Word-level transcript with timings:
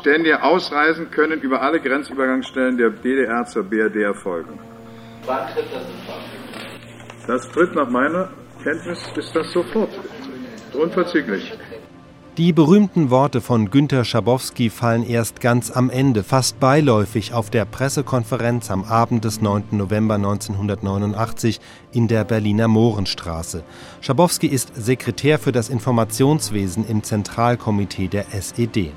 Ständige 0.00 0.42
ausreisen 0.42 1.10
können 1.10 1.40
über 1.40 1.62
alle 1.62 1.80
Grenzübergangsstellen 1.80 2.76
der 2.78 2.90
DDR 2.90 3.44
zur 3.44 3.64
BRD 3.64 3.96
erfolgen. 3.96 4.58
Wann 5.26 5.46
tritt 5.48 5.66
das 5.72 5.82
in 5.82 6.06
Kraft? 6.06 7.26
Das 7.26 7.48
tritt 7.50 7.74
nach 7.74 7.88
meiner 7.88 8.30
Kenntnis 8.62 8.98
ist 9.16 9.36
das 9.36 9.52
sofort. 9.52 9.90
Unverzüglich. 10.72 11.52
Die 12.36 12.52
berühmten 12.52 13.10
Worte 13.10 13.40
von 13.40 13.70
Günter 13.70 14.04
Schabowski 14.04 14.70
fallen 14.70 15.02
erst 15.06 15.40
ganz 15.40 15.70
am 15.70 15.90
Ende, 15.90 16.22
fast 16.22 16.58
beiläufig 16.60 17.34
auf 17.34 17.50
der 17.50 17.64
Pressekonferenz 17.64 18.70
am 18.70 18.84
Abend 18.84 19.24
des 19.24 19.42
9. 19.42 19.64
November 19.72 20.14
1989 20.14 21.60
in 21.92 22.08
der 22.08 22.24
Berliner 22.24 22.68
Mohrenstraße. 22.68 23.62
Schabowski 24.00 24.46
ist 24.46 24.72
Sekretär 24.74 25.38
für 25.38 25.52
das 25.52 25.68
Informationswesen 25.68 26.88
im 26.88 27.02
Zentralkomitee 27.02 28.08
der 28.08 28.32
SED. 28.32 28.92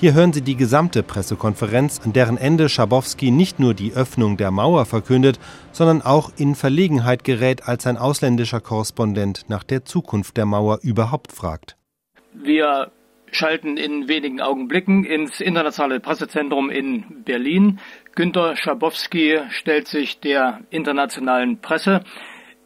Hier 0.00 0.14
hören 0.14 0.32
Sie 0.32 0.42
die 0.42 0.54
gesamte 0.54 1.02
Pressekonferenz, 1.02 2.00
an 2.04 2.12
deren 2.12 2.36
Ende 2.36 2.68
Schabowski 2.68 3.32
nicht 3.32 3.58
nur 3.58 3.74
die 3.74 3.94
Öffnung 3.94 4.36
der 4.36 4.52
Mauer 4.52 4.86
verkündet, 4.86 5.40
sondern 5.72 6.02
auch 6.02 6.30
in 6.36 6.54
Verlegenheit 6.54 7.24
gerät, 7.24 7.66
als 7.66 7.84
ein 7.84 7.96
ausländischer 7.96 8.60
Korrespondent 8.60 9.46
nach 9.48 9.64
der 9.64 9.84
Zukunft 9.84 10.36
der 10.36 10.46
Mauer 10.46 10.78
überhaupt 10.84 11.32
fragt. 11.32 11.76
Wir 12.32 12.92
schalten 13.32 13.76
in 13.76 14.06
wenigen 14.06 14.40
Augenblicken 14.40 15.02
ins 15.02 15.40
internationale 15.40 15.98
Pressezentrum 15.98 16.70
in 16.70 17.24
Berlin. 17.24 17.80
Günter 18.14 18.54
Schabowski 18.56 19.40
stellt 19.50 19.88
sich 19.88 20.20
der 20.20 20.60
internationalen 20.70 21.60
Presse. 21.60 22.04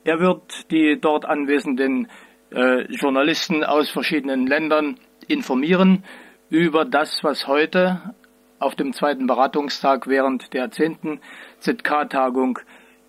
Er 0.05 0.21
wird 0.21 0.71
die 0.71 0.99
dort 1.01 1.25
anwesenden 1.25 2.09
äh, 2.51 2.83
Journalisten 2.93 3.65
aus 3.65 3.89
verschiedenen 3.89 4.47
Ländern 4.47 4.99
informieren 5.29 6.05
über 6.53 6.85
das, 6.85 7.25
was 7.25 7.47
heute 7.47 8.15
auf 8.59 8.75
dem 8.75 8.93
zweiten 8.93 9.27
Beratungstag 9.27 10.07
während 10.07 10.53
der 10.53 10.71
zehnten 10.71 11.19
ZK-Tagung 11.61 12.59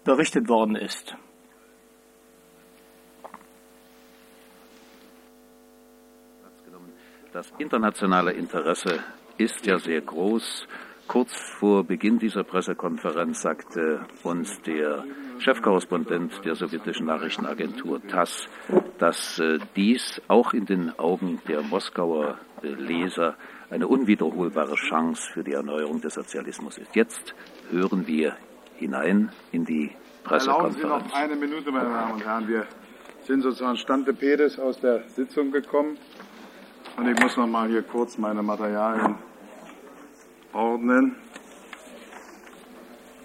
berichtet 0.06 0.48
worden 0.48 0.78
ist. 0.78 1.14
Das 7.34 7.52
internationale 7.58 8.32
Interesse 8.32 9.04
ist 9.38 9.66
ja 9.66 9.78
sehr 9.78 10.00
groß. 10.00 10.66
Kurz 11.10 11.34
vor 11.60 11.84
Beginn 11.84 12.20
dieser 12.20 12.46
Pressekonferenz 12.46 13.42
sagte 13.42 14.06
uns 14.24 14.62
der 14.62 15.04
Chefkorrespondent 15.44 16.46
der 16.46 16.56
sowjetischen 16.56 17.06
Nachrichtenagentur 17.08 18.02
TASS, 18.08 18.48
dass 18.98 19.40
äh, 19.40 19.60
dies 19.76 20.22
auch 20.30 20.54
in 20.54 20.66
den 20.66 20.98
Augen 20.98 21.42
der 21.48 21.62
Moskauer 21.62 22.38
äh, 22.62 22.68
Leser 22.68 23.36
eine 23.70 23.88
unwiederholbare 23.88 24.76
Chance 24.76 25.30
für 25.34 25.44
die 25.44 25.52
Erneuerung 25.52 26.00
des 26.00 26.14
Sozialismus 26.14 26.78
ist. 26.78 26.96
Jetzt 26.96 27.36
hören 27.72 28.08
wir 28.08 28.38
hinein 28.78 29.32
in 29.52 29.66
die 29.66 29.92
Pressekonferenz. 30.24 30.78
Erlauben 30.78 31.04
Sie 31.04 31.10
noch 31.10 31.16
eine 31.16 31.36
Minute, 31.36 31.72
meine 31.72 31.90
Damen 31.90 32.14
und 32.14 32.26
Herren. 32.26 32.48
Wir 32.48 32.66
sind 33.24 33.42
sozusagen 33.42 33.78
Stante 33.78 34.14
Pedes 34.14 34.58
aus 34.58 34.80
der 34.80 35.04
Sitzung 35.10 35.52
gekommen. 35.52 35.98
Und 36.96 37.08
ich 37.08 37.20
muss 37.20 37.36
noch 37.36 37.48
mal 37.48 37.68
hier 37.68 37.82
kurz 37.82 38.18
meine 38.18 38.44
Materialien 38.44 39.16
ordnen. 40.54 41.16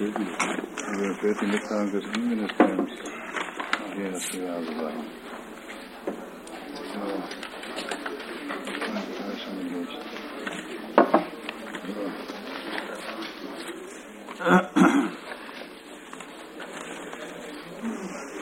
nicht. 0.00 0.42
Also 0.86 1.14
fehlt 1.14 1.40
die 1.40 1.46
Mitteilung 1.46 1.92
des 1.92 2.04
Innenministeriums. 2.04 2.90
Hier, 3.94 4.10
das 4.10 4.24
also 4.24 4.72
sagen. 4.72 5.04
So. 6.92 7.00
Durch. 9.72 9.94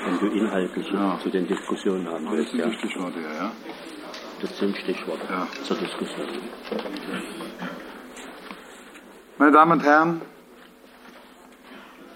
Wenn 0.04 0.18
du 0.18 0.26
inhaltlich 0.26 0.90
ja. 0.90 1.18
zu 1.22 1.30
den 1.30 1.46
Diskussionen 1.46 2.08
haben 2.08 2.30
willst. 2.30 2.52
Das 2.54 2.60
sind 2.60 2.72
die 2.72 2.78
Stichworte, 2.78 3.20
ja, 3.20 3.34
ja. 3.34 3.52
Das 4.40 4.58
sind 4.58 4.76
Stichworte 4.76 5.26
Ja. 5.30 5.46
zur 5.64 5.76
Diskussion. 5.76 6.26
Meine 9.38 9.52
Damen 9.52 9.72
und 9.72 9.82
Herren, 9.82 10.22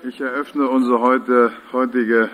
ich 0.09 0.21
eröffne 0.21 0.69
unsere 0.69 1.01
heute, 1.01 1.53
heutige 1.73 2.31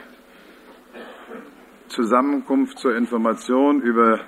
Zusammenkunft 1.88 2.78
zur 2.78 2.94
Information 2.94 3.80
über 3.80 4.20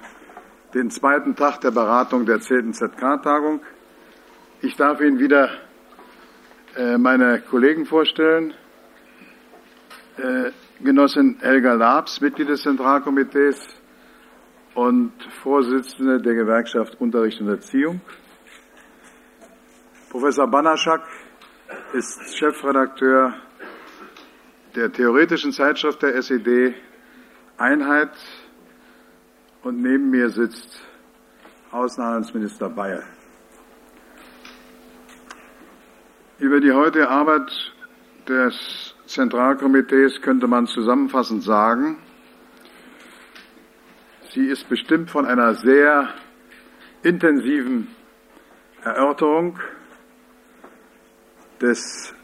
den 0.72 0.90
zweiten 0.90 1.36
Tag 1.36 1.60
der 1.60 1.70
Beratung 1.70 2.24
der 2.24 2.40
10. 2.40 2.72
ZK-Tagung. 2.72 3.60
Ich 4.62 4.76
darf 4.76 4.98
Ihnen 5.02 5.18
wieder 5.18 5.50
äh, 6.74 6.96
meine 6.96 7.42
Kollegen 7.42 7.84
vorstellen. 7.84 8.54
Äh, 10.16 10.50
Genossin 10.82 11.36
Helga 11.40 11.74
Labs, 11.74 12.22
Mitglied 12.22 12.48
des 12.48 12.62
Zentralkomitees, 12.62 13.76
und 14.74 15.12
Vorsitzende 15.42 16.20
der 16.20 16.34
Gewerkschaft 16.34 16.98
Unterricht 16.98 17.40
und 17.42 17.48
Erziehung. 17.48 18.00
Professor 20.10 20.48
Banaschak 20.48 21.02
ist 21.92 22.38
Chefredakteur 22.38 23.34
der 24.74 24.92
theoretischen 24.92 25.52
Zeitschrift 25.52 26.02
der 26.02 26.14
SED 26.16 26.74
Einheit 27.56 28.10
und 29.62 29.80
neben 29.80 30.10
mir 30.10 30.30
sitzt 30.30 30.80
Außenhandelsminister 31.70 32.68
Bayer. 32.68 33.02
Über 36.38 36.60
die 36.60 36.72
heutige 36.72 37.08
Arbeit 37.08 37.52
des 38.28 38.94
Zentralkomitees 39.06 40.20
könnte 40.20 40.46
man 40.46 40.66
zusammenfassend 40.66 41.42
sagen, 41.42 41.98
Sie 44.30 44.46
ist 44.46 44.68
bestimmt 44.68 45.12
von 45.12 45.26
einer 45.26 45.54
sehr 45.54 46.08
intensiven 47.04 47.86
Erörterung 48.82 49.60
des 51.64 52.14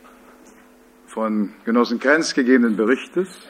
von 1.06 1.54
Genossen 1.64 1.98
Krenz 1.98 2.34
gegebenen 2.34 2.76
Berichtes 2.76 3.48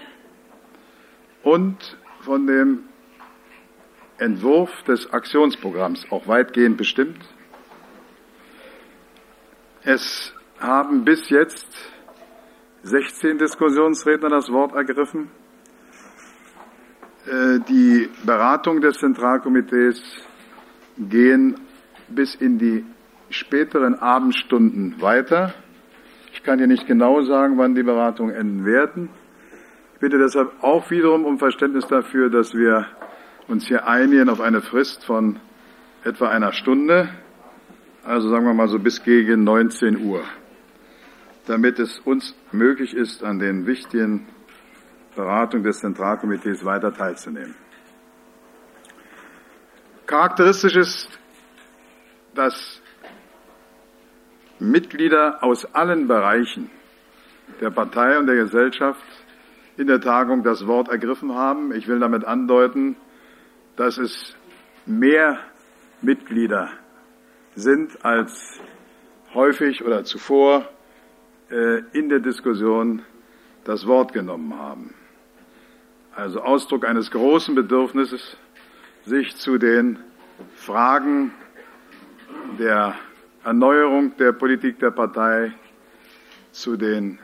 und 1.43 1.99
von 2.21 2.47
dem 2.47 2.85
Entwurf 4.19 4.71
des 4.85 5.13
Aktionsprogramms 5.13 6.07
auch 6.11 6.29
weitgehend 6.29 6.77
bestimmt. 6.77 7.19
Es 9.83 10.33
haben 10.61 11.05
bis 11.05 11.29
jetzt 11.29 11.67
16 12.85 13.39
Diskussionsredner 13.39 14.29
das 14.29 14.49
Wort 14.51 14.75
ergriffen. 14.75 15.31
Äh, 17.27 17.59
die 17.69 18.09
Beratungen 18.25 18.81
des 18.81 18.99
Zentralkomitees 18.99 20.01
gehen 20.99 21.59
bis 22.09 22.35
in 22.37 22.59
die 22.59 22.85
späteren 23.31 23.95
Abendstunden 23.97 25.01
weiter. 25.01 25.55
Ich 26.41 26.47
kann 26.47 26.59
hier 26.59 26.69
nicht 26.69 26.87
genau 26.87 27.21
sagen, 27.21 27.59
wann 27.59 27.75
die 27.75 27.83
Beratungen 27.83 28.35
enden 28.35 28.65
werden. 28.65 29.11
Ich 29.93 30.01
bitte 30.01 30.17
deshalb 30.17 30.51
auch 30.63 30.91
wiederum 30.91 31.27
um 31.27 31.39
Verständnis 31.39 31.87
dafür, 31.87 32.31
dass 32.31 32.55
wir 32.55 32.87
uns 33.47 33.69
hier 33.69 33.87
einigen 33.87 34.31
auf 34.31 34.41
eine 34.41 34.63
Frist 34.63 35.05
von 35.05 35.39
etwa 36.03 36.31
einer 36.31 36.55
Stunde, 36.55 37.11
also 38.05 38.31
sagen 38.31 38.47
wir 38.47 38.55
mal 38.55 38.69
so 38.69 38.79
bis 38.79 39.03
gegen 39.03 39.45
19 39.45 40.03
Uhr, 40.03 40.23
damit 41.47 41.79
es 41.79 41.99
uns 41.99 42.35
möglich 42.53 42.95
ist, 42.95 43.23
an 43.23 43.39
den 43.39 43.67
wichtigen 43.67 44.27
Beratung 45.15 45.63
des 45.63 45.81
Zentralkomitees 45.81 46.65
weiter 46.65 46.95
teilzunehmen. 46.95 47.55
Charakteristisch 50.07 50.77
ist, 50.77 51.19
dass 52.35 52.80
Mitglieder 54.61 55.43
aus 55.43 55.75
allen 55.75 56.07
Bereichen 56.07 56.71
der 57.61 57.71
Partei 57.71 58.19
und 58.19 58.27
der 58.27 58.37
Gesellschaft 58.37 59.03
in 59.77 59.87
der 59.87 60.01
Tagung 60.01 60.43
das 60.43 60.67
Wort 60.67 60.89
ergriffen 60.89 61.35
haben. 61.35 61.73
Ich 61.73 61.89
will 61.89 61.99
damit 61.99 62.25
andeuten, 62.25 62.97
dass 63.77 63.99
es 63.99 64.37
mehr 64.87 65.39
Mitglieder 66.03 66.71
sind 67.55 68.05
als 68.05 68.61
häufig 69.35 69.85
oder 69.85 70.05
zuvor 70.05 70.69
äh, 71.51 71.83
in 71.93 72.09
der 72.09 72.21
Diskussion 72.21 73.03
das 73.65 73.87
Wort 73.87 74.13
genommen 74.13 74.59
haben. 74.59 74.95
Also 76.15 76.41
Ausdruck 76.41 76.85
eines 76.85 77.11
großen 77.11 77.55
Bedürfnisses, 77.55 78.37
sich 79.05 79.37
zu 79.37 79.59
den 79.59 79.99
Fragen 80.55 81.33
der 82.59 82.95
Erneuerung 83.43 84.17
der 84.19 84.33
Politik 84.33 84.79
der 84.81 84.91
Partei, 84.91 85.53
zu 86.53 86.77
den 86.77 87.19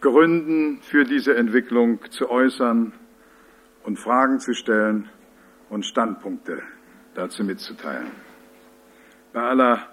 Gründen 0.00 0.80
für 0.82 1.04
diese 1.04 1.36
Entwicklung 1.36 2.00
zu 2.10 2.28
äußern 2.28 2.92
und 3.84 3.98
Fragen 3.98 4.40
zu 4.40 4.52
stellen 4.52 5.08
und 5.68 5.86
Standpunkte 5.86 6.62
dazu 7.14 7.44
mitzuteilen. 7.44 8.10
Bei 9.32 9.42
aller 9.42 9.86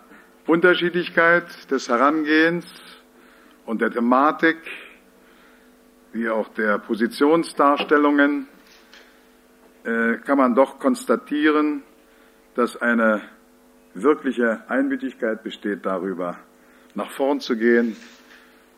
Unterschiedlichkeit 0.48 1.70
des 1.70 1.90
Herangehens 1.90 2.66
und 3.66 3.82
der 3.82 3.92
Thematik, 3.92 4.58
wie 6.12 6.28
auch 6.28 6.48
der 6.50 6.80
Positionsdarstellungen, 6.80 8.48
äh, 9.84 10.18
kann 10.26 10.40
man 10.40 10.56
doch 10.56 10.80
konstatieren, 10.80 11.84
dass 12.56 12.76
eine 12.82 13.22
wirkliche 13.94 14.62
Einmütigkeit 14.68 15.44
besteht 15.44 15.86
darüber, 15.86 16.38
nach 16.96 17.12
vorn 17.12 17.40
zu 17.40 17.56
gehen 17.56 17.96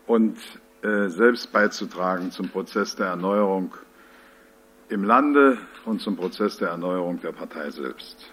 und 0.08 0.38
äh, 0.84 1.10
selbst 1.10 1.52
beizutragen 1.52 2.31
zum 2.31 2.50
Prozess 2.50 2.96
der 2.96 3.08
Erneuerung 3.08 3.74
im 4.90 5.04
Lande 5.04 5.58
und 5.86 6.02
zum 6.02 6.18
Prozess 6.18 6.58
der 6.58 6.69
Erneuerung 6.69 7.22
der 7.22 7.31
Partei 7.31 7.69
selbst. 7.69 8.31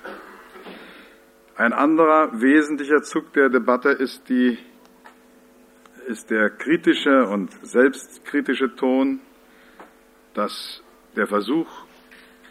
Ein 1.56 1.72
anderer 1.72 2.40
wesentlicher 2.40 3.02
Zug 3.02 3.32
der 3.32 3.48
Debatte 3.48 3.90
ist, 3.90 4.28
die, 4.28 4.58
ist 6.06 6.30
der 6.30 6.50
kritische 6.50 7.26
und 7.26 7.52
selbstkritische 7.62 8.74
Ton, 8.76 9.20
dass 10.34 10.82
der 11.16 11.26
Versuch, 11.26 11.68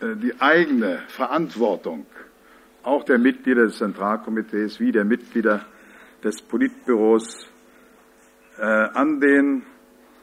äh, 0.01 0.15
die 0.15 0.39
eigene 0.39 1.03
Verantwortung 1.07 2.05
auch 2.87 3.03
der 3.03 3.17
Mitglieder 3.17 3.63
des 3.65 3.79
Zentralkomitees 3.79 4.79
wie 4.79 4.93
der 4.93 5.03
Mitglieder 5.03 5.65
des 6.23 6.41
Politbüros 6.41 7.49
äh, 8.57 8.63
an 8.63 9.19
den 9.19 9.63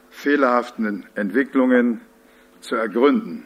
fehlerhaften 0.09 1.05
Entwicklungen 1.13 2.01
zu 2.61 2.75
ergründen. 2.75 3.45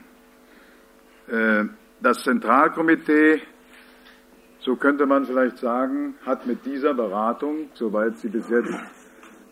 Äh, 1.27 1.65
das 2.01 2.23
Zentralkomitee 2.23 3.41
so 4.59 4.77
könnte 4.77 5.05
man 5.05 5.25
vielleicht 5.25 5.57
sagen, 5.57 6.15
hat 6.25 6.45
mit 6.45 6.65
dieser 6.65 6.93
Beratung, 6.93 7.69
soweit 7.73 8.17
sie 8.17 8.29
bis 8.29 8.49
jetzt 8.49 8.73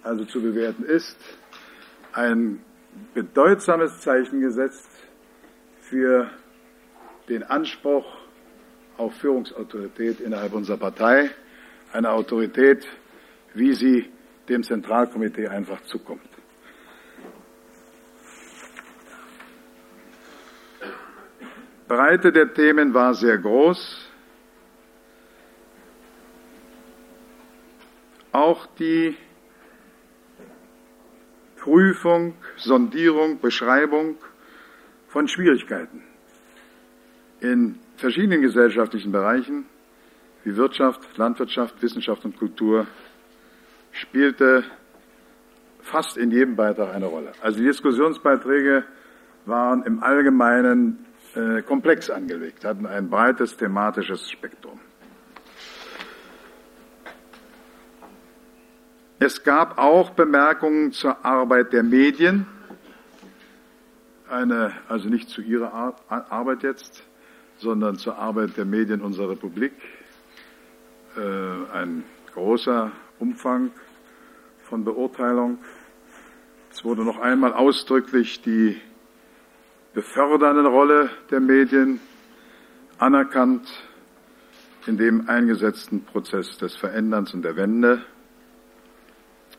also 0.04 0.24
zu 0.26 0.42
bewerten 0.42 0.84
ist, 0.84 1.18
ein 2.14 2.62
bedeutsames 3.14 4.00
Zeichen 4.00 4.40
gesetzt 4.40 4.90
für 5.82 6.30
den 7.28 7.44
Anspruch 7.44 8.27
auf 8.98 9.14
Führungsautorität 9.16 10.20
innerhalb 10.20 10.54
unserer 10.54 10.78
Partei, 10.78 11.30
eine 11.94 12.12
Autorität, 12.12 12.88
wie 13.54 13.74
sie 13.74 14.10
dem 14.50 14.64
Zentralkomitee 14.64 15.48
einfach 15.48 15.82
zukommt. 15.84 16.22
Breite 21.88 22.32
der 22.32 22.54
Themen 22.54 22.94
war 22.94 23.14
sehr 23.14 23.38
groß. 23.38 24.08
auch 28.38 28.68
die 28.78 29.18
Prüfung, 31.58 32.36
Sondierung, 32.56 33.40
Beschreibung 33.40 34.18
von 35.08 35.28
Schwierigkeiten 35.28 36.04
in 37.40 37.80
verschiedenen 37.98 38.42
gesellschaftlichen 38.42 39.12
Bereichen 39.12 39.66
wie 40.44 40.56
Wirtschaft, 40.56 41.18
Landwirtschaft, 41.18 41.82
Wissenschaft 41.82 42.24
und 42.24 42.38
Kultur 42.38 42.88
spielte 43.92 44.64
fast 45.82 46.18
in 46.18 46.32
jedem 46.32 46.56
Beitrag 46.56 46.94
eine 46.94 47.08
Rolle. 47.08 47.32
Also 47.42 47.60
die 47.60 47.66
Diskussionsbeiträge 47.66 48.84
waren 49.46 49.84
im 49.84 50.04
Allgemeinen 50.04 51.06
äh, 51.36 51.62
komplex 51.62 52.10
angelegt, 52.10 52.66
hatten 52.66 52.86
ein 52.86 53.10
breites 53.10 53.58
thematisches 53.58 54.30
Spektrum. 54.30 54.80
Es 59.20 59.44
gab 59.44 59.80
auch 59.80 60.12
Bemerkungen 60.12 60.92
zur 60.92 61.26
Arbeit 61.26 61.74
der 61.74 61.84
Medien, 61.84 62.46
eine, 64.30 64.74
also 64.88 65.10
nicht 65.10 65.30
zu 65.30 65.42
ihrer 65.42 65.96
Arbeit 66.08 66.64
jetzt, 66.64 67.07
sondern 67.58 67.98
zur 67.98 68.18
Arbeit 68.18 68.58
der 68.58 68.66
Medien 68.66 69.02
unserer 69.02 69.30
Republik. 69.32 69.74
Äh, 71.16 71.72
ein 71.74 72.04
großer 72.34 72.92
Umfang 73.20 73.72
von 74.64 74.84
Beurteilung. 74.84 75.58
Es 76.72 76.84
wurde 76.84 77.04
noch 77.04 77.20
einmal 77.20 77.54
ausdrücklich 77.54 78.42
die 78.42 78.80
befördernde 79.94 80.68
Rolle 80.68 81.10
der 81.32 81.40
Medien 81.40 82.00
anerkannt 83.00 83.68
in 84.86 84.98
dem 84.98 85.28
eingesetzten 85.28 86.06
Prozess 86.06 86.58
des 86.58 86.76
Veränderns 86.76 87.34
und 87.34 87.42
der 87.42 87.56
Wende. 87.56 88.04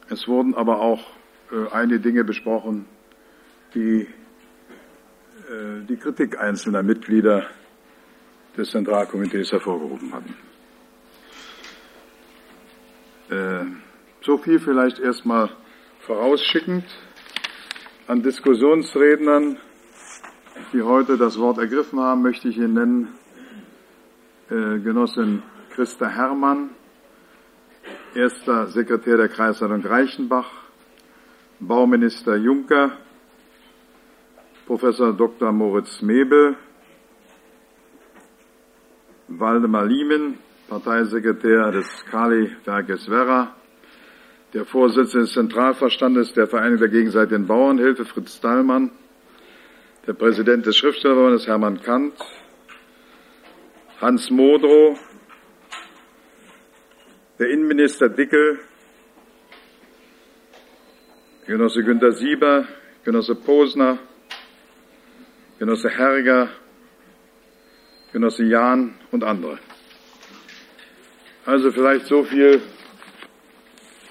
Es 0.08 0.28
wurden 0.28 0.54
aber 0.54 0.80
auch 0.80 1.02
äh, 1.50 1.70
einige 1.72 2.00
Dinge 2.00 2.24
besprochen, 2.24 2.86
die 3.74 4.02
äh, 5.48 5.84
die 5.88 5.96
Kritik 5.96 6.38
einzelner 6.38 6.82
Mitglieder 6.82 7.46
des 8.58 8.70
Zentralkomitees 8.70 9.52
hervorgehoben 9.52 10.12
hatten. 10.12 10.36
Äh, 13.30 13.66
so 14.22 14.36
viel 14.38 14.58
vielleicht 14.58 14.98
erstmal 14.98 15.50
vorausschickend 16.00 16.84
an 18.08 18.22
Diskussionsrednern, 18.22 19.58
die 20.72 20.82
heute 20.82 21.16
das 21.16 21.38
Wort 21.38 21.58
ergriffen 21.58 22.00
haben, 22.00 22.22
möchte 22.22 22.48
ich 22.48 22.56
hier 22.56 22.68
nennen 22.68 23.14
äh, 24.50 24.78
Genossin 24.80 25.42
Christa 25.70 26.08
Herrmann, 26.08 26.70
erster 28.14 28.66
Sekretär 28.68 29.16
der 29.16 29.28
Kreisleitung 29.28 29.84
Reichenbach, 29.84 30.50
Bauminister 31.60 32.36
Juncker, 32.36 32.92
Professor 34.66 35.12
Dr. 35.12 35.52
Moritz 35.52 36.02
Mebel, 36.02 36.56
Waldemar 39.38 39.86
Liemen, 39.86 40.38
Parteisekretär 40.68 41.70
des 41.70 42.04
Kali-Werkes 42.10 43.08
Werra, 43.08 43.54
der 44.52 44.64
Vorsitzende 44.64 45.26
des 45.26 45.32
Zentralverstandes 45.32 46.32
der 46.32 46.48
Vereinigung 46.48 46.80
der 46.80 46.88
gegenseitigen 46.88 47.46
Bauernhilfe, 47.46 48.04
Fritz 48.04 48.40
Dahlmann, 48.40 48.90
der 50.06 50.14
Präsident 50.14 50.66
des 50.66 50.76
Schriftstellerverbandes, 50.76 51.46
Hermann 51.46 51.80
Kant, 51.80 52.14
Hans 54.00 54.28
Modrow, 54.28 54.98
der 57.38 57.50
Innenminister 57.50 58.08
Dickel, 58.08 58.58
Genosse 61.46 61.84
Günter 61.84 62.10
Sieber, 62.10 62.66
Genosse 63.04 63.36
Posner, 63.36 63.98
Genosse 65.60 65.90
Herger, 65.90 66.48
Genosse 68.12 68.44
Jahn 68.44 68.94
und 69.10 69.22
andere. 69.22 69.58
Also 71.44 71.70
vielleicht 71.70 72.06
so 72.06 72.24
viel 72.24 72.62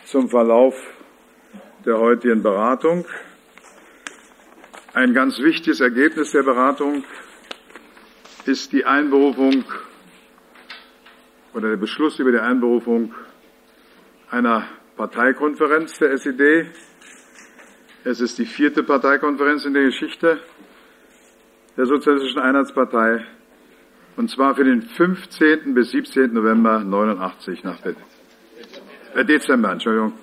zum 0.06 0.30
Verlauf 0.30 0.76
der 1.86 1.98
heutigen 1.98 2.44
Beratung. 2.44 3.06
Ein 4.94 5.14
ganz 5.14 5.40
wichtiges 5.40 5.80
Ergebnis 5.80 6.32
der 6.32 6.44
Beratung 6.44 7.04
ist 8.46 8.72
die 8.72 8.86
Einberufung 8.86 9.64
oder 11.54 11.70
der 11.70 11.78
Beschluss 11.78 12.20
über 12.20 12.32
die 12.32 12.40
Einberufung 12.40 13.16
einer 14.30 14.68
Parteikonferenz 14.96 15.98
der 16.00 16.12
SED. 16.12 16.68
Es 18.04 18.22
ist 18.22 18.38
die 18.38 18.46
vierte 18.46 18.84
Parteikonferenz 18.84 19.66
in 19.66 19.74
der 19.74 19.84
Geschichte 19.84 20.40
der 21.76 21.86
Sozialistischen 21.86 22.42
Einheitspartei 22.42 23.26
und 24.18 24.30
zwar 24.30 24.56
für 24.56 24.64
den 24.64 24.82
15. 24.82 25.74
bis 25.74 25.92
17. 25.92 26.34
November 26.34 26.80
89 26.80 27.64
nach 27.64 27.80
Berlin. 27.80 28.04
Äh, 29.16 29.24
Dezember, 29.24 29.72
Entschuldigung, 29.72 30.14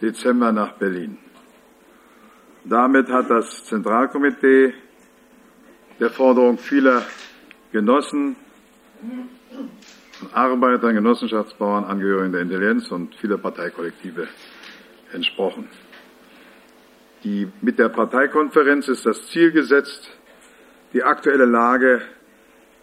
Dezember 0.00 0.52
nach 0.52 0.72
Berlin. 0.74 1.18
Damit 2.64 3.08
hat 3.08 3.28
das 3.28 3.64
Zentralkomitee 3.64 4.72
der 6.00 6.10
Forderung 6.10 6.56
vieler 6.58 7.02
Genossen 7.72 8.36
Arbeitern, 10.32 10.94
Genossenschaftsbauern, 10.94 11.84
Angehörigen 11.84 12.32
der 12.32 12.42
Intelligenz 12.42 12.90
und 12.90 13.14
viele 13.16 13.36
Parteikollektive 13.36 14.28
entsprochen. 15.12 15.68
Die, 17.24 17.48
mit 17.60 17.78
der 17.78 17.88
Parteikonferenz 17.88 18.88
ist 18.88 19.04
das 19.04 19.26
Ziel 19.26 19.50
gesetzt, 19.50 20.10
die 20.92 21.02
aktuelle 21.02 21.44
Lage 21.44 22.02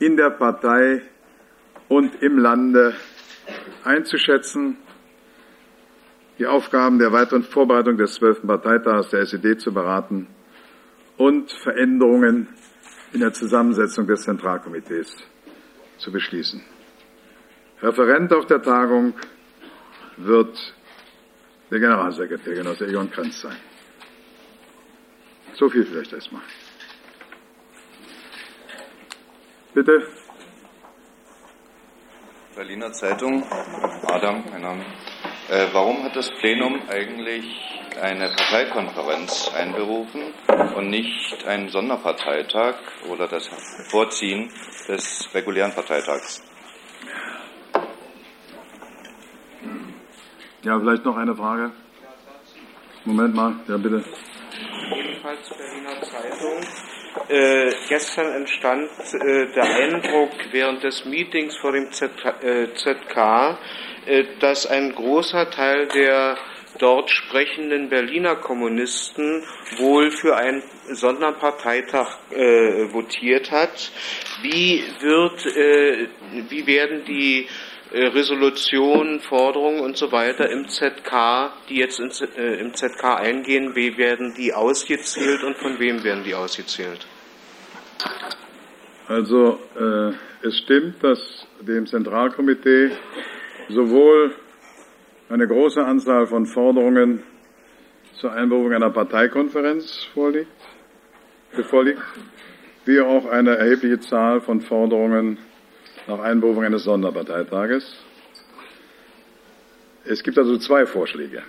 in 0.02 0.18
der 0.18 0.32
Partei 0.32 1.04
und 1.88 2.22
im 2.24 2.40
Lande 2.40 2.96
einzuschätzen, 3.84 4.78
die 6.40 6.48
Aufgaben 6.48 6.98
der 6.98 7.12
weiteren 7.12 7.44
Vorbereitung 7.44 7.98
des 7.98 8.16
12. 8.16 8.48
Parteitags 8.48 9.12
der 9.12 9.22
SED 9.22 9.60
zu 9.60 9.72
beraten 9.72 10.28
und 11.18 11.52
Veränderungen 11.52 12.48
in 13.14 13.20
der 13.20 13.32
Zusammensetzung 13.32 14.08
des 14.08 14.24
Zentralkomitees 14.24 15.16
zu 16.00 16.12
beschließen. 16.12 16.64
Referent 17.84 18.34
auf 18.34 18.48
der 18.48 18.64
Tagung 18.64 19.14
wird 20.18 20.58
der 21.70 21.80
Generalsekretär, 21.80 22.56
Genosse 22.56 22.88
Egon 22.88 23.12
Krenz, 23.12 23.42
sein. 23.42 23.58
So 25.54 25.70
viel 25.70 25.86
vielleicht 25.86 26.14
erstmal. 26.14 26.42
Bitte. 29.74 30.06
Berliner 32.56 32.92
Zeitung, 32.92 33.44
Adam, 34.06 34.44
mein 34.52 34.62
Name. 34.62 34.86
Äh, 35.50 35.68
warum 35.72 36.04
hat 36.04 36.14
das 36.14 36.30
Plenum 36.30 36.82
eigentlich 36.90 37.46
eine 38.02 38.30
Parteikonferenz 38.36 39.50
einberufen 39.56 40.34
und 40.76 40.90
nicht 40.90 41.46
einen 41.46 41.70
Sonderparteitag 41.70 42.76
oder 43.08 43.30
das 43.30 43.48
Vorziehen 43.90 44.52
des 44.90 45.30
regulären 45.34 45.72
Parteitags? 45.72 46.44
Ja, 50.64 50.78
vielleicht 50.80 51.06
noch 51.06 51.16
eine 51.16 51.34
Frage. 51.34 51.72
Moment 53.06 53.34
mal, 53.34 53.56
ja 53.70 53.78
bitte. 53.78 54.04
Ebenfalls 54.94 55.50
Berliner 55.50 56.02
Zeitung. 56.02 56.91
Äh, 57.28 57.72
gestern 57.90 58.34
entstand 58.34 58.90
äh, 59.14 59.48
der 59.54 59.64
Eindruck 59.64 60.32
während 60.52 60.84
des 60.84 61.04
Meetings 61.06 61.58
vor 61.58 61.74
dem 61.74 61.92
ZK, 61.92 62.44
äh, 62.44 62.74
ZK 62.74 63.58
äh, 64.06 64.24
dass 64.40 64.66
ein 64.66 64.96
großer 64.96 65.50
Teil 65.52 65.88
der 65.88 66.38
dort 66.80 67.10
sprechenden 67.10 67.90
Berliner 67.90 68.36
Kommunisten 68.36 69.44
wohl 69.78 70.12
für 70.12 70.38
einen 70.38 70.64
Sonderparteitag 70.90 72.18
äh, 72.32 72.92
votiert 72.94 73.52
hat. 73.52 73.92
Wie 74.42 74.84
wird, 75.02 75.46
äh, 75.56 76.08
wie 76.50 76.66
werden 76.66 77.04
die 77.06 77.48
Resolutionen, 77.94 79.20
Forderungen 79.20 79.82
und 79.82 79.98
so 79.98 80.12
weiter 80.12 80.50
im 80.50 80.68
ZK, 80.68 81.52
die 81.68 81.76
jetzt 81.76 82.00
äh, 82.00 82.56
im 82.60 82.74
ZK 82.74 83.18
eingehen, 83.18 83.76
wie 83.76 83.98
werden 83.98 84.34
die 84.34 84.54
ausgezählt 84.54 85.44
und 85.44 85.58
von 85.58 85.78
wem 85.80 86.04
werden 86.04 86.24
die 86.24 86.34
ausgezählt? 86.34 87.06
Also 89.08 89.60
äh, 89.78 90.14
es 90.48 90.58
stimmt, 90.60 91.04
dass 91.04 91.46
dem 91.60 91.86
Zentralkomitee 91.86 92.92
sowohl 93.70 94.36
eine 95.30 95.48
große 95.48 95.84
Anzahl 95.84 96.28
von 96.28 96.46
Forderungen 96.46 97.24
zur 98.14 98.32
Einberufung 98.32 98.74
einer 98.74 98.90
Parteikonferenz 98.90 100.08
vorliegt, 100.14 100.52
vorliegt, 101.70 102.02
wie 102.86 103.02
auch 103.02 103.26
eine 103.26 103.58
erhebliche 103.58 104.00
Zahl 104.00 104.40
von 104.40 104.62
Forderungen 104.62 105.38
nach 106.08 106.20
Einberufung 106.20 106.64
eines 106.64 106.84
Sonderparteitages. 106.84 107.96
Es 110.06 110.24
gibt 110.24 110.38
also 110.38 110.58
zwei 110.58 110.86
Vorschläge. 110.86 111.44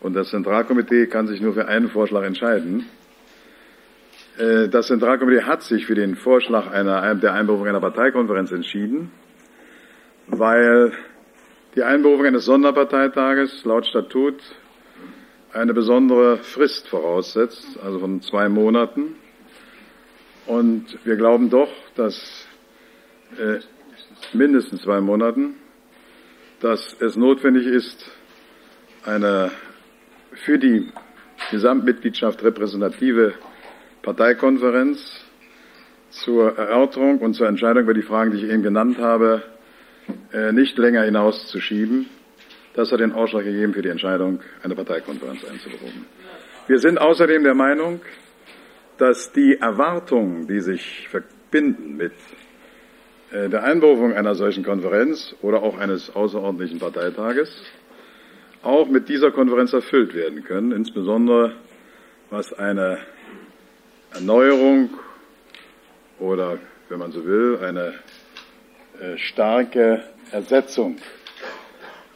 Und 0.00 0.14
das 0.14 0.30
Zentralkomitee 0.30 1.06
kann 1.06 1.26
sich 1.26 1.40
nur 1.40 1.54
für 1.54 1.66
einen 1.66 1.88
Vorschlag 1.88 2.24
entscheiden. 2.24 2.86
Äh, 4.38 4.68
das 4.68 4.88
Zentralkomitee 4.88 5.42
hat 5.42 5.62
sich 5.62 5.86
für 5.86 5.94
den 5.94 6.16
Vorschlag 6.16 6.70
einer, 6.70 7.14
der 7.14 7.34
Einberufung 7.34 7.68
einer 7.68 7.80
Parteikonferenz 7.80 8.52
entschieden, 8.52 9.10
weil 10.26 10.92
die 11.74 11.82
Einberufung 11.82 12.26
eines 12.26 12.44
Sonderparteitages 12.44 13.64
laut 13.64 13.86
Statut 13.86 14.36
eine 15.52 15.74
besondere 15.74 16.38
Frist 16.38 16.88
voraussetzt, 16.88 17.78
also 17.82 17.98
von 17.98 18.22
zwei 18.22 18.48
Monaten. 18.48 19.16
Und 20.46 20.98
wir 21.04 21.16
glauben 21.16 21.50
doch, 21.50 21.70
dass 21.94 22.46
äh, 23.38 23.60
mindestens 24.32 24.82
zwei 24.82 25.00
Monaten, 25.00 25.54
dass 26.60 26.96
es 27.00 27.16
notwendig 27.16 27.66
ist, 27.66 28.10
eine 29.04 29.50
für 30.32 30.58
die 30.58 30.90
Gesamtmitgliedschaft 31.50 32.42
repräsentative 32.42 33.34
Parteikonferenz 34.02 35.24
zur 36.10 36.56
Erörterung 36.56 37.18
und 37.18 37.34
zur 37.34 37.48
Entscheidung 37.48 37.84
über 37.84 37.94
die 37.94 38.02
Fragen, 38.02 38.32
die 38.32 38.38
ich 38.38 38.50
eben 38.50 38.62
genannt 38.62 38.98
habe, 38.98 39.42
äh, 40.32 40.52
nicht 40.52 40.78
länger 40.78 41.02
hinauszuschieben. 41.02 42.08
Das 42.74 42.90
hat 42.92 43.00
den 43.00 43.12
Ausschlag 43.12 43.44
gegeben 43.44 43.74
für 43.74 43.82
die 43.82 43.90
Entscheidung, 43.90 44.40
eine 44.62 44.74
Parteikonferenz 44.74 45.44
einzuberufen. 45.44 46.06
Wir 46.66 46.78
sind 46.78 46.98
außerdem 46.98 47.42
der 47.42 47.54
Meinung, 47.54 48.00
dass 48.98 49.32
die 49.32 49.58
Erwartungen, 49.58 50.46
die 50.46 50.60
sich 50.60 51.08
verbinden 51.08 51.96
mit 51.96 52.12
der 53.32 53.62
Einberufung 53.64 54.12
einer 54.12 54.34
solchen 54.34 54.62
Konferenz 54.62 55.34
oder 55.40 55.62
auch 55.62 55.78
eines 55.78 56.14
außerordentlichen 56.14 56.78
Parteitages, 56.78 57.62
auch 58.62 58.88
mit 58.88 59.08
dieser 59.08 59.30
Konferenz 59.30 59.72
erfüllt 59.72 60.14
werden 60.14 60.44
können, 60.44 60.72
insbesondere 60.72 61.56
was 62.30 62.52
eine 62.52 62.98
Erneuerung 64.12 64.90
oder, 66.18 66.58
wenn 66.88 66.98
man 66.98 67.12
so 67.12 67.24
will, 67.24 67.58
eine 67.62 67.94
äh, 69.00 69.16
starke 69.16 70.04
Ersetzung 70.30 70.98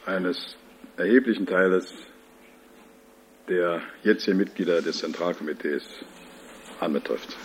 eines 0.05 0.55
erheblichen 0.97 1.45
Teiles 1.45 1.93
der 3.49 3.81
jetzigen 4.03 4.37
Mitglieder 4.37 4.81
des 4.81 4.99
Zentralkomitees 4.99 5.83
anbetrifft. 6.79 7.35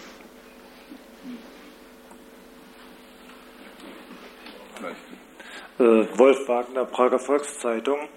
Wolf 5.79 6.49
Wagner, 6.49 6.85
Prager 6.85 7.19
Volkszeitung. 7.19 8.09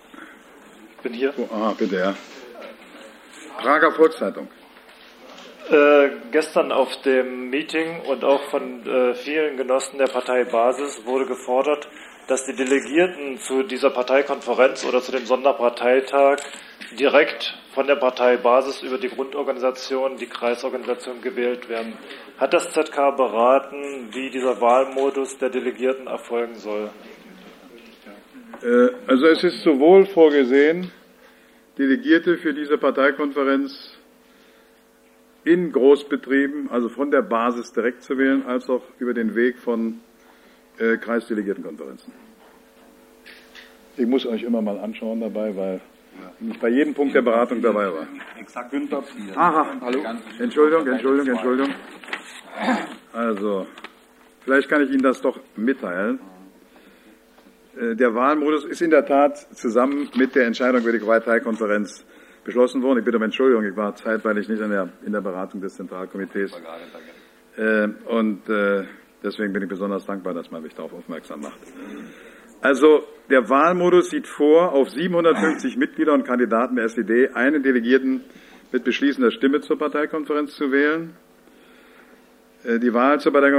Ich 0.98 1.04
bin 1.04 1.14
hier. 1.14 1.34
Oh, 1.38 1.48
ah, 1.54 1.74
bitte, 1.78 1.96
ja. 1.96 2.16
Prager 3.58 3.92
Volkszeitung. 3.92 4.48
Äh, 5.70 6.10
gestern 6.32 6.72
auf 6.72 7.02
dem 7.02 7.50
Meeting 7.50 8.02
und 8.02 8.24
auch 8.24 8.44
von 8.52 8.86
äh, 8.86 9.16
vielen 9.16 9.58
Genossen 9.58 9.98
der 9.98 10.06
Parteibasis 10.06 11.06
wurde 11.06 11.26
gefordert, 11.26 11.88
dass 12.28 12.46
die 12.46 12.56
Delegierten 12.56 13.40
zu 13.40 13.64
dieser 13.64 13.90
Parteikonferenz 13.90 14.86
oder 14.86 15.02
zu 15.02 15.12
dem 15.12 15.26
Sonderparteitag 15.26 16.38
direkt 17.00 17.58
von 17.74 17.88
der 17.88 17.96
Parteibasis 17.96 18.84
über 18.84 19.00
die 19.00 19.10
Grundorganisation, 19.10 20.18
die 20.18 20.28
Kreisorganisation 20.28 21.22
gewählt 21.22 21.68
werden. 21.68 21.98
Hat 22.38 22.54
das 22.54 22.72
ZK 22.72 23.16
beraten, 23.18 24.10
wie 24.12 24.30
dieser 24.30 24.62
Wahlmodus 24.62 25.38
der 25.40 25.50
Delegierten 25.50 26.06
erfolgen 26.08 26.56
soll? 26.56 26.92
Äh, 28.64 28.90
also 29.08 29.28
es 29.28 29.44
ist 29.44 29.62
sowohl 29.62 30.06
vorgesehen, 30.06 30.92
Delegierte 31.78 32.38
für 32.38 32.54
diese 32.54 32.78
Parteikonferenz 32.78 33.98
in 35.44 35.72
Großbetrieben, 35.72 36.70
also 36.72 36.90
von 36.90 37.12
der 37.12 37.22
Basis 37.22 37.74
direkt 37.74 38.02
zu 38.02 38.18
wählen, 38.18 38.46
als 38.46 38.70
auch 38.70 38.84
über 38.98 39.14
den 39.14 39.36
Weg 39.36 39.58
von 39.60 40.00
äh, 40.80 40.98
Kreisdelegiertenkonferenzen. 40.98 42.14
Ich 43.98 44.08
muss 44.08 44.26
euch 44.26 44.44
immer 44.44 44.62
mal 44.62 44.78
anschauen 44.80 45.20
dabei, 45.20 45.56
weil 45.56 45.82
ich 46.40 46.60
bei 46.60 46.70
jedem 46.70 46.94
Punkt 46.94 47.14
der 47.14 47.22
Beratung 47.22 47.62
dabei 47.62 47.92
war. 47.92 48.08
Exakt. 48.40 48.72
Günther 48.72 49.04
Aha, 49.36 49.76
hallo. 49.82 50.02
Entschuldigung, 50.40 50.88
Entschuldigung, 50.88 51.36
Entschuldigung. 51.36 51.74
Also, 53.14 53.68
vielleicht 54.42 54.70
kann 54.70 54.82
ich 54.84 54.92
Ihnen 54.92 55.04
das 55.04 55.22
doch 55.22 55.40
mitteilen. 55.56 56.20
Äh, 57.80 57.96
der 57.96 58.14
Wahlmodus 58.14 58.66
ist 58.66 58.82
in 58.82 58.90
der 58.90 59.06
Tat 59.06 59.38
zusammen 59.56 60.10
mit 60.16 60.36
der 60.36 60.46
Entscheidung 60.46 60.82
über 60.82 60.92
die 60.92 61.00
Parteikonferenz 61.00 62.06
beschlossen 62.44 62.82
worden. 62.82 63.00
Ich 63.00 63.06
bitte 63.06 63.18
um 63.18 63.24
Entschuldigung, 63.24 63.66
ich 63.66 63.76
war 63.76 63.96
zeitweilig 63.96 64.48
nicht 64.48 64.62
in 64.62 64.70
der, 64.70 64.90
in 65.06 65.12
der 65.12 65.22
Beratung 65.22 65.62
des 65.62 65.76
Zentralkomitees. 65.76 66.52
Äh, 67.58 67.88
und 68.08 68.48
äh, 68.50 68.84
deswegen 69.24 69.54
bin 69.54 69.64
ich 69.64 69.70
besonders 69.70 70.06
dankbar, 70.06 70.34
dass 70.34 70.52
man 70.52 70.62
mich 70.62 70.74
darauf 70.74 70.94
aufmerksam 70.94 71.42
macht. 71.42 71.60
Also 72.62 73.04
der 73.30 73.50
Wahlmodus 73.50 74.10
sieht 74.10 74.28
vor, 74.28 74.72
auf 74.72 74.90
750 74.90 75.78
Mitglieder 75.78 76.14
und 76.14 76.26
Kandidaten 76.26 76.76
der 76.76 76.86
SED 76.86 77.30
einen 77.34 77.64
Delegierten 77.64 78.22
mit 78.72 78.84
beschließender 78.84 79.32
Stimme 79.32 79.62
zur 79.62 79.78
Parteikonferenz 79.78 80.56
zu 80.56 80.72
wählen. 80.72 81.16
Äh, 82.66 82.80
die 82.80 82.94
Wahl 82.94 83.20
zur 83.20 83.32
Partei 83.32 83.50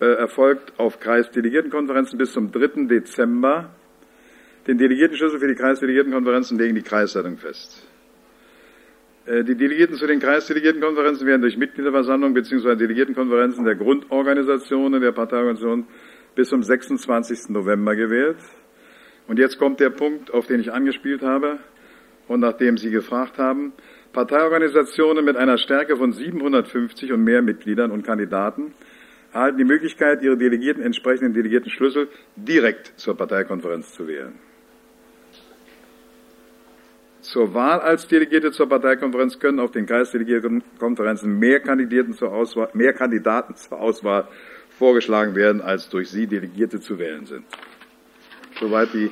äh, 0.00 0.04
erfolgt 0.14 0.78
auf 0.78 1.00
Kreisdelegiertenkonferenzen 1.00 2.18
bis 2.18 2.32
zum 2.32 2.52
3. 2.52 2.86
Dezember. 2.86 3.70
Den 4.66 4.78
Delegiertenschlüssel 4.78 5.40
für 5.40 5.48
die 5.48 5.56
Kreisdelegiertenkonferenzen 5.56 6.58
legen 6.58 6.76
die 6.76 6.82
Kreisleitung 6.82 7.36
fest. 7.38 7.86
Äh, 9.26 9.42
die 9.42 9.56
Delegierten 9.56 9.96
zu 9.96 10.06
den 10.06 10.20
Kreisdelegiertenkonferenzen 10.20 11.26
werden 11.26 11.42
durch 11.42 11.56
Mitgliederversammlung 11.56 12.34
bzw. 12.34 12.76
Delegiertenkonferenzen 12.76 13.64
der 13.64 13.74
Grundorganisationen 13.74 15.00
der 15.00 15.12
Parteiorganisation 15.12 15.86
bis 16.34 16.48
zum 16.48 16.62
26. 16.62 17.48
November 17.48 17.96
gewählt. 17.96 18.38
Und 19.26 19.38
jetzt 19.38 19.58
kommt 19.58 19.80
der 19.80 19.90
Punkt, 19.90 20.32
auf 20.32 20.46
den 20.46 20.60
ich 20.60 20.72
angespielt 20.72 21.22
habe 21.22 21.58
und 22.28 22.40
nachdem 22.40 22.76
Sie 22.76 22.90
gefragt 22.90 23.38
haben. 23.38 23.72
Parteiorganisationen 24.12 25.24
mit 25.24 25.36
einer 25.36 25.56
Stärke 25.56 25.96
von 25.96 26.12
750 26.12 27.12
und 27.12 27.24
mehr 27.24 27.40
Mitgliedern 27.42 27.90
und 27.90 28.04
Kandidaten 28.04 28.74
erhalten 29.32 29.58
die 29.58 29.64
Möglichkeit, 29.64 30.22
ihre 30.22 30.36
Delegierten 30.36 30.82
entsprechenden 30.82 31.32
Delegiertenschlüssel 31.32 32.08
direkt 32.36 32.92
zur 32.96 33.16
Parteikonferenz 33.16 33.94
zu 33.94 34.06
wählen. 34.06 34.34
Zur 37.22 37.54
Wahl 37.54 37.80
als 37.80 38.08
Delegierte 38.08 38.50
zur 38.50 38.68
Parteikonferenz 38.68 39.38
können 39.38 39.60
auf 39.60 39.70
den 39.70 39.86
Kreisdelegiertenkonferenzen 39.86 41.38
mehr 41.38 41.60
Kandidaten 41.60 42.12
zur 42.12 42.32
Auswahl, 42.32 42.68
mehr 42.74 42.92
Kandidaten 42.92 43.54
zur 43.54 43.80
Auswahl 43.80 44.28
vorgeschlagen 44.76 45.34
werden, 45.34 45.62
als 45.62 45.88
durch 45.88 46.10
sie 46.10 46.26
Delegierte 46.26 46.80
zu 46.80 46.98
wählen 46.98 47.24
sind. 47.24 47.44
Soweit 48.60 48.92
die, 48.92 49.10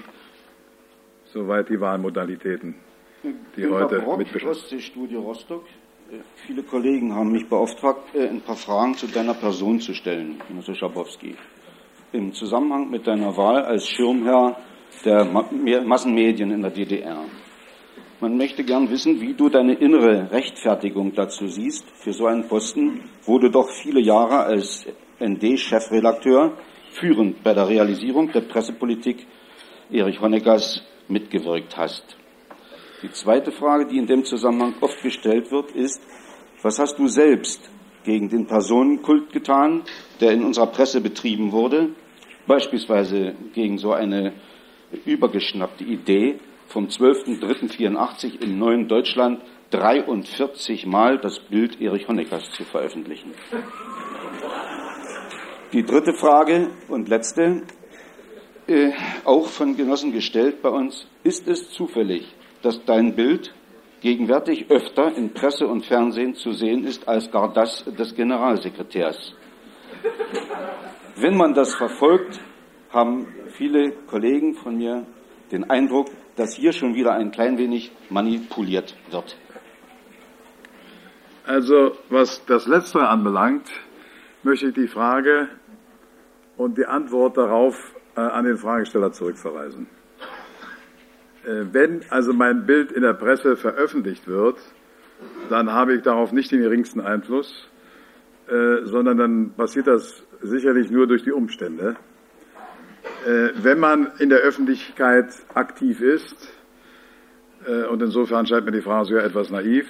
soweit 1.33 1.71
die 1.71 1.81
Wahlmodalitäten 1.81 2.75
die 3.23 3.63
Günter 3.63 3.81
heute 3.81 4.01
Brock, 4.01 4.19
mitbeschlossen 4.19 4.81
Rostock. 5.17 5.65
Äh, 6.11 6.21
Viele 6.47 6.63
Kollegen 6.63 7.15
haben 7.15 7.33
mich 7.33 7.49
beauftragt, 7.49 8.15
äh, 8.15 8.29
ein 8.29 8.41
paar 8.41 8.57
Fragen 8.57 8.95
zu 8.95 9.07
deiner 9.07 9.35
Person 9.35 9.81
zu 9.81 9.95
stellen, 9.95 10.41
Genosse 10.49 10.75
Schabowski. 10.75 11.37
Im 12.13 12.33
Zusammenhang 12.33 12.91
mit 12.91 13.07
deiner 13.07 13.37
Wahl 13.37 13.63
als 13.63 13.89
Schirmherr 13.89 14.57
der 15.05 15.25
Massenmedien 15.25 16.51
in 16.51 16.63
der 16.63 16.71
DDR. 16.71 17.25
Man 18.21 18.37
möchte 18.37 18.65
gern 18.65 18.91
wissen, 18.91 19.21
wie 19.21 19.35
du 19.35 19.49
deine 19.49 19.75
innere 19.75 20.31
Rechtfertigung 20.31 21.15
dazu 21.15 21.47
siehst, 21.47 21.89
für 21.91 22.13
so 22.13 22.27
einen 22.27 22.49
Posten, 22.49 23.09
wo 23.25 23.39
du 23.39 23.49
doch 23.49 23.71
viele 23.71 24.01
Jahre 24.01 24.41
als 24.41 24.87
ND-Chefredakteur 25.21 26.53
führend 26.91 27.43
bei 27.45 27.55
der 27.55 27.69
Realisierung 27.69 28.33
der 28.33 28.41
Pressepolitik 28.41 29.27
Erich 29.91 30.21
Honeckers 30.21 30.83
mitgewirkt 31.09 31.77
hast. 31.77 32.20
Die 33.03 33.11
zweite 33.13 33.51
Frage, 33.51 33.87
die 33.87 33.97
in 33.97 34.07
dem 34.07 34.25
Zusammenhang 34.25 34.75
oft 34.81 35.03
gestellt 35.03 35.51
wird, 35.51 35.71
ist, 35.73 36.03
was 36.63 36.79
hast 36.79 36.99
du 36.99 37.09
selbst 37.09 37.71
gegen 38.05 38.29
den 38.29 38.47
Personenkult 38.47 39.33
getan, 39.33 39.83
der 40.21 40.33
in 40.33 40.45
unserer 40.45 40.67
Presse 40.67 41.01
betrieben 41.01 41.53
wurde, 41.53 41.91
beispielsweise 42.47 43.35
gegen 43.55 43.79
so 43.79 43.93
eine 43.93 44.35
übergeschnappte 45.07 45.85
Idee, 45.85 46.39
vom 46.69 46.87
12.03.84 46.87 48.43
im 48.43 48.59
Neuen 48.59 48.87
Deutschland 48.87 49.41
43 49.71 50.87
Mal 50.87 51.19
das 51.19 51.41
Bild 51.41 51.81
Erich 51.81 52.07
Honeckers 52.07 52.51
zu 52.53 52.65
veröffentlichen. 52.65 53.33
Die 55.73 55.85
dritte 55.85 56.15
Frage 56.15 56.71
und 56.89 57.09
letzte, 57.09 57.63
äh, 58.67 58.93
auch 59.25 59.47
von 59.47 59.77
Genossen 59.77 60.13
gestellt 60.13 60.63
bei 60.63 60.69
uns, 60.69 61.07
ist 61.25 61.49
es 61.49 61.71
zufällig, 61.71 62.35
dass 62.63 62.85
dein 62.85 63.15
Bild 63.15 63.55
gegenwärtig 64.01 64.71
öfter 64.71 65.15
in 65.17 65.33
Presse 65.33 65.67
und 65.67 65.85
Fernsehen 65.85 66.35
zu 66.35 66.53
sehen 66.53 66.85
ist 66.85 67.07
als 67.07 67.31
gar 67.31 67.53
das 67.53 67.85
des 67.85 68.15
Generalsekretärs. 68.15 69.35
Wenn 71.17 71.37
man 71.37 71.55
das 71.55 71.75
verfolgt, 71.75 72.41
haben 72.91 73.27
viele 73.49 73.93
Kollegen 74.07 74.55
von 74.55 74.77
mir 74.77 75.07
den 75.53 75.69
Eindruck, 75.69 76.09
dass 76.37 76.55
hier 76.55 76.73
schon 76.73 76.95
wieder 76.95 77.13
ein 77.13 77.31
klein 77.31 77.59
wenig 77.59 77.93
manipuliert 78.09 78.97
wird. 79.11 79.37
Also 81.47 81.93
was 82.09 82.45
das 82.47 82.67
Letztere 82.67 83.09
anbelangt, 83.09 83.69
möchte 84.43 84.69
ich 84.69 84.75
die 84.75 84.89
Frage 84.89 85.49
und 86.57 86.79
die 86.79 86.87
Antwort 86.87 87.37
darauf 87.37 87.95
äh, 88.17 88.21
an 88.21 88.45
den 88.45 88.57
Fragesteller 88.57 89.13
zurückverweisen. 89.13 89.89
Äh, 91.45 91.65
wenn 91.73 92.03
also 92.11 92.33
mein 92.33 92.67
Bild 92.67 92.93
in 92.93 93.03
der 93.03 93.15
Presse 93.15 93.57
veröffentlicht 93.57 94.29
wird, 94.29 94.59
dann 95.49 95.73
habe 95.73 95.95
ich 95.95 96.03
darauf 96.03 96.33
nicht 96.33 96.51
den 96.53 96.61
geringsten 96.61 97.01
Einfluss, 97.01 97.69
äh, 98.49 98.85
sondern 98.85 99.19
dann 99.19 99.51
passiert 99.57 99.87
das 99.87 100.25
sicherlich 100.43 100.91
nur 100.91 101.07
durch 101.07 101.23
die 101.23 101.33
Umstände. 101.33 101.97
Äh, 103.27 103.51
wenn 103.63 103.79
man 103.79 104.13
in 104.19 104.29
der 104.29 104.41
Öffentlichkeit 104.41 105.35
aktiv 105.55 106.01
ist, 106.01 106.55
und 107.91 108.01
insofern 108.01 108.47
scheint 108.47 108.65
mir 108.65 108.73
die 108.73 108.81
Frage 108.81 109.05
sogar 109.05 109.23
etwas 109.23 109.51
naiv, 109.51 109.87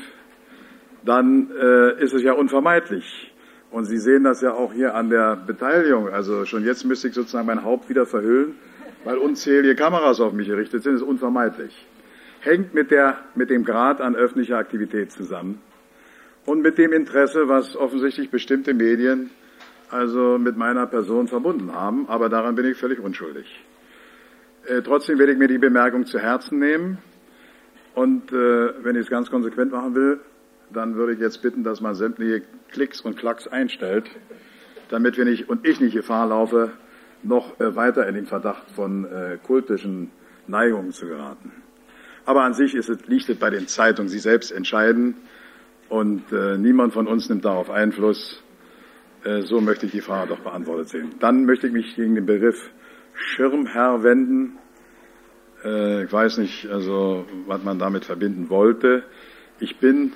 dann 1.05 1.53
ist 2.01 2.13
es 2.13 2.21
ja 2.25 2.33
unvermeidlich. 2.33 3.33
Und 3.71 3.85
Sie 3.85 3.99
sehen 3.99 4.25
das 4.25 4.41
ja 4.41 4.55
auch 4.55 4.73
hier 4.73 4.97
an 4.97 5.09
der 5.09 5.37
Beteiligung. 5.37 6.09
Also 6.09 6.45
schon 6.47 6.65
jetzt 6.65 6.85
müsste 6.85 7.07
ich 7.07 7.15
sozusagen 7.15 7.47
mein 7.47 7.63
Haupt 7.63 7.89
wieder 7.89 8.07
verhüllen, 8.07 8.57
weil 9.05 9.19
unzählige 9.19 9.75
Kameras 9.75 10.21
auf 10.21 10.33
mich 10.33 10.49
gerichtet 10.49 10.83
sind. 10.83 10.95
Ist 10.95 11.03
unvermeidlich. 11.03 11.87
Hängt 12.41 12.75
mit, 12.75 12.91
der, 12.91 13.19
mit 13.35 13.51
dem 13.51 13.65
Grad 13.65 14.01
an 14.01 14.17
öffentlicher 14.17 14.59
Aktivität 14.59 15.13
zusammen 15.13 15.61
und 16.47 16.63
mit 16.63 16.79
dem 16.79 16.93
Interesse, 16.93 17.49
was 17.49 17.77
offensichtlich 17.77 18.31
bestimmte 18.31 18.75
Medien 18.75 19.31
also 19.91 20.39
mit 20.39 20.57
meiner 20.57 20.87
Person 20.87 21.29
verbunden 21.29 21.75
haben, 21.75 22.09
aber 22.09 22.29
daran 22.29 22.55
bin 22.55 22.65
ich 22.65 22.77
völlig 22.77 23.01
unschuldig. 23.01 23.65
Äh, 24.67 24.83
trotzdem 24.83 25.19
werde 25.19 25.33
ich 25.33 25.39
mir 25.39 25.49
die 25.49 25.59
Bemerkung 25.59 26.07
zu 26.07 26.19
Herzen 26.19 26.59
nehmen 26.59 26.99
und 27.95 28.33
äh, 28.33 28.85
wenn 28.85 28.95
ich 28.97 29.03
es 29.03 29.11
ganz 29.11 29.31
konsequent 29.31 29.73
machen 29.73 29.95
will, 29.95 30.21
dann 30.73 30.95
würde 30.95 31.15
ich 31.15 31.19
jetzt 31.19 31.43
bitten, 31.43 31.65
dass 31.65 31.81
man 31.81 31.95
sämtliche 31.95 32.43
Klicks 32.71 33.01
und 33.01 33.17
Klacks 33.17 33.49
einstellt, 33.49 34.09
damit 34.89 35.17
wir 35.17 35.25
nicht 35.25 35.49
und 35.49 35.67
ich 35.67 35.81
nicht 35.81 35.95
Gefahr 35.95 36.29
laufe, 36.29 36.71
noch 37.23 37.59
äh, 37.61 37.77
weiter 37.77 38.07
in 38.07 38.15
den 38.15 38.27
Verdacht 38.27 38.71
von 38.71 39.05
äh, 39.05 39.39
kultischen 39.43 40.11
Neigungen 40.47 40.93
zu 40.93 41.07
geraten. 41.07 41.53
Aber 42.25 42.43
an 42.43 42.55
sich 42.55 42.75
ist 42.75 42.89
es, 42.89 43.07
liegt 43.07 43.29
es 43.29 43.39
bei 43.39 43.51
den 43.51 43.67
Zeitungen, 43.67 44.09
sie 44.09 44.19
selbst 44.19 44.53
entscheiden 44.53 45.17
und 45.89 46.31
äh, 46.33 46.57
niemand 46.59 46.93
von 46.93 47.07
uns 47.07 47.29
nimmt 47.29 47.45
darauf 47.45 47.71
Einfluss. 47.71 48.43
Äh, 49.25 49.43
so 49.43 49.61
möchte 49.61 49.87
ich 49.87 49.93
die 49.93 50.01
Frage 50.01 50.29
doch 50.31 50.41
beantwortet 50.41 50.89
sehen. 50.89 51.15
Dann 51.19 51.45
möchte 51.45 51.67
ich 51.67 51.73
mich 51.73 51.97
gegen 51.97 52.15
den 52.15 52.27
Begriff 52.27 52.71
Schirmherr 53.15 54.03
wenden. 54.03 54.59
Äh, 55.65 56.05
ich 56.05 56.13
weiß 56.13 56.39
nicht, 56.39 56.69
also, 56.69 57.27
was 57.47 57.63
man 57.63 57.79
damit 57.79 58.05
verbinden 58.05 58.49
wollte. 58.49 59.03
Ich 59.59 59.79
bin 59.79 60.13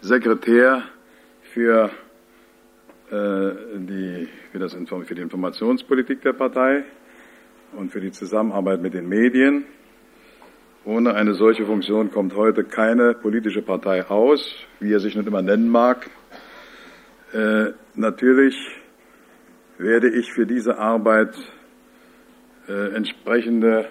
Sekretär 0.00 0.84
für, 1.52 1.90
die, 3.08 4.28
für, 4.50 4.58
das, 4.58 4.74
für 4.74 5.14
die 5.14 5.22
Informationspolitik 5.22 6.22
der 6.22 6.32
Partei 6.32 6.84
und 7.72 7.92
für 7.92 8.00
die 8.00 8.10
Zusammenarbeit 8.10 8.82
mit 8.82 8.94
den 8.94 9.08
Medien. 9.08 9.64
Ohne 10.84 11.14
eine 11.14 11.34
solche 11.34 11.66
Funktion 11.66 12.10
kommt 12.12 12.34
heute 12.36 12.64
keine 12.64 13.14
politische 13.14 13.62
Partei 13.62 14.06
aus, 14.06 14.54
wie 14.78 14.92
er 14.92 15.00
sich 15.00 15.16
nicht 15.16 15.26
immer 15.26 15.42
nennen 15.42 15.68
mag. 15.68 16.08
Äh, 17.32 17.72
natürlich 17.94 18.56
werde 19.78 20.08
ich 20.08 20.32
für 20.32 20.46
diese 20.46 20.78
Arbeit 20.78 21.34
äh, 22.68 22.94
entsprechende 22.94 23.88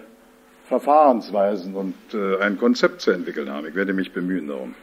Verfahrensweisen 0.68 1.76
und 1.76 1.96
äh, 2.14 2.38
ein 2.40 2.58
Konzept 2.58 3.02
zu 3.02 3.12
entwickeln 3.12 3.50
haben. 3.50 3.68
Ich 3.68 3.76
werde 3.76 3.94
mich 3.94 4.14
bemühen 4.14 4.48
darum. 4.48 4.74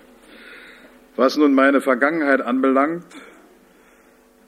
Was 1.17 1.37
nun 1.37 1.55
meine 1.55 1.81
Vergangenheit 1.81 2.41
anbelangt, 2.41 3.07
äh, 3.15 3.32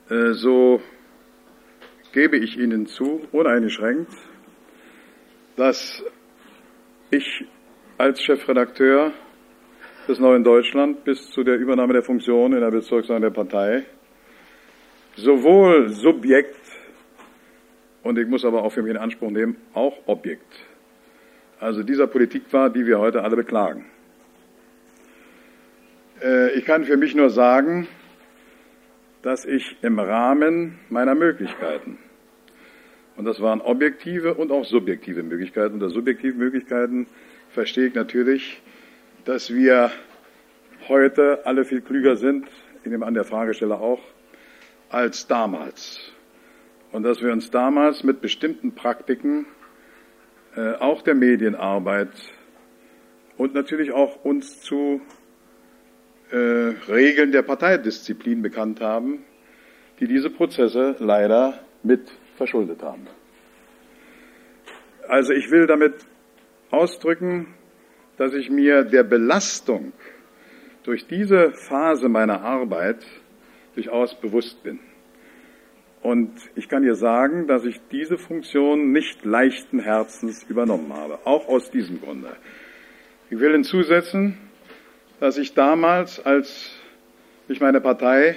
so 0.09 0.81
gebe 2.13 2.37
ich 2.37 2.59
Ihnen 2.59 2.87
zu, 2.87 3.23
uneingeschränkt, 3.33 4.13
dass 5.57 6.05
ich 7.11 7.45
als 7.99 8.23
Chefredakteur 8.23 9.13
des 10.09 10.19
Neuen 10.19 10.45
Deutschland 10.45 11.05
bis 11.05 11.31
zu 11.31 11.43
der 11.43 11.57
Übernahme 11.57 11.93
der 11.93 12.03
Funktion 12.03 12.53
in 12.53 12.61
der 12.61 12.71
Bezirksleitung 12.71 13.23
der 13.23 13.31
Partei 13.31 13.85
sowohl 15.17 15.89
Subjekt 15.89 16.57
und 18.03 18.19
ich 18.19 18.29
muss 18.29 18.45
aber 18.45 18.63
auch 18.63 18.73
für 18.73 18.83
mich 18.83 18.91
in 18.91 18.97
Anspruch 18.99 19.31
nehmen, 19.31 19.57
auch 19.73 19.97
Objekt. 20.07 20.53
Also 21.59 21.83
dieser 21.83 22.07
Politik 22.07 22.53
war, 22.53 22.69
die 22.69 22.87
wir 22.87 22.99
heute 22.99 23.23
alle 23.23 23.37
beklagen. 23.37 23.87
Äh, 26.23 26.53
ich 26.53 26.65
kann 26.65 26.85
für 26.85 26.97
mich 26.97 27.15
nur 27.15 27.31
sagen, 27.31 27.89
dass 29.25 29.47
ich 29.47 29.77
im 29.81 29.99
Rahmen 29.99 30.79
meiner 30.91 31.15
Möglichkeiten, 31.15 31.97
und 33.17 33.25
das 33.25 33.41
waren 33.41 33.63
objektive 33.63 34.35
und 34.35 34.53
auch 34.53 34.67
subjektive 34.67 35.23
Möglichkeiten, 35.23 35.75
unter 35.75 35.89
subjektiven 35.89 36.39
Möglichkeiten 36.39 37.07
verstehe 37.49 37.87
ich 37.87 37.95
natürlich, 37.95 38.61
dass 39.25 39.55
wir 39.55 39.91
heute 40.89 41.47
alle 41.47 41.65
viel 41.65 41.81
klüger 41.81 42.17
sind, 42.17 42.47
ich 42.85 42.91
nehme 42.91 43.07
an, 43.07 43.15
der 43.15 43.25
Fragesteller 43.25 43.81
auch, 43.81 44.01
als 44.91 45.27
damals. 45.27 46.13
Und 46.93 47.05
dass 47.05 47.23
wir 47.23 47.33
uns 47.33 47.51
damals 47.51 48.05
mit 48.05 48.21
bestimmten 48.21 48.75
Praktiken 48.75 49.47
äh, 50.55 50.75
auch 50.75 51.01
der 51.01 51.15
Medienarbeit 51.15 52.13
und 53.39 53.55
natürlich 53.55 53.91
auch 53.91 54.23
uns 54.23 54.61
zu 54.61 55.01
äh, 56.35 56.75
Regeln 56.91 57.31
der 57.31 57.43
Parteidisziplin 57.43 58.43
bekannt 58.43 58.81
haben, 58.81 59.25
die 60.01 60.09
diese 60.09 60.31
Prozesse 60.31 60.97
leider 60.99 61.61
mit 61.85 62.11
verschuldet 62.37 62.83
haben. 62.83 63.07
Also 65.07 65.33
ich 65.33 65.49
will 65.53 65.69
damit 65.69 65.95
ausdrücken, 66.73 67.55
dass 68.17 68.35
ich 68.35 68.51
mir 68.51 68.83
der 68.83 69.05
Belastung 69.05 69.93
durch 70.83 71.07
diese 71.07 71.53
Phase 71.53 72.09
meiner 72.09 72.41
Arbeit 72.41 73.07
durchaus 73.77 74.19
bewusst 74.21 74.61
bin. 74.65 74.81
Und 76.03 76.33
ich 76.57 76.69
kann 76.69 76.83
dir 76.83 76.97
sagen, 76.97 77.47
dass 77.47 77.65
ich 77.65 77.81
diese 77.93 78.19
Funktion 78.19 78.91
nicht 78.91 79.25
leichten 79.25 79.79
Herzens 79.79 80.43
übernommen 80.49 80.93
habe, 80.93 81.21
auch 81.27 81.47
aus 81.47 81.71
diesem 81.71 82.01
Grunde. 82.01 82.37
Ich 83.31 83.39
will 83.39 83.53
hinzusetzen, 83.53 84.37
dass 85.21 85.39
ich 85.39 85.55
damals, 85.55 86.25
als 86.25 86.73
ich 87.49 87.61
meine 87.61 87.81
Partei 87.81 88.37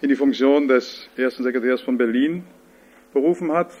in 0.00 0.08
die 0.08 0.16
Funktion 0.16 0.68
des 0.68 1.08
ersten 1.16 1.42
Sekretärs 1.42 1.80
von 1.80 1.96
Berlin 1.96 2.44
berufen 3.12 3.52
hat, 3.52 3.72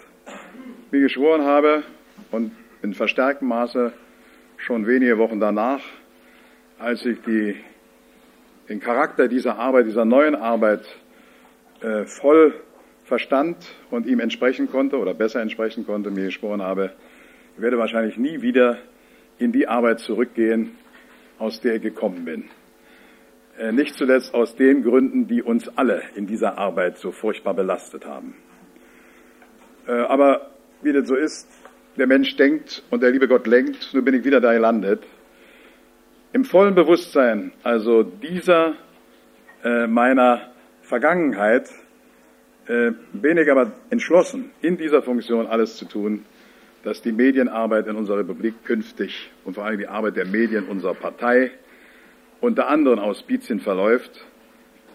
mir 0.90 1.00
geschworen 1.00 1.42
habe 1.42 1.82
und 2.30 2.52
in 2.82 2.94
verstärktem 2.94 3.48
Maße 3.48 3.92
schon 4.56 4.86
wenige 4.86 5.18
Wochen 5.18 5.40
danach, 5.40 5.80
als 6.78 7.04
ich 7.04 7.20
die, 7.22 7.56
den 8.68 8.80
Charakter 8.80 9.26
dieser 9.26 9.58
Arbeit, 9.58 9.86
dieser 9.86 10.04
neuen 10.04 10.34
Arbeit 10.36 10.84
äh, 11.80 12.04
voll 12.04 12.54
verstand 13.04 13.56
und 13.90 14.06
ihm 14.06 14.20
entsprechen 14.20 14.70
konnte 14.70 14.98
oder 14.98 15.14
besser 15.14 15.40
entsprechen 15.40 15.84
konnte, 15.84 16.10
mir 16.10 16.26
geschworen 16.26 16.62
habe, 16.62 16.92
ich 17.56 17.62
werde 17.62 17.78
wahrscheinlich 17.78 18.16
nie 18.16 18.40
wieder 18.42 18.78
in 19.38 19.52
die 19.52 19.66
Arbeit 19.66 20.00
zurückgehen, 20.00 20.76
aus 21.42 21.60
der 21.60 21.74
ich 21.74 21.82
gekommen 21.82 22.24
bin. 22.24 22.44
Äh, 23.58 23.72
nicht 23.72 23.94
zuletzt 23.96 24.32
aus 24.32 24.54
den 24.54 24.84
Gründen, 24.84 25.26
die 25.26 25.42
uns 25.42 25.68
alle 25.76 26.02
in 26.14 26.26
dieser 26.26 26.56
Arbeit 26.56 26.98
so 26.98 27.10
furchtbar 27.10 27.52
belastet 27.52 28.06
haben. 28.06 28.36
Äh, 29.88 29.92
aber 29.92 30.52
wie 30.82 30.92
das 30.92 31.08
so 31.08 31.16
ist, 31.16 31.48
der 31.98 32.06
Mensch 32.06 32.36
denkt 32.36 32.84
und 32.90 33.02
der 33.02 33.10
liebe 33.10 33.26
Gott 33.26 33.46
lenkt, 33.46 33.92
nun 33.92 34.04
bin 34.04 34.14
ich 34.14 34.24
wieder 34.24 34.40
da 34.40 34.52
gelandet. 34.52 35.02
Im 36.32 36.44
vollen 36.44 36.74
Bewusstsein 36.74 37.52
also 37.64 38.04
dieser 38.04 38.74
äh, 39.64 39.86
meiner 39.86 40.52
Vergangenheit 40.82 41.68
bin 42.64 43.38
ich 43.38 43.50
aber 43.50 43.72
entschlossen, 43.90 44.52
in 44.60 44.76
dieser 44.76 45.02
Funktion 45.02 45.48
alles 45.48 45.76
zu 45.76 45.84
tun, 45.84 46.24
dass 46.82 47.02
die 47.02 47.12
Medienarbeit 47.12 47.86
in 47.86 47.96
unserer 47.96 48.18
Republik 48.18 48.64
künftig 48.64 49.30
und 49.44 49.54
vor 49.54 49.64
allem 49.64 49.78
die 49.78 49.88
Arbeit 49.88 50.16
der 50.16 50.26
Medien 50.26 50.66
unserer 50.66 50.94
Partei 50.94 51.50
unter 52.40 52.68
anderen 52.68 52.98
Auspizien 52.98 53.60
verläuft, 53.60 54.26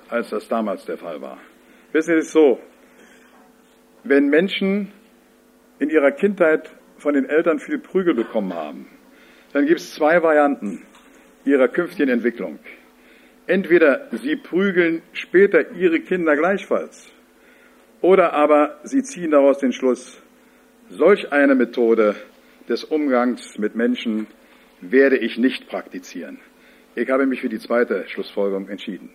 als 0.09 0.29
das 0.29 0.47
damals 0.47 0.85
der 0.85 0.97
Fall 0.97 1.21
war. 1.21 1.37
Wissen 1.93 2.13
Sie, 2.13 2.19
es 2.19 2.25
ist 2.25 2.33
so, 2.33 2.59
wenn 4.03 4.29
Menschen 4.29 4.91
in 5.79 5.89
ihrer 5.89 6.11
Kindheit 6.11 6.69
von 6.97 7.13
den 7.13 7.25
Eltern 7.25 7.59
viel 7.59 7.77
Prügel 7.77 8.13
bekommen 8.13 8.53
haben, 8.53 8.87
dann 9.53 9.65
gibt 9.65 9.79
es 9.79 9.93
zwei 9.93 10.21
Varianten 10.21 10.81
ihrer 11.45 11.67
künftigen 11.67 12.09
Entwicklung. 12.09 12.59
Entweder 13.45 14.07
sie 14.11 14.35
prügeln 14.35 15.01
später 15.13 15.71
ihre 15.71 16.01
Kinder 16.01 16.35
gleichfalls, 16.35 17.09
oder 18.01 18.33
aber 18.33 18.77
sie 18.83 19.03
ziehen 19.03 19.31
daraus 19.31 19.59
den 19.59 19.71
Schluss, 19.71 20.21
solch 20.89 21.31
eine 21.31 21.55
Methode 21.55 22.15
des 22.67 22.83
Umgangs 22.83 23.57
mit 23.57 23.75
Menschen 23.75 24.27
werde 24.81 25.17
ich 25.17 25.37
nicht 25.37 25.67
praktizieren. 25.67 26.39
Ich 26.95 27.09
habe 27.09 27.25
mich 27.25 27.41
für 27.41 27.49
die 27.49 27.59
zweite 27.59 28.07
Schlussfolgerung 28.07 28.69
entschieden. 28.69 29.09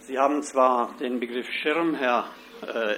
Sie 0.00 0.18
haben 0.18 0.42
zwar 0.42 0.96
den 0.98 1.20
Begriff 1.20 1.46
Schirmherr 1.62 2.26
äh, 2.62 2.96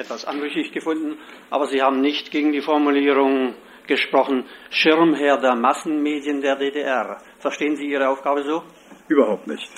etwas 0.00 0.24
anrüchig 0.24 0.72
gefunden, 0.72 1.16
aber 1.50 1.66
Sie 1.66 1.80
haben 1.80 2.00
nicht 2.00 2.30
gegen 2.30 2.52
die 2.52 2.60
Formulierung 2.60 3.54
gesprochen, 3.86 4.44
Schirmherr 4.70 5.40
der 5.40 5.54
Massenmedien 5.54 6.40
der 6.40 6.56
DDR. 6.56 7.18
Verstehen 7.38 7.76
Sie 7.76 7.86
Ihre 7.86 8.08
Aufgabe 8.08 8.42
so? 8.42 8.62
Überhaupt 9.08 9.46
nicht. 9.46 9.70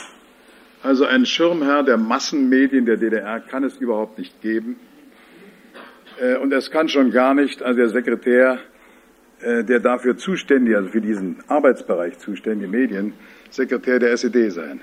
Also 0.83 1.05
ein 1.05 1.27
Schirmherr 1.27 1.83
der 1.83 1.99
Massenmedien 1.99 2.87
der 2.87 2.96
DDR 2.96 3.40
kann 3.40 3.64
es 3.64 3.77
überhaupt 3.77 4.18
nicht 4.18 4.40
geben. 4.40 4.79
Äh, 6.21 6.37
und 6.37 6.53
es 6.53 6.71
kann 6.71 6.89
schon 6.89 7.11
gar 7.11 7.35
nicht 7.35 7.63
also 7.63 7.79
der 7.79 7.89
Sekretär, 7.89 8.59
äh, 9.41 9.65
der 9.65 9.81
dafür 9.81 10.17
zuständig, 10.17 10.77
also 10.77 10.89
für 10.89 11.01
diesen 11.01 11.39
Arbeitsbereich 11.49 12.19
zuständige 12.19 12.71
Medien, 12.71 13.13
Sekretär 13.51 13.99
der 13.99 14.13
SED 14.13 14.51
sein. 14.51 14.81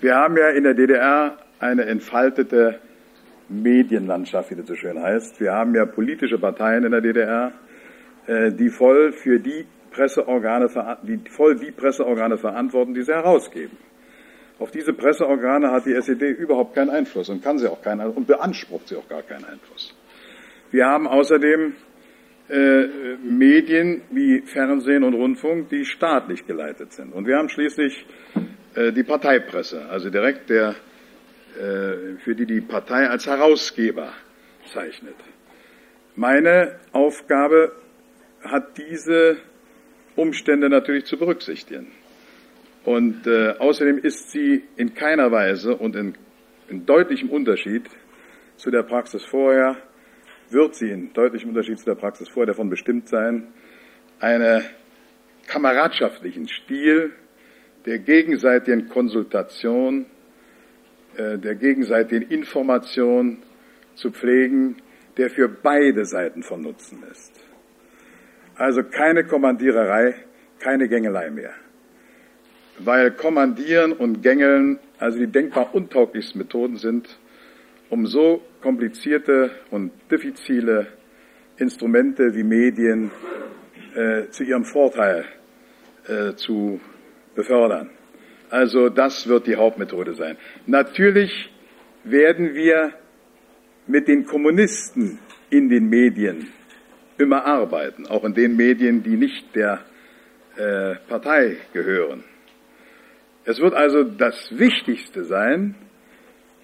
Wir 0.00 0.16
haben 0.16 0.36
ja 0.36 0.48
in 0.48 0.64
der 0.64 0.74
DDR 0.74 1.38
eine 1.60 1.84
entfaltete 1.84 2.80
Medienlandschaft, 3.48 4.50
wie 4.50 4.56
das 4.56 4.66
so 4.66 4.74
schön 4.74 5.00
heißt. 5.00 5.40
Wir 5.40 5.52
haben 5.52 5.74
ja 5.74 5.84
politische 5.84 6.38
Parteien 6.38 6.84
in 6.84 6.90
der 6.90 7.00
DDR, 7.00 7.52
äh, 8.26 8.50
die 8.50 8.70
voll 8.70 9.12
für 9.12 9.38
die 9.38 9.66
Presseorgane, 9.90 10.68
die 11.02 11.20
voll 11.30 11.56
die 11.56 11.70
Presseorgane 11.70 12.38
verantworten, 12.38 12.94
die 12.94 13.02
sie 13.02 13.12
herausgeben. 13.12 13.76
Auf 14.58 14.70
diese 14.70 14.92
Presseorgane 14.92 15.70
hat 15.70 15.86
die 15.86 15.92
SED 15.92 16.38
überhaupt 16.38 16.74
keinen 16.74 16.90
Einfluss 16.90 17.28
und 17.28 17.42
kann 17.42 17.58
sie 17.58 17.70
auch 17.70 17.82
keinen 17.82 18.08
und 18.10 18.26
beansprucht 18.26 18.88
sie 18.88 18.96
auch 18.96 19.08
gar 19.08 19.22
keinen 19.22 19.44
Einfluss. 19.44 19.94
Wir 20.72 20.86
haben 20.86 21.06
außerdem 21.06 21.74
äh, 22.48 22.86
Medien 23.22 24.00
wie 24.10 24.40
Fernsehen 24.40 25.04
und 25.04 25.12
Rundfunk, 25.12 25.68
die 25.68 25.84
staatlich 25.84 26.46
geleitet 26.46 26.94
sind. 26.94 27.12
Und 27.12 27.26
wir 27.26 27.36
haben 27.36 27.50
schließlich 27.50 28.06
äh, 28.74 28.90
die 28.90 29.02
Parteipresse, 29.02 29.86
also 29.90 30.08
direkt 30.08 30.48
der, 30.48 30.74
äh, 31.58 32.16
für 32.24 32.34
die 32.34 32.46
die 32.46 32.62
Partei 32.62 33.06
als 33.06 33.26
Herausgeber 33.26 34.14
zeichnet. 34.72 35.14
Meine 36.16 36.76
Aufgabe 36.92 37.72
hat 38.42 38.78
diese 38.78 39.36
Umstände 40.16 40.70
natürlich 40.70 41.04
zu 41.04 41.18
berücksichtigen. 41.18 41.88
Und 42.84 43.26
äh, 43.26 43.56
außerdem 43.58 43.98
ist 43.98 44.30
sie 44.30 44.62
in 44.76 44.94
keiner 44.94 45.30
Weise 45.30 45.76
und 45.76 45.94
in, 45.96 46.14
in 46.68 46.86
deutlichem 46.86 47.28
Unterschied 47.28 47.84
zu 48.56 48.70
der 48.70 48.84
Praxis 48.84 49.22
vorher 49.26 49.76
wird 50.52 50.74
sie 50.74 50.90
in 50.90 51.12
deutlichem 51.12 51.50
Unterschied 51.50 51.78
zu 51.78 51.84
der 51.84 51.94
Praxis 51.94 52.28
vorher 52.28 52.48
davon 52.48 52.70
bestimmt 52.70 53.08
sein, 53.08 53.48
einen 54.20 54.62
kameradschaftlichen 55.46 56.48
Stil 56.48 57.12
der 57.86 57.98
gegenseitigen 57.98 58.88
Konsultation, 58.88 60.06
äh, 61.16 61.38
der 61.38 61.54
gegenseitigen 61.56 62.30
Information 62.30 63.38
zu 63.94 64.10
pflegen, 64.10 64.76
der 65.16 65.30
für 65.30 65.48
beide 65.48 66.04
Seiten 66.04 66.42
von 66.42 66.62
Nutzen 66.62 67.02
ist. 67.10 67.32
Also 68.54 68.82
keine 68.84 69.24
Kommandiererei, 69.24 70.14
keine 70.58 70.88
Gängelei 70.88 71.30
mehr. 71.30 71.52
Weil 72.78 73.10
Kommandieren 73.10 73.92
und 73.92 74.22
Gängeln 74.22 74.78
also 75.02 75.18
die 75.18 75.26
denkbar 75.26 75.74
untauglichsten 75.74 76.40
Methoden 76.40 76.76
sind, 76.76 77.18
um 77.92 78.06
so 78.06 78.40
komplizierte 78.62 79.50
und 79.70 79.92
diffizile 80.10 80.86
Instrumente 81.58 82.34
wie 82.34 82.42
Medien 82.42 83.10
äh, 83.94 84.30
zu 84.30 84.44
ihrem 84.44 84.64
Vorteil 84.64 85.26
äh, 86.08 86.32
zu 86.34 86.80
befördern. 87.34 87.90
Also 88.48 88.88
das 88.88 89.28
wird 89.28 89.46
die 89.46 89.56
Hauptmethode 89.56 90.14
sein. 90.14 90.38
Natürlich 90.64 91.50
werden 92.02 92.54
wir 92.54 92.94
mit 93.86 94.08
den 94.08 94.24
Kommunisten 94.24 95.18
in 95.50 95.68
den 95.68 95.90
Medien 95.90 96.48
immer 97.18 97.44
arbeiten, 97.44 98.06
auch 98.06 98.24
in 98.24 98.32
den 98.32 98.56
Medien, 98.56 99.02
die 99.02 99.18
nicht 99.18 99.54
der 99.54 99.80
äh, 100.56 100.94
Partei 101.08 101.58
gehören. 101.74 102.24
Es 103.44 103.60
wird 103.60 103.74
also 103.74 104.02
das 104.02 104.34
Wichtigste 104.56 105.24
sein, 105.24 105.74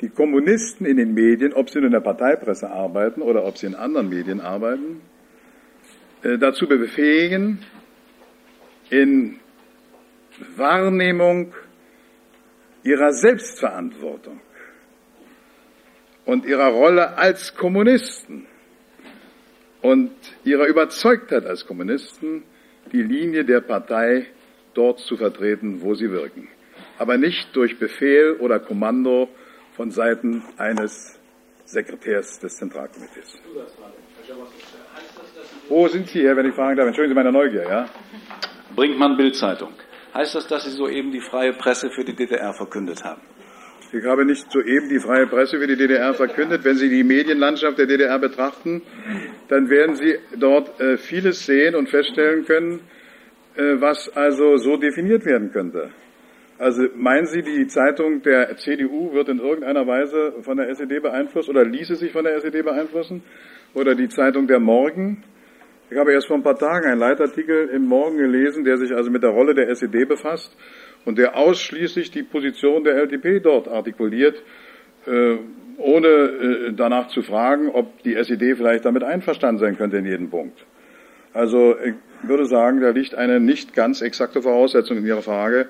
die 0.01 0.09
Kommunisten 0.09 0.87
in 0.87 0.97
den 0.97 1.15
Medien, 1.15 1.53
ob 1.53 1.71
sie 1.71 1.79
in 1.79 1.91
der 1.91 2.01
Parteipresse 2.01 2.71
arbeiten 2.71 3.23
oder 3.23 3.45
ob 3.45 3.59
sie 3.59 3.67
in 3.67 3.75
anderen 3.75 4.09
Medien 4.09 4.41
arbeiten, 4.41 5.01
äh, 6.23 6.39
dazu 6.39 6.67
befähigen, 6.67 7.59
in 8.91 9.39
Wahrnehmung 10.57 11.53
ihrer 12.83 13.13
Selbstverantwortung 13.13 14.41
und 16.25 16.47
ihrer 16.47 16.69
Rolle 16.69 17.17
als 17.17 17.55
Kommunisten 17.55 18.47
und 19.83 20.13
ihrer 20.45 20.67
Überzeugtheit 20.67 21.45
als 21.45 21.67
Kommunisten 21.67 22.45
die 22.93 23.03
Linie 23.03 23.45
der 23.45 23.61
Partei 23.61 24.27
dort 24.75 25.01
zu 25.01 25.17
vertreten, 25.17 25.83
wo 25.83 25.95
sie 25.95 26.11
wirken. 26.11 26.49
aber 26.99 27.17
nicht 27.17 27.55
durch 27.55 27.79
Befehl 27.79 28.37
oder 28.41 28.59
Kommando 28.59 29.29
von 29.79 29.93
Seiten 29.93 30.43
eines 30.57 31.17
Sekretärs 31.65 32.41
des 32.41 32.57
Zentralkomitees. 32.57 33.41
Wo 35.69 35.87
sind 35.87 36.09
Sie, 36.09 36.25
Herr, 36.25 36.37
wenn 36.37 36.47
ich 36.47 36.55
fragen 36.55 36.77
darf? 36.77 36.89
Entschuldigen 36.89 37.15
Sie 37.15 37.23
meine 37.23 37.31
Neugier, 37.31 37.63
ja? 37.63 37.89
Brinkmann 38.75 39.17
Bildzeitung. 39.17 39.73
Heißt 40.13 40.35
das, 40.35 40.49
dass 40.49 40.65
Sie 40.65 40.73
soeben 40.73 41.13
die 41.13 41.21
freie 41.21 41.53
Presse 41.53 41.91
für 41.91 42.05
die 42.05 42.17
DDR 42.17 42.53
verkündet 42.55 43.05
haben? 43.05 43.21
Ich 43.93 44.05
habe 44.05 44.25
nicht 44.25 44.51
soeben 44.51 44.89
die 44.89 44.99
freie 44.99 45.29
Presse 45.29 45.61
für 45.61 45.69
die 45.69 45.77
DDR 45.77 46.13
verkündet. 46.13 46.65
Wenn 46.65 46.77
Sie 46.77 46.89
die 46.89 47.05
Medienlandschaft 47.05 47.79
der 47.79 47.87
DDR 47.87 48.19
betrachten, 48.19 48.83
dann 49.47 49.71
werden 49.71 49.95
Sie 49.95 50.19
dort 50.37 50.81
äh, 50.81 50.97
vieles 50.99 51.47
sehen 51.47 51.77
und 51.77 51.89
feststellen 51.89 52.45
können, 52.47 52.81
äh, 53.55 53.81
was 53.81 54.09
also 54.09 54.57
so 54.57 54.77
definiert 54.77 55.25
werden 55.25 55.53
könnte. 55.53 55.93
Also 56.59 56.89
meinen 56.97 57.27
Sie, 57.27 57.43
die 57.43 57.69
Zeitung 57.69 58.23
der 58.23 58.57
CDU 58.57 59.13
wird 59.13 59.29
in 59.29 59.39
irgendeiner 59.39 59.87
Weise 59.87 60.35
von 60.43 60.57
der 60.57 60.69
SED 60.71 61.01
beeinflusst 61.01 61.49
oder 61.49 61.65
ließe 61.65 61.95
sich 61.95 62.11
von 62.11 62.25
der 62.25 62.35
SED 62.37 62.63
beeinflussen? 62.63 63.23
Oder 63.75 63.95
die 63.95 64.09
Zeitung 64.09 64.49
der 64.49 64.59
Morgen? 64.59 65.23
Ich 65.89 65.97
habe 65.97 66.13
erst 66.13 66.27
vor 66.27 66.37
ein 66.37 66.43
paar 66.43 66.59
Tagen 66.59 66.87
einen 66.87 66.99
Leitartikel 66.99 67.69
im 67.69 67.87
Morgen 67.87 68.19
gelesen, 68.19 68.65
der 68.65 68.77
sich 68.77 68.93
also 68.93 69.09
mit 69.09 69.23
der 69.23 69.31
Rolle 69.31 69.55
der 69.55 69.69
SED 69.69 70.05
befasst 70.07 70.57
und 71.05 71.17
der 71.17 71.37
ausschließlich 71.37 72.11
die 72.11 72.25
Position 72.25 72.83
der 72.83 72.97
LDP 72.97 73.39
dort 73.41 73.69
artikuliert, 73.69 74.43
äh, 75.07 75.37
ohne 75.77 76.09
äh, 76.09 76.73
danach 76.73 77.07
zu 77.07 77.23
fragen, 77.23 77.71
ob 77.71 78.03
die 78.03 78.17
SED 78.17 78.57
vielleicht 78.57 78.85
damit 78.85 79.05
einverstanden 79.05 79.61
sein 79.61 79.77
könnte 79.79 79.99
in 79.99 80.07
jedem 80.07 80.29
Punkt. 80.29 80.59
Also 81.33 81.77
ich 81.79 81.95
würde 82.23 82.47
sagen, 82.47 82.81
da 82.81 82.91
liegt 82.91 83.15
eine 83.15 83.39
nicht 83.39 83.75
ganz 83.75 84.03
exakte 84.03 84.43
Voraussetzung 84.43 84.99
in 84.99 85.07
Ihrer 85.07 85.23
Frage, 85.23 85.69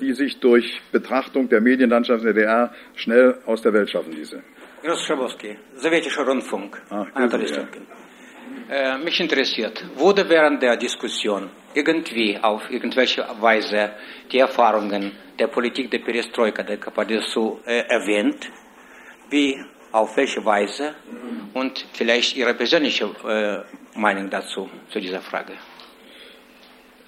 die 0.00 0.12
sich 0.14 0.40
durch 0.40 0.80
Betrachtung 0.90 1.48
der 1.48 1.60
Medienlandschaft 1.60 2.24
der 2.24 2.32
DDR 2.32 2.72
schnell 2.96 3.38
aus 3.46 3.62
der 3.62 3.72
Welt 3.72 3.88
schaffen 3.90 4.12
ließe. 4.12 4.42
Groß 4.82 5.04
Schabowski, 5.04 5.56
Sowjetischer 5.76 6.26
Rundfunk, 6.26 6.80
Ah, 6.90 7.06
Anatolij 7.14 7.50
ja. 7.50 7.66
Äh, 8.70 8.98
mich 8.98 9.20
interessiert, 9.20 9.84
wurde 9.96 10.28
während 10.28 10.62
der 10.62 10.76
Diskussion 10.76 11.50
irgendwie 11.74 12.38
auf 12.40 12.70
irgendwelche 12.70 13.24
Weise 13.40 13.92
die 14.30 14.38
Erfahrungen 14.38 15.12
der 15.38 15.48
Politik 15.48 15.90
der 15.90 15.98
Perestroika, 15.98 16.62
der 16.62 16.78
KPDSU 16.78 17.58
äh, 17.66 17.84
erwähnt? 17.88 18.50
Wie, 19.28 19.60
auf 19.92 20.16
welche 20.16 20.44
Weise? 20.44 20.94
Und 21.54 21.84
vielleicht 21.92 22.36
Ihre 22.36 22.54
persönliche 22.54 23.04
äh, 23.04 23.98
Meinung 23.98 24.30
dazu, 24.30 24.68
zu 24.88 25.00
dieser 25.00 25.20
Frage. 25.20 25.52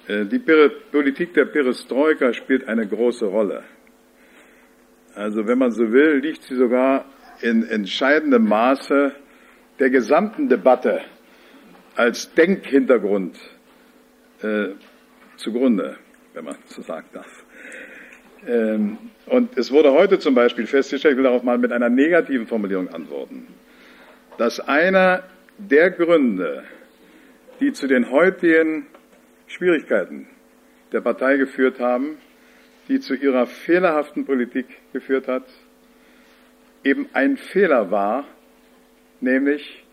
Äh, 0.07 0.25
Die 0.25 0.39
Politik 0.39 1.33
der 1.33 1.45
Perestroika 1.45 2.33
spielt 2.33 2.67
eine 2.67 2.87
große 2.87 3.25
Rolle. 3.25 3.63
Also 5.15 5.47
wenn 5.47 5.59
man 5.59 5.71
so 5.71 5.91
will, 5.91 6.19
liegt 6.19 6.43
sie 6.43 6.55
sogar 6.55 7.05
in 7.41 7.67
entscheidendem 7.67 8.47
Maße 8.47 9.13
der 9.79 9.89
gesamten 9.89 10.49
Debatte 10.49 11.01
als 11.95 12.33
Denkhintergrund 12.33 13.37
äh, 14.41 14.69
zugrunde, 15.37 15.97
wenn 16.33 16.45
man 16.45 16.55
so 16.65 16.81
sagen 16.81 17.07
darf. 17.13 17.45
Ähm, 18.47 18.97
und 19.27 19.57
es 19.57 19.71
wurde 19.71 19.91
heute 19.93 20.19
zum 20.19 20.35
Beispiel 20.35 20.65
festgestellt, 20.67 21.13
ich 21.13 21.17
will 21.17 21.23
darauf 21.23 21.43
mal 21.43 21.57
mit 21.57 21.71
einer 21.71 21.89
negativen 21.89 22.47
Formulierung 22.47 22.89
antworten, 22.89 23.47
dass 24.37 24.59
einer 24.59 25.23
der 25.57 25.91
Gründe, 25.91 26.63
die 27.59 27.71
zu 27.71 27.87
den 27.87 28.09
heutigen 28.09 28.87
Schwierigkeiten 29.47 30.27
der 30.91 31.01
Partei 31.01 31.37
geführt 31.37 31.79
haben, 31.79 32.17
die 32.87 32.99
zu 32.99 33.15
ihrer 33.15 33.47
fehlerhaften 33.47 34.25
Politik 34.25 34.65
geführt 34.91 35.27
hat, 35.27 35.43
eben 36.83 37.07
ein 37.13 37.37
Fehler 37.37 37.91
war, 37.91 38.25
nämlich 39.21 39.85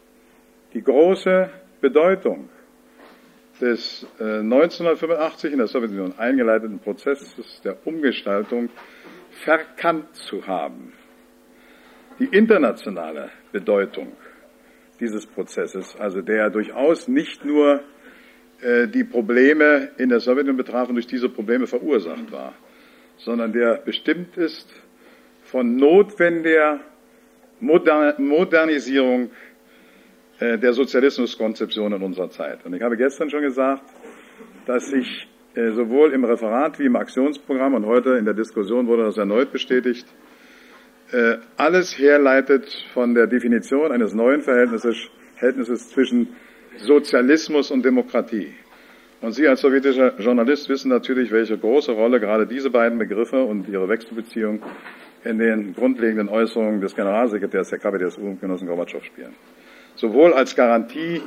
die 0.74 0.82
große 0.82 1.50
Bedeutung 1.80 2.48
des 3.60 4.06
äh, 4.18 4.40
1985 4.40 5.52
in 5.52 5.58
der 5.58 5.66
Sowjetunion 5.66 6.18
eingeleiteten 6.18 6.78
Prozesses 6.78 7.60
der 7.62 7.86
Umgestaltung 7.86 8.70
verkannt 9.30 10.14
zu 10.16 10.46
haben. 10.46 10.92
Die 12.18 12.26
internationale 12.26 13.30
Bedeutung 13.52 14.12
dieses 14.98 15.26
Prozesses, 15.26 15.96
also 15.98 16.20
der 16.20 16.50
durchaus 16.50 17.08
nicht 17.08 17.44
nur 17.44 17.76
äh, 17.76 17.99
die 18.62 19.04
Probleme 19.04 19.88
in 19.96 20.10
der 20.10 20.20
Sowjetunion 20.20 20.58
betraf 20.58 20.88
und 20.88 20.96
durch 20.96 21.06
diese 21.06 21.30
Probleme 21.30 21.66
verursacht 21.66 22.30
war, 22.30 22.52
sondern 23.16 23.52
der 23.52 23.76
bestimmt 23.76 24.36
ist 24.36 24.68
von 25.44 25.76
notwendiger 25.76 26.80
Moder 27.60 28.14
Modernisierung 28.18 29.30
äh, 30.40 30.58
der 30.58 30.72
Sozialismuskonzeption 30.72 31.92
in 31.92 32.02
unserer 32.02 32.30
Zeit. 32.30 32.64
Und 32.64 32.74
ich 32.74 32.82
habe 32.82 32.96
gestern 32.96 33.28
schon 33.28 33.42
gesagt, 33.42 33.82
dass 34.66 34.88
sich 34.88 35.28
äh, 35.54 35.72
sowohl 35.72 36.12
im 36.12 36.24
Referat 36.24 36.78
wie 36.78 36.86
im 36.86 36.96
Aktionsprogramm 36.96 37.74
und 37.74 37.84
heute 37.84 38.14
in 38.14 38.24
der 38.24 38.34
Diskussion 38.34 38.86
wurde 38.86 39.04
das 39.04 39.18
erneut 39.18 39.52
bestätigt, 39.52 40.06
äh, 41.12 41.36
alles 41.56 41.98
herleitet 41.98 42.64
von 42.94 43.14
der 43.14 43.26
Definition 43.26 43.92
eines 43.92 44.14
neuen 44.14 44.40
Verhältnisses, 44.40 44.96
Verhältnisses 45.36 45.90
zwischen 45.90 46.28
Sozialismus 46.78 47.70
und 47.70 47.84
Demokratie. 47.84 48.54
Und 49.20 49.32
Sie 49.32 49.46
als 49.46 49.60
sowjetischer 49.60 50.18
Journalist 50.18 50.68
wissen 50.68 50.88
natürlich, 50.88 51.30
welche 51.30 51.58
große 51.58 51.92
Rolle 51.92 52.20
gerade 52.20 52.46
diese 52.46 52.70
beiden 52.70 52.98
Begriffe 52.98 53.42
und 53.44 53.68
ihre 53.68 53.88
Wechselbeziehung 53.88 54.62
in 55.24 55.38
den 55.38 55.74
grundlegenden 55.74 56.28
Äußerungen 56.28 56.80
des 56.80 56.94
Generalsekretärs 56.94 57.68
der 57.68 57.78
KPDSU, 57.78 58.36
Genossen 58.40 58.66
Gorbatschow, 58.66 59.04
spielen. 59.04 59.34
Sowohl 59.94 60.32
als 60.32 60.56
Garantie 60.56 61.20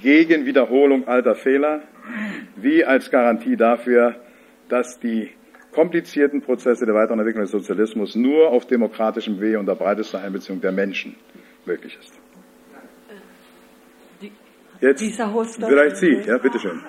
gegen 0.00 0.44
Wiederholung 0.44 1.06
alter 1.06 1.36
Fehler, 1.36 1.82
wie 2.56 2.84
als 2.84 3.10
Garantie 3.10 3.56
dafür, 3.56 4.16
dass 4.68 4.98
die 4.98 5.30
komplizierten 5.72 6.42
Prozesse 6.42 6.84
der 6.86 6.94
weiteren 6.94 7.20
Entwicklung 7.20 7.44
des 7.44 7.52
Sozialismus 7.52 8.16
nur 8.16 8.48
auf 8.48 8.66
demokratischem 8.66 9.40
Wege 9.40 9.60
unter 9.60 9.76
breitester 9.76 10.20
Einbeziehung 10.20 10.60
der 10.60 10.72
Menschen 10.72 11.14
möglich 11.64 11.96
ist. 12.00 12.25
Jetzt 14.80 15.02
vielleicht 15.02 15.96
Sie, 15.96 16.22
ja, 16.26 16.38
bitteschön. 16.38 16.82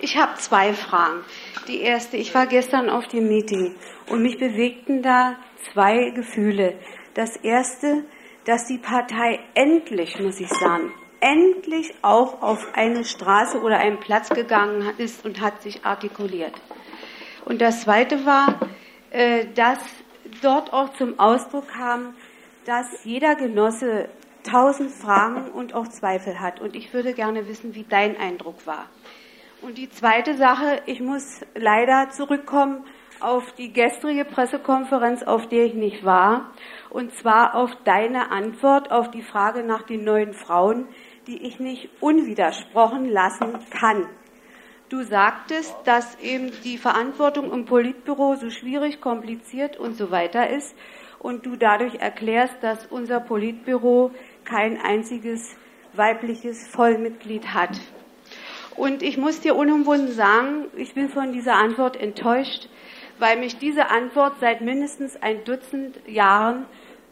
Ich 0.00 0.16
habe 0.16 0.34
zwei 0.36 0.72
Fragen. 0.72 1.24
Die 1.66 1.80
erste, 1.80 2.16
ich 2.16 2.34
war 2.34 2.46
gestern 2.46 2.88
auf 2.88 3.06
dem 3.08 3.28
Meeting 3.28 3.74
und 4.08 4.22
mich 4.22 4.38
bewegten 4.38 5.02
da 5.02 5.36
zwei 5.72 6.10
Gefühle. 6.10 6.74
Das 7.14 7.36
erste, 7.36 8.04
dass 8.44 8.66
die 8.66 8.78
Partei 8.78 9.40
endlich, 9.54 10.18
muss 10.20 10.40
ich 10.40 10.48
sagen, 10.48 10.92
endlich 11.20 11.92
auch 12.02 12.40
auf 12.40 12.64
eine 12.74 13.04
Straße 13.04 13.60
oder 13.60 13.78
einen 13.78 14.00
Platz 14.00 14.30
gegangen 14.30 14.88
ist 14.98 15.24
und 15.24 15.40
hat 15.40 15.62
sich 15.62 15.84
artikuliert. 15.84 16.52
Und 17.44 17.60
das 17.60 17.82
zweite 17.82 18.24
war, 18.24 18.60
äh, 19.10 19.46
dass 19.54 19.78
dort 20.42 20.72
auch 20.72 20.92
zum 20.94 21.18
Ausdruck 21.18 21.68
kam, 21.68 22.14
dass 22.64 23.04
jeder 23.04 23.34
Genosse 23.34 24.08
tausend 24.50 24.90
Fragen 24.90 25.50
und 25.50 25.74
auch 25.74 25.88
Zweifel 25.88 26.40
hat. 26.40 26.60
Und 26.60 26.74
ich 26.74 26.92
würde 26.92 27.12
gerne 27.12 27.48
wissen, 27.48 27.74
wie 27.74 27.84
dein 27.84 28.16
Eindruck 28.16 28.66
war. 28.66 28.86
Und 29.60 29.76
die 29.76 29.90
zweite 29.90 30.36
Sache, 30.36 30.82
ich 30.86 31.00
muss 31.00 31.40
leider 31.54 32.10
zurückkommen 32.10 32.84
auf 33.20 33.52
die 33.52 33.72
gestrige 33.72 34.24
Pressekonferenz, 34.24 35.24
auf 35.24 35.48
der 35.48 35.64
ich 35.64 35.74
nicht 35.74 36.04
war, 36.04 36.52
und 36.90 37.12
zwar 37.12 37.56
auf 37.56 37.70
deine 37.84 38.30
Antwort 38.30 38.92
auf 38.92 39.10
die 39.10 39.22
Frage 39.22 39.64
nach 39.64 39.82
den 39.82 40.04
neuen 40.04 40.32
Frauen, 40.32 40.86
die 41.26 41.42
ich 41.44 41.58
nicht 41.58 41.90
unwidersprochen 42.00 43.10
lassen 43.10 43.58
kann. 43.70 44.06
Du 44.88 45.02
sagtest, 45.02 45.74
dass 45.84 46.18
eben 46.20 46.50
die 46.64 46.78
Verantwortung 46.78 47.52
im 47.52 47.66
Politbüro 47.66 48.36
so 48.36 48.48
schwierig, 48.48 49.00
kompliziert 49.00 49.76
und 49.76 49.96
so 49.96 50.10
weiter 50.10 50.48
ist 50.48 50.74
und 51.18 51.44
du 51.44 51.56
dadurch 51.56 51.96
erklärst, 51.96 52.62
dass 52.62 52.86
unser 52.86 53.20
Politbüro 53.20 54.12
kein 54.48 54.80
einziges 54.80 55.56
weibliches 55.92 56.66
Vollmitglied 56.68 57.52
hat. 57.54 57.78
Und 58.76 59.02
ich 59.02 59.18
muss 59.18 59.40
dir 59.40 59.56
unumwunden 59.56 60.12
sagen, 60.12 60.66
ich 60.76 60.94
bin 60.94 61.08
von 61.08 61.32
dieser 61.32 61.56
Antwort 61.56 61.96
enttäuscht, 61.96 62.68
weil 63.18 63.38
mich 63.38 63.58
diese 63.58 63.90
Antwort 63.90 64.34
seit 64.40 64.60
mindestens 64.60 65.20
ein 65.20 65.44
Dutzend 65.44 65.98
Jahren 66.06 66.66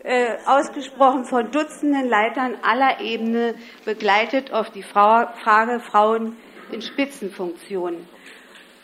äh, 0.05 0.37
ausgesprochen 0.47 1.25
von 1.25 1.51
Dutzenden 1.51 2.09
Leitern 2.09 2.55
aller 2.63 3.01
Ebene 3.01 3.57
begleitet 3.85 4.53
auf 4.53 4.71
die 4.71 4.85
Frau, 4.85 5.27
Frage 5.43 5.81
Frauen 5.81 6.37
in 6.71 6.81
Spitzenfunktionen. 6.81 8.07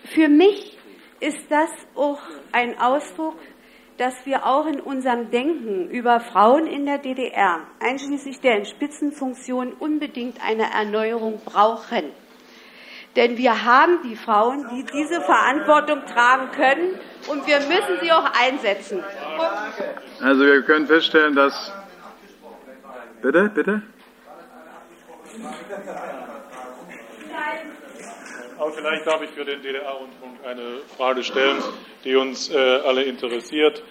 Für 0.06 0.28
mich 0.28 0.76
ist 1.20 1.48
das 1.48 1.70
auch 1.94 2.20
ein 2.50 2.76
Ausdruck, 2.80 3.36
dass 3.98 4.14
wir 4.24 4.46
auch 4.46 4.66
in 4.66 4.80
unserem 4.80 5.30
Denken 5.30 5.88
über 5.90 6.20
Frauen 6.20 6.66
in 6.66 6.86
der 6.86 6.98
DDR, 6.98 7.60
einschließlich 7.80 8.40
der 8.40 8.58
in 8.58 8.64
Spitzenfunktionen, 8.64 9.74
unbedingt 9.74 10.44
eine 10.44 10.72
Erneuerung 10.72 11.40
brauchen. 11.44 12.04
Denn 13.16 13.36
wir 13.36 13.64
haben 13.64 13.98
die 14.04 14.16
Frauen, 14.16 14.66
die 14.70 14.84
diese 14.84 15.20
Verantwortung 15.20 16.06
tragen 16.06 16.50
können 16.52 16.98
und 17.28 17.46
wir 17.46 17.58
müssen 17.60 18.00
sie 18.00 18.10
auch 18.10 18.28
einsetzen. 18.40 19.04
Also 20.20 20.44
wir 20.44 20.62
können 20.62 20.86
feststellen, 20.86 21.34
dass. 21.34 21.72
Bitte, 23.20 23.50
bitte? 23.54 23.82
Aber 28.62 28.70
vielleicht 28.70 29.04
darf 29.04 29.20
ich 29.22 29.30
für 29.30 29.44
den 29.44 29.60
DDR-Rundfunk 29.60 30.46
eine 30.46 30.82
Frage 30.96 31.24
stellen, 31.24 31.58
die 32.04 32.14
uns 32.14 32.48
äh, 32.48 32.56
alle 32.56 33.02
interessiert. 33.02 33.82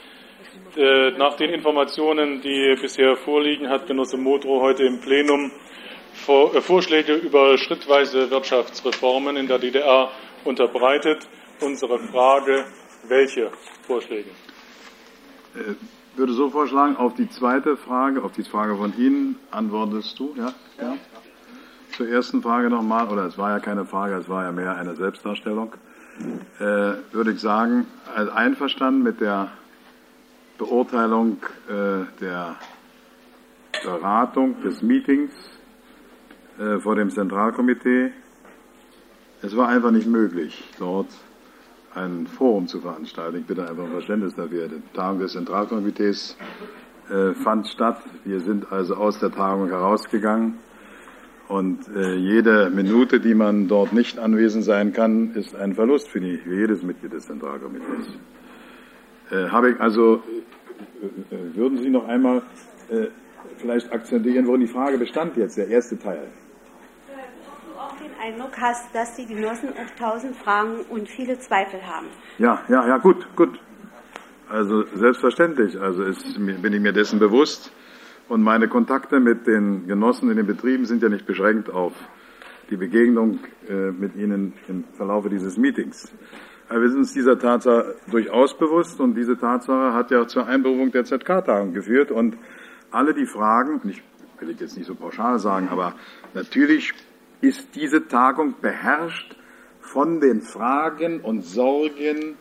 Äh, 0.77 1.11
nach 1.17 1.35
den 1.35 1.49
Informationen, 1.49 2.39
die 2.39 2.77
bisher 2.81 3.17
vorliegen, 3.17 3.67
hat 3.67 3.85
Genosse 3.87 4.15
Modrow 4.15 4.61
heute 4.61 4.83
im 4.83 5.01
Plenum 5.01 5.51
vor, 6.13 6.55
äh, 6.55 6.61
Vorschläge 6.61 7.15
über 7.15 7.57
schrittweise 7.57 8.31
Wirtschaftsreformen 8.31 9.35
in 9.35 9.47
der 9.47 9.59
DDR 9.59 10.09
unterbreitet. 10.45 11.27
Unsere 11.59 11.99
Frage, 12.07 12.63
welche 13.09 13.51
Vorschläge? 13.81 14.29
Ich 15.53 15.59
äh, 15.59 15.75
würde 16.15 16.31
so 16.31 16.49
vorschlagen, 16.49 16.95
auf 16.95 17.13
die 17.15 17.27
zweite 17.27 17.75
Frage, 17.75 18.23
auf 18.23 18.31
die 18.31 18.45
Frage 18.45 18.77
von 18.77 18.97
Ihnen 18.97 19.37
antwortest 19.51 20.17
du, 20.17 20.33
ja? 20.37 20.53
ja. 20.79 20.95
Zur 21.95 22.07
ersten 22.07 22.41
Frage 22.41 22.69
nochmal, 22.69 23.09
oder 23.09 23.25
es 23.25 23.37
war 23.37 23.51
ja 23.51 23.59
keine 23.59 23.85
Frage, 23.85 24.15
es 24.15 24.29
war 24.29 24.45
ja 24.45 24.51
mehr 24.51 24.75
eine 24.77 24.95
Selbstdarstellung, 24.95 25.73
äh, 26.59 26.63
würde 27.11 27.31
ich 27.33 27.41
sagen, 27.41 27.85
einverstanden 28.33 29.03
mit 29.03 29.19
der 29.19 29.49
Beurteilung 30.57 31.37
äh, 31.67 32.05
der 32.21 32.55
Beratung 33.83 34.61
des 34.61 34.81
Meetings 34.81 35.33
äh, 36.59 36.79
vor 36.79 36.95
dem 36.95 37.09
Zentralkomitee. 37.09 38.11
Es 39.41 39.57
war 39.57 39.67
einfach 39.67 39.91
nicht 39.91 40.07
möglich, 40.07 40.63
dort 40.79 41.09
ein 41.93 42.27
Forum 42.27 42.67
zu 42.67 42.79
veranstalten. 42.79 43.39
Ich 43.39 43.45
bitte 43.45 43.67
einfach 43.67 43.83
um 43.83 43.91
Verständnis 43.91 44.35
dafür. 44.35 44.69
Die 44.69 44.81
Tagung 44.93 45.19
des 45.19 45.33
Zentralkomitees 45.33 46.37
äh, 47.09 47.33
fand 47.33 47.67
statt. 47.67 48.01
Wir 48.23 48.39
sind 48.39 48.71
also 48.71 48.95
aus 48.95 49.19
der 49.19 49.31
Tagung 49.31 49.67
herausgegangen. 49.67 50.59
Und 51.51 51.85
äh, 51.93 52.15
jede 52.15 52.69
Minute, 52.69 53.19
die 53.19 53.35
man 53.35 53.67
dort 53.67 53.91
nicht 53.91 54.17
anwesend 54.17 54.63
sein 54.63 54.93
kann, 54.93 55.35
ist 55.35 55.53
ein 55.53 55.75
Verlust 55.75 56.07
für, 56.07 56.21
die, 56.21 56.37
für 56.37 56.55
jedes 56.55 56.81
Mitglied 56.81 57.11
des 57.11 57.25
Zentralkomitees. 57.25 58.07
Äh, 59.31 59.49
habe 59.49 59.71
ich 59.71 59.81
also, 59.81 60.23
äh, 61.31 61.35
äh, 61.35 61.55
würden 61.57 61.77
Sie 61.79 61.89
noch 61.89 62.07
einmal 62.07 62.41
äh, 62.89 63.07
vielleicht 63.57 63.91
akzentieren, 63.91 64.47
worin 64.47 64.61
die 64.61 64.67
Frage 64.67 64.97
bestand 64.97 65.35
jetzt, 65.35 65.57
der 65.57 65.67
erste 65.67 65.99
Teil? 65.99 66.23
auch 67.77 67.97
den 67.97 68.11
Eindruck 68.21 68.53
hast, 68.57 68.95
dass 68.95 69.15
die 69.15 69.25
Genossen 69.25 69.69
auf 69.69 69.91
tausend 69.99 70.37
Fragen 70.37 70.85
und 70.89 71.09
viele 71.09 71.37
Zweifel 71.39 71.81
haben. 71.85 72.07
Ja, 72.37 72.61
ja, 72.69 72.87
ja, 72.87 72.97
gut, 72.97 73.27
gut. 73.35 73.59
Also 74.47 74.85
selbstverständlich. 74.95 75.77
Also 75.81 76.03
ist, 76.03 76.23
bin 76.35 76.73
ich 76.73 76.79
mir 76.79 76.93
dessen 76.93 77.19
bewusst. 77.19 77.73
Und 78.31 78.43
meine 78.43 78.69
Kontakte 78.69 79.19
mit 79.19 79.45
den 79.45 79.87
Genossen 79.87 80.31
in 80.31 80.37
den 80.37 80.47
Betrieben 80.47 80.85
sind 80.85 81.03
ja 81.03 81.09
nicht 81.09 81.25
beschränkt 81.25 81.69
auf 81.69 81.91
die 82.69 82.77
Begegnung 82.77 83.39
äh, 83.67 83.91
mit 83.91 84.15
ihnen 84.15 84.53
im 84.69 84.85
Verlaufe 84.93 85.27
dieses 85.29 85.57
Meetings. 85.57 86.09
Aber 86.69 86.79
wir 86.81 86.89
sind 86.91 86.99
uns 86.99 87.11
dieser 87.11 87.37
Tatsache 87.37 87.97
durchaus 88.09 88.57
bewusst 88.57 89.01
und 89.01 89.15
diese 89.15 89.37
Tatsache 89.37 89.93
hat 89.93 90.11
ja 90.11 90.25
zur 90.27 90.47
Einberufung 90.47 90.93
der 90.93 91.03
ZK-Tagung 91.03 91.73
geführt 91.73 92.09
und 92.09 92.37
alle 92.89 93.13
die 93.13 93.25
Fragen, 93.25 93.81
ich 93.89 94.01
will 94.39 94.51
ich 94.51 94.61
jetzt 94.61 94.77
nicht 94.77 94.87
so 94.87 94.95
pauschal 94.95 95.37
sagen, 95.37 95.67
aber 95.67 95.95
natürlich 96.33 96.93
ist 97.41 97.75
diese 97.75 98.07
Tagung 98.07 98.55
beherrscht 98.61 99.35
von 99.81 100.21
den 100.21 100.39
Fragen 100.39 101.19
und 101.19 101.41
Sorgen 101.41 102.37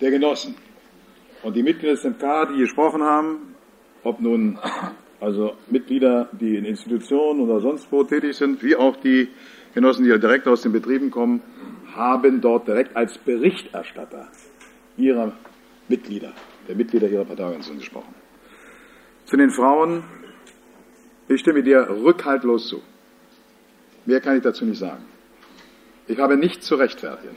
der 0.00 0.10
Genossen. 0.10 0.56
Und 1.44 1.54
die 1.54 1.62
Mitglieder 1.62 1.94
des 1.94 2.02
MK, 2.02 2.46
die 2.52 2.58
gesprochen 2.58 3.04
haben, 3.04 3.54
ob 4.02 4.20
nun 4.20 4.58
also 5.22 5.56
Mitglieder, 5.70 6.28
die 6.32 6.56
in 6.56 6.64
Institutionen 6.64 7.40
oder 7.40 7.60
sonst 7.60 7.90
wo 7.92 8.02
tätig 8.02 8.36
sind, 8.36 8.60
wie 8.62 8.74
auch 8.74 8.96
die 8.96 9.28
Genossen, 9.72 10.04
die 10.04 10.18
direkt 10.18 10.48
aus 10.48 10.62
den 10.62 10.72
Betrieben 10.72 11.10
kommen, 11.12 11.40
haben 11.94 12.40
dort 12.40 12.66
direkt 12.66 12.96
als 12.96 13.16
Berichterstatter 13.18 14.26
ihrer 14.96 15.32
Mitglieder, 15.88 16.32
der 16.66 16.74
Mitglieder 16.74 17.08
ihrer 17.08 17.24
Parteiorganisation 17.24 17.78
gesprochen. 17.78 18.14
Zu 19.26 19.36
den 19.36 19.50
Frauen, 19.50 20.02
ich 21.28 21.40
stimme 21.40 21.62
dir 21.62 21.88
rückhaltlos 21.88 22.66
zu. 22.68 22.82
Mehr 24.04 24.20
kann 24.20 24.36
ich 24.36 24.42
dazu 24.42 24.64
nicht 24.64 24.78
sagen. 24.78 25.04
Ich 26.08 26.18
habe 26.18 26.36
nichts 26.36 26.66
zu 26.66 26.74
rechtfertigen. 26.74 27.36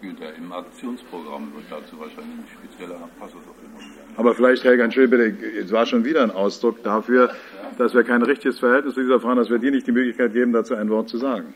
Im 0.00 0.50
Aktionsprogramm 0.50 1.52
wird 1.54 1.64
dazu 1.68 2.00
wahrscheinlich 2.00 2.38
ein 2.38 2.48
spezieller 2.48 3.06
Passus 3.18 3.42
aufgenommen 3.46 3.74
werden. 3.74 3.79
Aber 4.16 4.34
vielleicht, 4.34 4.64
Helga, 4.64 4.84
entschuldige 4.84 5.16
bitte, 5.16 5.58
es 5.58 5.72
war 5.72 5.86
schon 5.86 6.04
wieder 6.04 6.22
ein 6.22 6.30
Ausdruck 6.30 6.82
dafür, 6.82 7.30
dass 7.78 7.94
wir 7.94 8.04
kein 8.04 8.22
richtiges 8.22 8.58
Verhältnis 8.58 8.94
zu 8.94 9.00
dieser 9.00 9.20
Frau 9.20 9.30
haben, 9.30 9.38
dass 9.38 9.50
wir 9.50 9.58
dir 9.58 9.70
nicht 9.70 9.86
die 9.86 9.92
Möglichkeit 9.92 10.32
geben, 10.32 10.52
dazu 10.52 10.74
ein 10.74 10.90
Wort 10.90 11.08
zu 11.08 11.18
sagen. 11.18 11.54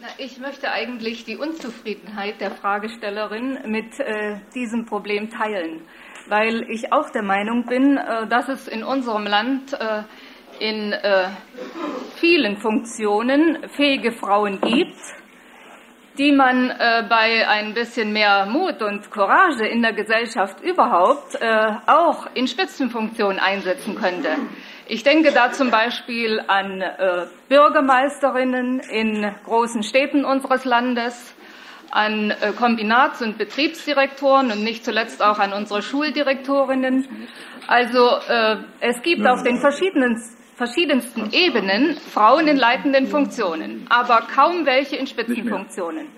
Na, 0.00 0.08
ich 0.18 0.38
möchte 0.38 0.70
eigentlich 0.70 1.24
die 1.24 1.36
Unzufriedenheit 1.36 2.40
der 2.40 2.50
Fragestellerin 2.50 3.58
mit 3.66 4.00
äh, 4.00 4.36
diesem 4.54 4.86
Problem 4.86 5.30
teilen, 5.30 5.82
weil 6.28 6.68
ich 6.70 6.92
auch 6.92 7.10
der 7.10 7.22
Meinung 7.22 7.66
bin, 7.66 7.96
äh, 7.96 8.26
dass 8.26 8.48
es 8.48 8.68
in 8.68 8.82
unserem 8.82 9.24
Land 9.24 9.74
äh, 9.74 10.02
in 10.58 10.92
äh, 10.92 11.28
vielen 12.18 12.56
Funktionen 12.56 13.58
fähige 13.76 14.12
Frauen 14.12 14.60
gibt, 14.60 14.96
die 16.18 16.32
man 16.32 16.70
äh, 16.70 17.04
bei 17.08 17.46
ein 17.46 17.74
bisschen 17.74 18.12
mehr 18.12 18.46
Mut 18.46 18.82
und 18.82 19.10
Courage 19.10 19.66
in 19.66 19.82
der 19.82 19.92
Gesellschaft 19.92 20.60
überhaupt 20.62 21.34
äh, 21.34 21.72
auch 21.86 22.26
in 22.34 22.48
Spitzenfunktionen 22.48 23.38
einsetzen 23.38 23.94
könnte. 23.96 24.28
Ich 24.88 25.02
denke 25.02 25.32
da 25.32 25.52
zum 25.52 25.70
Beispiel 25.70 26.40
an 26.46 26.80
äh, 26.80 27.26
Bürgermeisterinnen 27.48 28.80
in 28.80 29.34
großen 29.44 29.82
Städten 29.82 30.24
unseres 30.24 30.64
Landes, 30.64 31.34
an 31.90 32.30
äh, 32.30 32.52
Kombinats- 32.52 33.22
und 33.22 33.38
Betriebsdirektoren 33.38 34.50
und 34.50 34.64
nicht 34.64 34.84
zuletzt 34.84 35.22
auch 35.22 35.38
an 35.38 35.52
unsere 35.52 35.82
Schuldirektorinnen. 35.82 37.06
Also 37.66 38.08
äh, 38.28 38.56
es 38.80 39.02
gibt 39.02 39.26
auf 39.26 39.42
den 39.42 39.58
verschiedenen 39.58 40.22
verschiedensten 40.56 41.32
Ebenen 41.32 41.96
Frauen 41.96 42.48
in 42.48 42.56
leitenden 42.56 43.06
Funktionen, 43.06 43.86
aber 43.90 44.22
kaum 44.34 44.64
welche 44.64 44.96
in 44.96 45.06
Spitzenfunktionen. 45.06 46.08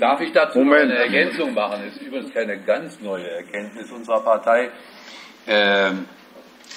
Darf 0.00 0.20
ich 0.20 0.32
dazu 0.32 0.58
Moment. 0.58 0.90
eine 0.90 0.96
Ergänzung 0.96 1.54
machen? 1.54 1.82
Das 1.84 1.96
ist 1.96 2.02
übrigens 2.02 2.34
keine 2.34 2.60
ganz 2.60 3.00
neue 3.00 3.30
Erkenntnis 3.30 3.90
unserer 3.92 4.20
Partei. 4.20 4.70
Ähm, 5.46 6.06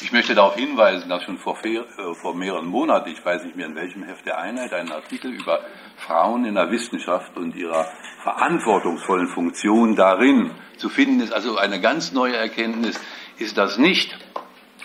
ich 0.01 0.11
möchte 0.11 0.35
darauf 0.35 0.55
hinweisen, 0.55 1.09
dass 1.09 1.23
schon 1.23 1.37
vor, 1.39 1.57
äh, 1.65 1.81
vor, 2.21 2.35
mehreren 2.35 2.67
Monaten, 2.67 3.09
ich 3.09 3.23
weiß 3.23 3.43
nicht 3.43 3.55
mehr 3.55 3.65
in 3.65 3.75
welchem 3.75 4.03
Heft 4.03 4.25
der 4.25 4.39
Einheit, 4.39 4.71
ein 4.73 4.91
Artikel 4.91 5.33
über 5.33 5.61
Frauen 5.97 6.45
in 6.45 6.55
der 6.55 6.69
Wissenschaft 6.71 7.35
und 7.37 7.55
ihrer 7.55 7.87
verantwortungsvollen 8.23 9.27
Funktion 9.27 9.95
darin 9.95 10.51
zu 10.77 10.89
finden 10.89 11.21
ist. 11.21 11.33
Also 11.33 11.57
eine 11.57 11.81
ganz 11.81 12.11
neue 12.13 12.35
Erkenntnis 12.35 12.99
ist 13.37 13.57
das 13.57 13.77
nicht. 13.77 14.15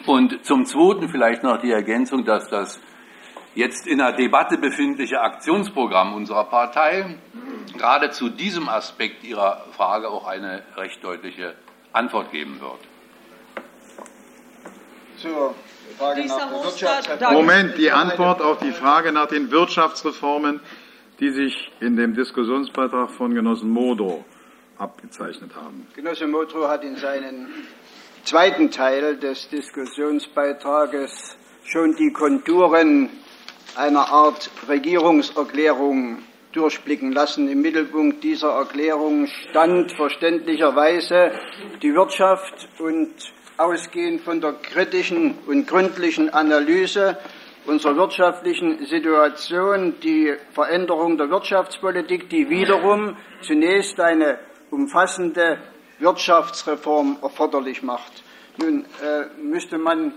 Und 0.06 0.44
zum 0.44 0.64
Zweiten 0.64 1.08
vielleicht 1.08 1.42
noch 1.42 1.60
die 1.60 1.72
Ergänzung, 1.72 2.24
dass 2.24 2.48
das 2.48 2.80
jetzt 3.54 3.86
in 3.86 3.98
der 3.98 4.12
Debatte 4.12 4.56
befindliche 4.58 5.20
Aktionsprogramm 5.20 6.14
unserer 6.14 6.44
Partei 6.44 7.16
gerade 7.76 8.10
zu 8.10 8.28
diesem 8.28 8.68
Aspekt 8.68 9.24
Ihrer 9.24 9.66
Frage 9.72 10.08
auch 10.08 10.26
eine 10.26 10.62
recht 10.76 11.02
deutliche 11.02 11.54
Antwort 11.92 12.30
geben 12.30 12.60
wird. 12.60 12.78
Zur 15.16 15.54
Frage 15.98 16.26
nach 16.26 16.50
der 16.50 16.62
Wirtschaftsreform. 16.62 17.34
Moment, 17.34 17.78
die 17.78 17.90
Antwort 17.90 18.42
auf 18.42 18.58
die 18.58 18.72
Frage 18.72 19.12
nach 19.12 19.26
den 19.26 19.50
Wirtschaftsreformen, 19.50 20.60
die 21.20 21.30
sich 21.30 21.72
in 21.80 21.96
dem 21.96 22.14
Diskussionsbeitrag 22.14 23.10
von 23.10 23.34
Genossen 23.34 23.70
Modo 23.70 24.24
abgezeichnet 24.78 25.52
haben. 25.56 25.86
Genosse 25.94 26.26
Modrow 26.26 26.68
hat 26.68 26.84
in 26.84 26.96
seinen 26.96 27.48
zweiten 28.26 28.72
Teil 28.72 29.16
des 29.18 29.48
Diskussionsbeitrages 29.50 31.36
schon 31.64 31.94
die 31.94 32.12
Konturen 32.12 33.08
einer 33.76 34.08
Art 34.08 34.50
Regierungserklärung 34.68 36.18
durchblicken 36.50 37.12
lassen. 37.12 37.48
Im 37.48 37.62
Mittelpunkt 37.62 38.24
dieser 38.24 38.50
Erklärung 38.50 39.28
stand 39.28 39.92
verständlicherweise 39.92 41.30
die 41.82 41.94
Wirtschaft 41.94 42.68
und 42.80 43.14
ausgehend 43.58 44.22
von 44.22 44.40
der 44.40 44.54
kritischen 44.54 45.38
und 45.46 45.68
gründlichen 45.68 46.28
Analyse 46.30 47.16
unserer 47.64 47.96
wirtschaftlichen 47.96 48.84
Situation 48.86 49.94
die 50.02 50.34
Veränderung 50.52 51.16
der 51.16 51.30
Wirtschaftspolitik, 51.30 52.28
die 52.28 52.50
wiederum 52.50 53.16
zunächst 53.42 54.00
eine 54.00 54.40
umfassende 54.70 55.58
Wirtschaftsreform 55.98 57.18
erforderlich 57.22 57.82
macht. 57.82 58.12
Nun 58.58 58.84
äh, 59.02 59.26
müsste 59.40 59.78
man 59.78 60.14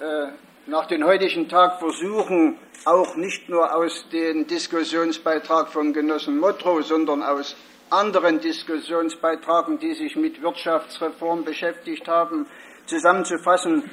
äh, 0.00 0.28
nach 0.66 0.86
dem 0.86 1.04
heutigen 1.04 1.48
Tag 1.48 1.78
versuchen, 1.78 2.58
auch 2.84 3.16
nicht 3.16 3.48
nur 3.48 3.74
aus 3.74 4.06
dem 4.12 4.46
Diskussionsbeitrag 4.46 5.68
von 5.68 5.92
Genossen 5.92 6.38
Motro, 6.38 6.82
sondern 6.82 7.22
aus 7.22 7.56
anderen 7.90 8.40
Diskussionsbeitragen, 8.40 9.78
die 9.78 9.94
sich 9.94 10.16
mit 10.16 10.42
Wirtschaftsreform 10.42 11.44
beschäftigt 11.44 12.06
haben, 12.06 12.46
zusammenzufassen, 12.86 13.90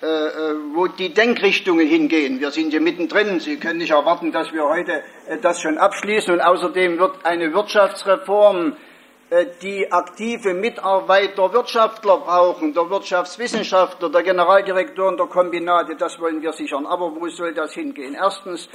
äh, 0.00 0.06
äh, 0.06 0.54
wo 0.74 0.86
die 0.86 1.12
Denkrichtungen 1.12 1.86
hingehen. 1.86 2.40
Wir 2.40 2.50
sind 2.50 2.70
hier 2.70 2.80
mittendrin. 2.80 3.40
Sie 3.40 3.56
können 3.56 3.78
nicht 3.78 3.90
erwarten, 3.90 4.30
dass 4.30 4.52
wir 4.52 4.64
heute 4.68 5.02
äh, 5.26 5.38
das 5.38 5.60
schon 5.60 5.76
abschließen. 5.76 6.34
Und 6.34 6.40
außerdem 6.40 6.98
wird 6.98 7.24
eine 7.24 7.52
Wirtschaftsreform, 7.52 8.76
die 9.62 9.90
aktive 9.92 10.54
Mitarbeiter, 10.54 11.52
Wirtschaftler 11.52 12.18
brauchen, 12.18 12.72
der 12.72 12.88
Wirtschaftswissenschaftler, 12.88 14.08
der 14.08 14.22
Generaldirektoren 14.22 15.16
der 15.16 15.26
Kombinate, 15.26 15.96
das 15.96 16.18
wollen 16.18 16.40
wir 16.40 16.52
sichern. 16.52 16.86
Aber 16.86 17.14
wo 17.14 17.28
soll 17.28 17.52
das 17.52 17.74
hingehen? 17.74 18.14
Erstens 18.14 18.68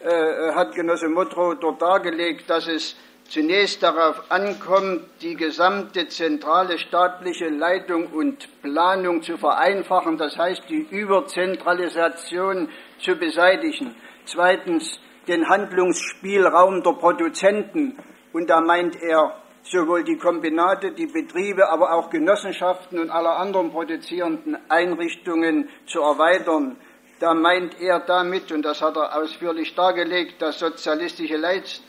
äh, 0.00 0.52
hat 0.52 0.74
Genosse 0.74 1.08
Motro 1.08 1.54
dort 1.54 1.80
dargelegt, 1.80 2.50
dass 2.50 2.68
es 2.68 2.96
zunächst 3.28 3.82
darauf 3.82 4.30
ankommt, 4.30 5.02
die 5.22 5.34
gesamte 5.34 6.06
zentrale 6.08 6.78
staatliche 6.78 7.48
Leitung 7.48 8.08
und 8.08 8.46
Planung 8.60 9.22
zu 9.22 9.38
vereinfachen, 9.38 10.18
das 10.18 10.36
heißt 10.36 10.64
die 10.68 10.86
Überzentralisation 10.90 12.68
zu 12.98 13.16
beseitigen. 13.16 13.96
Zweitens 14.26 15.00
den 15.26 15.48
Handlungsspielraum 15.48 16.82
der 16.82 16.92
Produzenten. 16.92 17.98
Und 18.34 18.50
da 18.50 18.60
meint 18.60 19.00
er 19.00 19.34
sowohl 19.64 20.04
die 20.04 20.16
Kombinate, 20.16 20.92
die 20.92 21.06
Betriebe, 21.06 21.68
aber 21.70 21.94
auch 21.94 22.10
Genossenschaften 22.10 22.98
und 22.98 23.10
alle 23.10 23.30
anderen 23.30 23.70
produzierenden 23.70 24.58
Einrichtungen 24.68 25.68
zu 25.86 26.00
erweitern. 26.00 26.76
Da 27.20 27.32
meint 27.32 27.80
er 27.80 28.00
damit, 28.00 28.52
und 28.52 28.62
das 28.62 28.82
hat 28.82 28.96
er 28.96 29.16
ausführlich 29.16 29.74
dargelegt, 29.74 30.42
das 30.42 30.58
sozialistische 30.58 31.38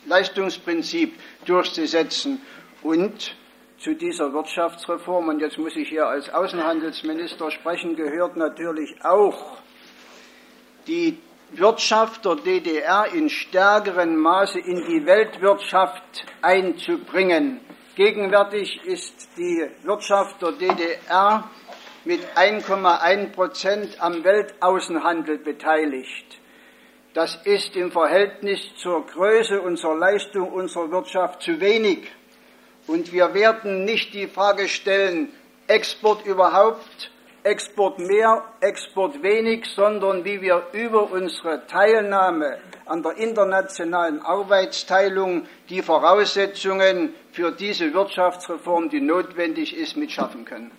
Leistungsprinzip 0.06 1.14
durchzusetzen. 1.46 2.42
Und 2.82 3.36
zu 3.80 3.94
dieser 3.96 4.32
Wirtschaftsreform, 4.32 5.30
und 5.30 5.42
jetzt 5.42 5.58
muss 5.58 5.76
ich 5.76 5.90
hier 5.90 6.08
als 6.08 6.30
Außenhandelsminister 6.30 7.52
sprechen, 7.52 7.96
gehört 7.96 8.38
natürlich 8.38 8.96
auch 9.04 9.58
die 10.88 11.18
Wirtschaft 11.52 12.24
der 12.26 12.36
DDR 12.36 13.08
in 13.14 13.30
stärkerem 13.30 14.16
Maße 14.16 14.60
in 14.60 14.86
die 14.88 15.06
Weltwirtschaft 15.06 16.26
einzubringen. 16.42 17.60
Gegenwärtig 17.96 18.82
ist 18.84 19.30
die 19.38 19.66
Wirtschaft 19.84 20.42
der 20.42 20.52
DDR 20.52 21.50
mit 22.04 22.20
1,1 22.36 23.32
Prozent 23.32 24.02
am 24.02 24.22
Weltaußenhandel 24.22 25.38
beteiligt. 25.38 26.26
Das 27.14 27.40
ist 27.46 27.74
im 27.78 27.94
Verhältnis 27.94 28.60
zur 28.76 29.06
Größe 29.06 29.62
und 29.62 29.78
zur 29.78 29.98
Leistung 29.98 30.52
unserer 30.52 30.92
Wirtschaft 30.92 31.42
zu 31.42 31.62
wenig. 31.62 32.12
Und 32.86 33.14
wir 33.14 33.34
werden 33.34 33.86
nicht 33.86 34.14
die 34.14 34.28
Frage 34.28 34.68
stellen, 34.68 35.30
Export 35.68 36.26
überhaupt, 36.26 37.12
Export 37.44 38.00
mehr, 38.00 38.44
Export 38.60 39.24
wenig, 39.24 39.68
sondern 39.74 40.26
wie 40.26 40.42
wir 40.42 40.68
über 40.74 41.10
unsere 41.10 41.66
Teilnahme 41.68 42.58
an 42.86 43.04
der 43.04 43.18
internationalen 43.18 44.22
Arbeitsteilung 44.22 45.48
die 45.70 45.82
Voraussetzungen 45.82 47.14
für 47.32 47.52
diese 47.52 47.94
Wirtschaftsreform, 47.94 48.90
die 48.90 49.02
notwendig 49.02 49.76
ist, 49.76 49.98
mitschaffen 49.98 50.46
können. 50.46 50.72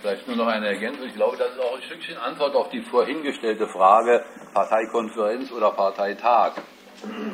Vielleicht 0.00 0.28
nur 0.28 0.36
noch 0.36 0.46
eine 0.46 0.68
Ergänzung. 0.68 1.06
Ich 1.06 1.14
glaube, 1.14 1.36
das 1.36 1.48
ist 1.48 1.60
auch 1.60 1.76
ein 1.76 1.82
Stückchen 1.82 2.18
Antwort 2.18 2.54
auf 2.54 2.68
die 2.68 2.82
vorhin 2.82 3.22
gestellte 3.22 3.66
Frage 3.66 4.22
Parteikonferenz 4.52 5.50
oder 5.50 5.70
Parteitag. 5.70 6.52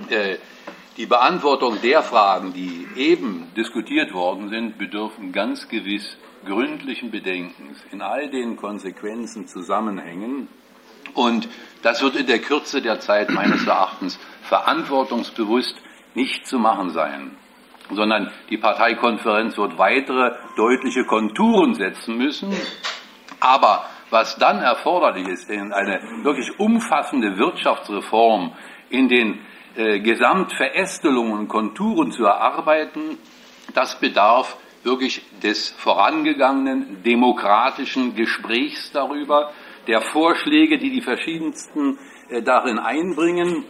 Äh, 0.09 0.37
die 0.97 1.07
Beantwortung 1.07 1.81
der 1.83 2.03
Fragen, 2.03 2.53
die 2.53 2.87
eben 2.97 3.51
diskutiert 3.57 4.13
worden 4.13 4.51
sind, 4.51 4.79
bedürfen 4.79 5.33
ganz 5.33 5.69
gewiss 5.69 6.17
gründlichen 6.45 7.11
Bedenkens 7.11 7.79
in 7.91 8.03
all 8.03 8.31
den 8.31 8.57
Konsequenzen, 8.57 9.47
Zusammenhängen. 9.47 10.49
Und 11.15 11.49
das 11.83 12.03
wird 12.03 12.17
in 12.17 12.27
der 12.27 12.41
Kürze 12.41 12.83
der 12.83 13.01
Zeit 13.01 13.31
meines 13.31 13.67
Erachtens 13.67 14.19
verantwortungsbewusst 14.43 15.75
nicht 16.15 16.47
zu 16.47 16.59
machen 16.59 16.91
sein 16.91 17.37
sondern 17.95 18.31
die 18.51 18.59
Parteikonferenz 18.59 19.57
wird 19.57 19.79
weitere 19.79 20.33
deutliche 20.57 21.05
Konturen 21.05 21.75
setzen 21.75 22.17
müssen. 22.17 22.53
Aber 23.41 23.85
was 24.11 24.37
dann 24.37 24.59
erforderlich 24.59 25.29
ist, 25.29 25.51
eine 25.51 26.01
wirklich 26.23 26.59
umfassende 26.59 27.39
Wirtschaftsreform 27.39 28.53
in 28.91 29.09
den 29.09 29.39
äh, 29.77 30.01
Gesamtverästelungen 30.01 31.33
und 31.33 31.49
Konturen 31.49 32.11
zu 32.11 32.25
erarbeiten, 32.25 33.19
das 33.75 33.99
bedarf 34.01 34.57
wirklich 34.83 35.23
des 35.43 35.71
vorangegangenen 35.71 37.03
demokratischen 37.05 38.17
Gesprächs 38.17 38.91
darüber, 38.93 39.53
der 39.87 40.01
Vorschläge, 40.01 40.79
die 40.79 40.91
die 40.91 41.03
verschiedensten 41.03 41.99
äh, 42.29 42.43
darin 42.43 42.79
einbringen 42.79 43.65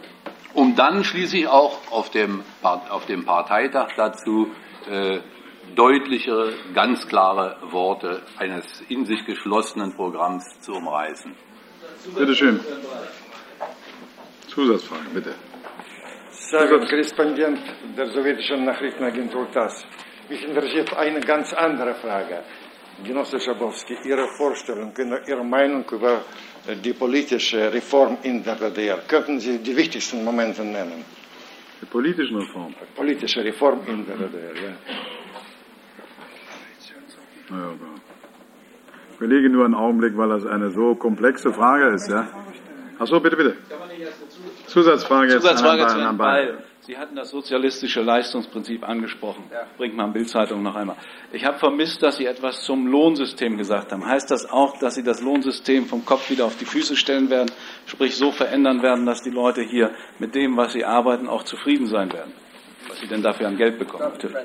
um 0.53 0.75
dann 0.75 1.03
schließlich 1.03 1.47
auch 1.47 1.91
auf 1.91 2.09
dem, 2.11 2.43
auf 2.61 3.05
dem 3.05 3.25
Parteitag 3.25 3.89
dazu 3.95 4.51
äh, 4.89 5.19
deutlichere, 5.75 6.53
ganz 6.73 7.07
klare 7.07 7.57
Worte 7.71 8.21
eines 8.37 8.65
in 8.89 9.05
sich 9.05 9.25
geschlossenen 9.25 9.95
Programms 9.95 10.43
zu 10.61 10.73
umreißen. 10.73 11.35
Bitte 12.17 12.35
schön. 12.35 12.59
Zusatzfrage, 14.47 15.09
bitte. 15.13 15.35
Sagen 16.31 16.85
Korrespondent 16.87 17.59
der 17.97 18.07
sowjetischen 18.07 18.65
Nachrichtenagentur 18.65 19.49
TASS. 19.51 19.85
Mich 20.27 20.43
interessiert 20.43 20.93
eine 20.93 21.21
ganz 21.21 21.53
andere 21.53 21.93
Frage. 21.95 22.43
Genosse 23.03 23.39
Schabowski, 23.39 23.97
Ihre 24.05 24.27
Vorstellung, 24.27 24.93
Ihre 25.27 25.43
Meinung 25.43 25.85
über 25.91 26.21
die 26.83 26.93
politische 26.93 27.73
Reform 27.73 28.17
in 28.23 28.43
der 28.43 28.55
DDR. 28.55 28.99
Könnten 29.07 29.39
Sie 29.39 29.57
die 29.57 29.75
wichtigsten 29.75 30.23
Momente 30.23 30.63
nennen? 30.63 31.03
Die 31.81 31.85
politischen 31.85 32.37
Reform? 32.37 32.75
Politische 32.95 33.43
Reform 33.43 33.79
in 33.87 34.05
der 34.05 34.17
DDR, 34.17 34.55
ja. 34.55 34.73
Ja, 37.49 37.73
Kollege, 39.19 39.49
nur 39.49 39.65
einen 39.65 39.75
Augenblick, 39.75 40.17
weil 40.17 40.29
das 40.29 40.45
eine 40.45 40.71
so 40.71 40.95
komplexe 40.95 41.51
Frage 41.53 41.93
ist. 41.93 42.09
Ja? 42.09 42.27
Achso, 42.97 43.19
bitte, 43.19 43.35
bitte. 43.35 43.57
Zusatzfrage, 44.67 45.29
Zusatzfrage 45.33 45.87
zu 45.87 45.99
Herrn 45.99 46.17
Ball. 46.17 46.63
Sie 46.91 46.97
hatten 46.97 47.15
das 47.15 47.29
sozialistische 47.29 48.01
Leistungsprinzip 48.01 48.85
angesprochen. 48.85 49.45
Ja. 49.49 49.65
Bringt 49.77 49.95
mal 49.95 50.07
Bildzeitung 50.07 50.61
noch 50.61 50.75
einmal. 50.75 50.97
Ich 51.31 51.45
habe 51.45 51.57
vermisst, 51.57 52.03
dass 52.03 52.17
Sie 52.17 52.25
etwas 52.25 52.63
zum 52.63 52.85
Lohnsystem 52.85 53.57
gesagt 53.57 53.93
haben. 53.93 54.05
Heißt 54.05 54.29
das 54.29 54.45
auch, 54.49 54.77
dass 54.77 54.95
Sie 54.95 55.03
das 55.03 55.21
Lohnsystem 55.21 55.85
vom 55.85 56.03
Kopf 56.03 56.29
wieder 56.29 56.43
auf 56.43 56.57
die 56.57 56.65
Füße 56.65 56.97
stellen 56.97 57.29
werden, 57.29 57.49
sprich 57.85 58.17
so 58.17 58.33
verändern 58.33 58.81
werden, 58.81 59.05
dass 59.05 59.21
die 59.21 59.29
Leute 59.29 59.61
hier 59.61 59.91
mit 60.19 60.35
dem, 60.35 60.57
was 60.57 60.73
sie 60.73 60.83
arbeiten, 60.83 61.29
auch 61.29 61.43
zufrieden 61.43 61.87
sein 61.87 62.11
werden? 62.11 62.33
Was 62.89 62.99
sie 62.99 63.07
denn 63.07 63.23
dafür 63.23 63.47
an 63.47 63.55
Geld 63.55 63.79
bekommen, 63.79 64.11
natürlich. 64.11 64.35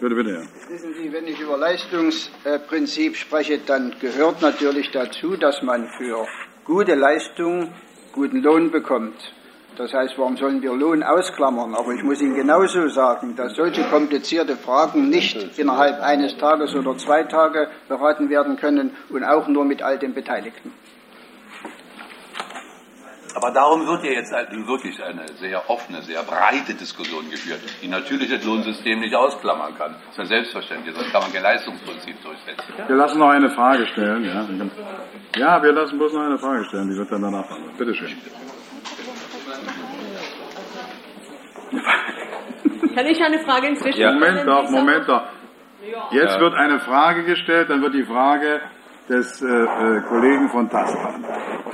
Bitte, 0.00 0.14
bitte, 0.14 0.30
ja. 0.30 0.70
Wissen 0.70 0.94
Sie, 0.94 1.12
wenn 1.12 1.26
ich 1.26 1.40
über 1.40 1.58
Leistungsprinzip 1.58 3.16
spreche, 3.16 3.58
dann 3.58 3.96
gehört 3.98 4.40
natürlich 4.40 4.92
dazu, 4.92 5.36
dass 5.36 5.62
man 5.62 5.88
für 5.98 6.28
gute 6.64 6.94
Leistung 6.94 7.72
guten 8.12 8.40
Lohn 8.40 8.70
bekommt. 8.70 9.32
Das 9.78 9.94
heißt, 9.94 10.18
warum 10.18 10.36
sollen 10.36 10.60
wir 10.60 10.74
Lohn 10.74 11.04
ausklammern? 11.04 11.76
Aber 11.76 11.92
ich 11.92 12.02
muss 12.02 12.20
Ihnen 12.20 12.34
genauso 12.34 12.88
sagen, 12.88 13.36
dass 13.36 13.54
solche 13.54 13.84
komplizierte 13.84 14.56
Fragen 14.56 15.08
nicht 15.08 15.56
innerhalb 15.56 16.02
eines 16.02 16.36
Tages 16.36 16.74
oder 16.74 16.96
zwei 16.96 17.22
Tage 17.22 17.68
beraten 17.88 18.28
werden 18.28 18.56
können 18.56 18.96
und 19.08 19.22
auch 19.22 19.46
nur 19.46 19.64
mit 19.64 19.80
all 19.80 19.96
den 19.96 20.14
Beteiligten. 20.14 20.72
Aber 23.36 23.52
darum 23.52 23.86
wird 23.86 24.02
ja 24.02 24.10
jetzt 24.10 24.32
wirklich 24.32 25.00
eine 25.00 25.28
sehr 25.38 25.70
offene, 25.70 26.02
sehr 26.02 26.24
breite 26.24 26.74
Diskussion 26.74 27.30
geführt, 27.30 27.60
die 27.80 27.86
natürlich 27.86 28.28
das 28.30 28.44
Lohnsystem 28.44 28.98
nicht 28.98 29.14
ausklammern 29.14 29.78
kann. 29.78 29.92
Das 29.92 30.10
ist 30.10 30.18
ja 30.18 30.24
selbstverständlich, 30.24 30.92
sonst 30.96 31.12
kann 31.12 31.22
man 31.22 31.32
kein 31.32 31.44
Leistungsprinzip 31.44 32.20
durchsetzen. 32.20 32.74
Wir 32.84 32.96
lassen 32.96 33.20
noch 33.20 33.28
eine 33.28 33.50
Frage 33.50 33.86
stellen. 33.86 34.24
Ja, 34.24 34.44
ja 35.36 35.62
wir 35.62 35.72
lassen 35.72 35.98
bloß 35.98 36.14
noch 36.14 36.22
eine 36.22 36.38
Frage 36.38 36.64
stellen, 36.64 36.90
die 36.90 36.96
wird 36.96 37.12
dann 37.12 37.22
danach. 37.22 37.46
Bitte 37.78 37.94
schön. 37.94 38.10
Kann 42.94 43.06
ich 43.06 43.22
eine 43.22 43.38
Frage 43.40 43.68
inzwischen 43.68 44.00
ja. 44.00 44.12
Moment 44.12 44.46
doch, 44.46 44.70
Moment 44.70 45.08
doch. 45.08 45.22
Jetzt 46.10 46.34
ja. 46.34 46.40
wird 46.40 46.54
eine 46.54 46.80
Frage 46.80 47.24
gestellt, 47.24 47.70
dann 47.70 47.82
wird 47.82 47.94
die 47.94 48.04
Frage 48.04 48.60
des 49.08 49.40
äh, 49.40 49.46
äh, 49.46 50.00
Kollegen 50.02 50.48
von 50.50 50.68
TAS 50.68 50.94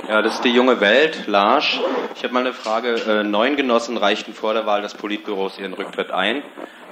Ja, 0.07 0.21
das 0.21 0.35
ist 0.35 0.45
die 0.45 0.53
junge 0.53 0.79
Welt, 0.79 1.27
Larsch. 1.27 1.81
Ich 2.15 2.23
habe 2.23 2.33
mal 2.33 2.41
eine 2.41 2.53
Frage. 2.53 2.95
Äh, 3.07 3.23
neun 3.23 3.55
Genossen 3.57 3.97
reichten 3.97 4.33
vor 4.33 4.53
der 4.53 4.65
Wahl 4.65 4.81
des 4.81 4.93
Politbüros 4.93 5.59
ihren 5.59 5.73
Rücktritt 5.73 6.11
ein. 6.11 6.43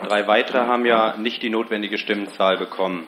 Drei 0.04 0.28
weitere 0.28 0.60
haben 0.60 0.86
ja 0.86 1.16
nicht 1.18 1.42
die 1.44 1.50
notwendige 1.50 1.98
Stimmenzahl 1.98 2.58
bekommen. 2.58 3.08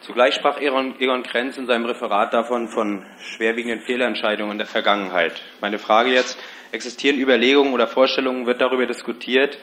Zugleich 0.00 0.34
sprach 0.34 0.60
Egon, 0.60 0.96
Egon 0.98 1.22
Krenz 1.22 1.56
in 1.56 1.66
seinem 1.66 1.86
Referat 1.86 2.34
davon 2.34 2.68
von 2.68 3.06
schwerwiegenden 3.18 3.80
Fehlentscheidungen 3.80 4.52
in 4.52 4.58
der 4.58 4.66
Vergangenheit. 4.66 5.40
Meine 5.60 5.78
Frage 5.78 6.10
jetzt, 6.10 6.38
existieren 6.74 7.18
Überlegungen 7.18 7.72
oder 7.72 7.86
Vorstellungen, 7.86 8.46
wird 8.46 8.60
darüber 8.60 8.86
diskutiert, 8.86 9.58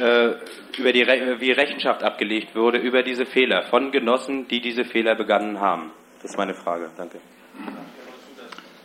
äh, 0.00 0.32
über 0.78 0.92
die, 0.92 1.06
wie 1.40 1.50
Rechenschaft 1.50 2.02
abgelegt 2.02 2.54
wurde 2.54 2.78
über 2.78 3.02
diese 3.02 3.26
Fehler 3.26 3.62
von 3.64 3.90
Genossen, 3.90 4.46
die 4.48 4.60
diese 4.60 4.84
Fehler 4.84 5.14
begangen 5.14 5.60
haben? 5.60 5.90
Das 6.22 6.32
ist 6.32 6.36
meine 6.36 6.54
Frage. 6.54 6.90
Danke. 6.96 7.18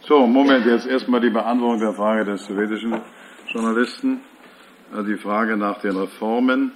So, 0.01 0.25
Moment, 0.25 0.65
jetzt 0.65 0.87
erstmal 0.87 1.21
die 1.21 1.29
Beantwortung 1.29 1.79
der 1.79 1.93
Frage 1.93 2.25
des 2.25 2.45
sowjetischen 2.45 2.99
Journalisten. 3.47 4.21
Also 4.91 5.03
die 5.03 5.17
Frage 5.17 5.55
nach 5.55 5.79
den 5.81 5.95
Reformen. 5.95 6.71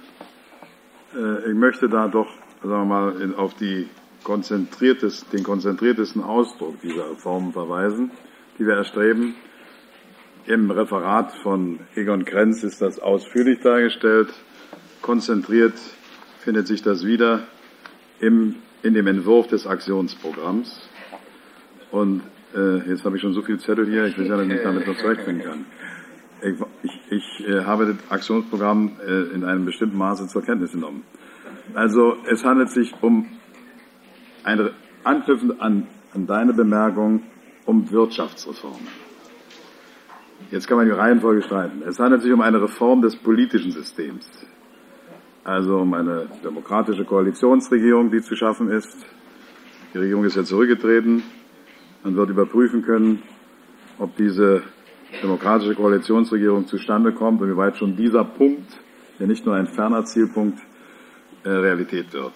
Äh, 1.14 1.50
ich 1.50 1.54
möchte 1.54 1.88
da 1.88 2.08
doch, 2.08 2.28
sagen 2.62 2.70
wir 2.70 2.84
mal, 2.84 3.34
auf 3.36 3.54
die 3.54 3.88
konzentriertesten, 4.22 5.30
den 5.32 5.44
konzentriertesten 5.44 6.22
Ausdruck 6.22 6.80
dieser 6.80 7.10
Reformen 7.10 7.52
verweisen, 7.52 8.10
die 8.58 8.66
wir 8.66 8.74
erstreben. 8.74 9.34
Im 10.46 10.70
Referat 10.70 11.32
von 11.42 11.80
Egon 11.94 12.26
Krenz 12.26 12.64
ist 12.64 12.82
das 12.82 12.98
ausführlich 12.98 13.60
dargestellt. 13.60 14.28
Konzentriert 15.00 15.72
findet 16.40 16.66
sich 16.66 16.82
das 16.82 17.06
wieder 17.06 17.44
im, 18.20 18.56
in 18.82 18.92
dem 18.92 19.06
Entwurf 19.06 19.46
des 19.46 19.66
Aktionsprogramms. 19.66 20.86
Und 21.90 22.22
äh, 22.54 22.76
jetzt 22.90 23.06
habe 23.06 23.16
ich 23.16 23.22
schon 23.22 23.32
so 23.32 23.40
viel 23.40 23.58
Zettel 23.58 23.86
hier, 23.86 24.04
ich 24.04 24.18
weiß 24.18 24.28
ja, 24.28 24.42
ich 24.42 24.62
damit 24.62 24.86
noch 24.86 24.98
zurechtfinden 24.98 25.44
kann. 25.46 25.64
Ich, 26.42 26.60
ich, 26.82 27.00
ich 27.10 27.48
äh, 27.48 27.64
habe 27.64 27.86
das 27.86 28.10
Aktionsprogramm 28.10 28.92
äh, 29.00 29.34
in 29.34 29.44
einem 29.44 29.64
bestimmten 29.64 29.96
Maße 29.96 30.26
zur 30.28 30.42
Kenntnis 30.42 30.72
genommen. 30.72 31.04
Also 31.72 32.18
es 32.28 32.44
handelt 32.44 32.68
sich 32.68 32.92
um 33.00 33.26
eine 34.42 34.72
anknüpfend 35.04 35.58
an, 35.62 35.86
an 36.12 36.26
deine 36.26 36.52
Bemerkung 36.52 37.22
um 37.64 37.90
Wirtschaftsreformen. 37.90 39.03
Jetzt 40.50 40.68
kann 40.68 40.76
man 40.76 40.86
die 40.86 40.92
Reihenfolge 40.92 41.42
streiten. 41.42 41.82
Es 41.86 41.98
handelt 41.98 42.22
sich 42.22 42.32
um 42.32 42.40
eine 42.40 42.60
Reform 42.60 43.02
des 43.02 43.16
politischen 43.16 43.72
Systems. 43.72 44.28
Also 45.42 45.78
um 45.78 45.92
eine 45.94 46.26
demokratische 46.42 47.04
Koalitionsregierung, 47.04 48.10
die 48.10 48.22
zu 48.22 48.36
schaffen 48.36 48.70
ist. 48.70 49.06
Die 49.92 49.98
Regierung 49.98 50.24
ist 50.24 50.36
ja 50.36 50.44
zurückgetreten. 50.44 51.22
Man 52.02 52.16
wird 52.16 52.30
überprüfen 52.30 52.82
können, 52.82 53.22
ob 53.98 54.16
diese 54.16 54.62
demokratische 55.22 55.74
Koalitionsregierung 55.74 56.66
zustande 56.66 57.12
kommt 57.12 57.40
und 57.40 57.50
wie 57.50 57.56
weit 57.56 57.76
schon 57.76 57.96
dieser 57.96 58.24
Punkt, 58.24 58.80
der 59.18 59.26
nicht 59.26 59.46
nur 59.46 59.54
ein 59.54 59.66
ferner 59.66 60.04
Zielpunkt, 60.04 60.58
äh, 61.44 61.50
Realität 61.50 62.12
wird. 62.12 62.32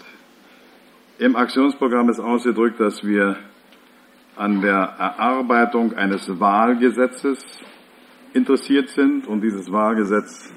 Im 1.18 1.34
Aktionsprogramm 1.34 2.11
ist 2.11 2.20
ausgedrückt, 2.20 2.78
dass 2.78 3.02
wir 3.02 3.36
an 4.36 4.61
der 4.61 4.94
Erarbeitung 4.98 5.94
eines 5.94 6.28
Wahlgesetzes 6.38 7.38
interessiert 8.35 8.91
sind 8.91 9.26
und 9.26 9.41
dieses 9.41 9.70
Wahlgesetz 9.72 10.53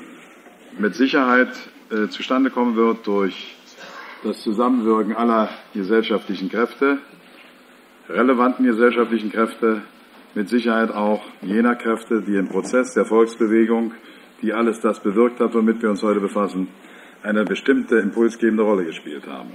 mit 0.77 0.95
Sicherheit 0.95 1.49
äh, 1.89 2.07
zustande 2.07 2.49
kommen 2.49 2.75
wird 2.75 3.05
durch 3.07 3.55
das 4.23 4.41
Zusammenwirken 4.41 5.15
aller 5.15 5.49
gesellschaftlichen 5.73 6.49
Kräfte, 6.49 6.99
relevanten 8.09 8.65
gesellschaftlichen 8.65 9.31
Kräfte, 9.31 9.81
mit 10.33 10.47
Sicherheit 10.47 10.91
auch 10.91 11.23
jener 11.41 11.75
Kräfte, 11.75 12.21
die 12.21 12.35
im 12.35 12.47
Prozess 12.47 12.93
der 12.93 13.05
Volksbewegung, 13.05 13.93
die 14.41 14.53
alles 14.53 14.79
das 14.79 15.01
bewirkt 15.01 15.39
hat, 15.39 15.53
womit 15.53 15.81
wir 15.81 15.89
uns 15.89 16.03
heute 16.03 16.21
befassen, 16.21 16.69
eine 17.21 17.43
bestimmte 17.43 17.97
impulsgebende 17.97 18.63
Rolle 18.63 18.85
gespielt 18.85 19.27
haben. 19.27 19.51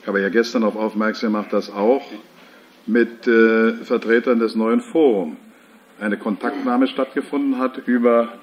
Ich 0.00 0.08
habe 0.08 0.20
ja 0.20 0.28
gestern 0.28 0.62
darauf 0.62 0.76
aufmerksam 0.76 1.32
gemacht, 1.32 1.52
dass 1.52 1.70
auch 1.70 2.04
mit 2.86 3.26
äh, 3.26 3.74
Vertretern 3.84 4.38
des 4.38 4.54
neuen 4.56 4.80
Forums 4.80 5.36
eine 6.00 6.16
Kontaktnahme 6.16 6.86
stattgefunden 6.86 7.58
hat 7.58 7.78
über 7.86 8.38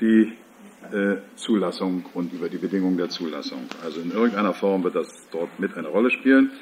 die 0.00 0.32
äh, 0.92 1.16
Zulassung 1.36 2.04
und 2.14 2.32
über 2.32 2.48
die 2.48 2.58
Bedingungen 2.58 2.96
der 2.96 3.08
Zulassung. 3.08 3.66
Also 3.84 4.00
in 4.00 4.10
irgendeiner 4.10 4.54
Form 4.54 4.84
wird 4.84 4.94
das 4.94 5.08
dort 5.30 5.58
mit 5.58 5.76
eine 5.76 5.88
Rolle 5.88 6.10
spielen. 6.10 6.52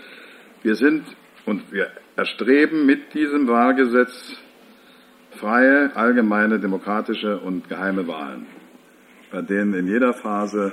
Wir 0.63 0.75
sind 0.75 1.05
und 1.45 1.73
wir 1.73 1.91
erstreben 2.17 2.87
mit 2.87 3.15
diesem 3.15 3.47
Wahlgesetz 3.47 4.37
freie, 5.31 5.95
allgemeine, 5.95 6.59
demokratische 6.59 7.39
und 7.39 7.69
geheime 7.69 8.09
Wahlen, 8.09 8.47
bei 9.31 9.43
denen 9.43 9.75
in 9.75 9.87
jeder 9.87 10.15
Phase 10.15 10.73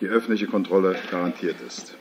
die 0.00 0.06
öffentliche 0.08 0.46
Kontrolle 0.46 0.96
garantiert 1.10 1.56
ist. 1.66 1.96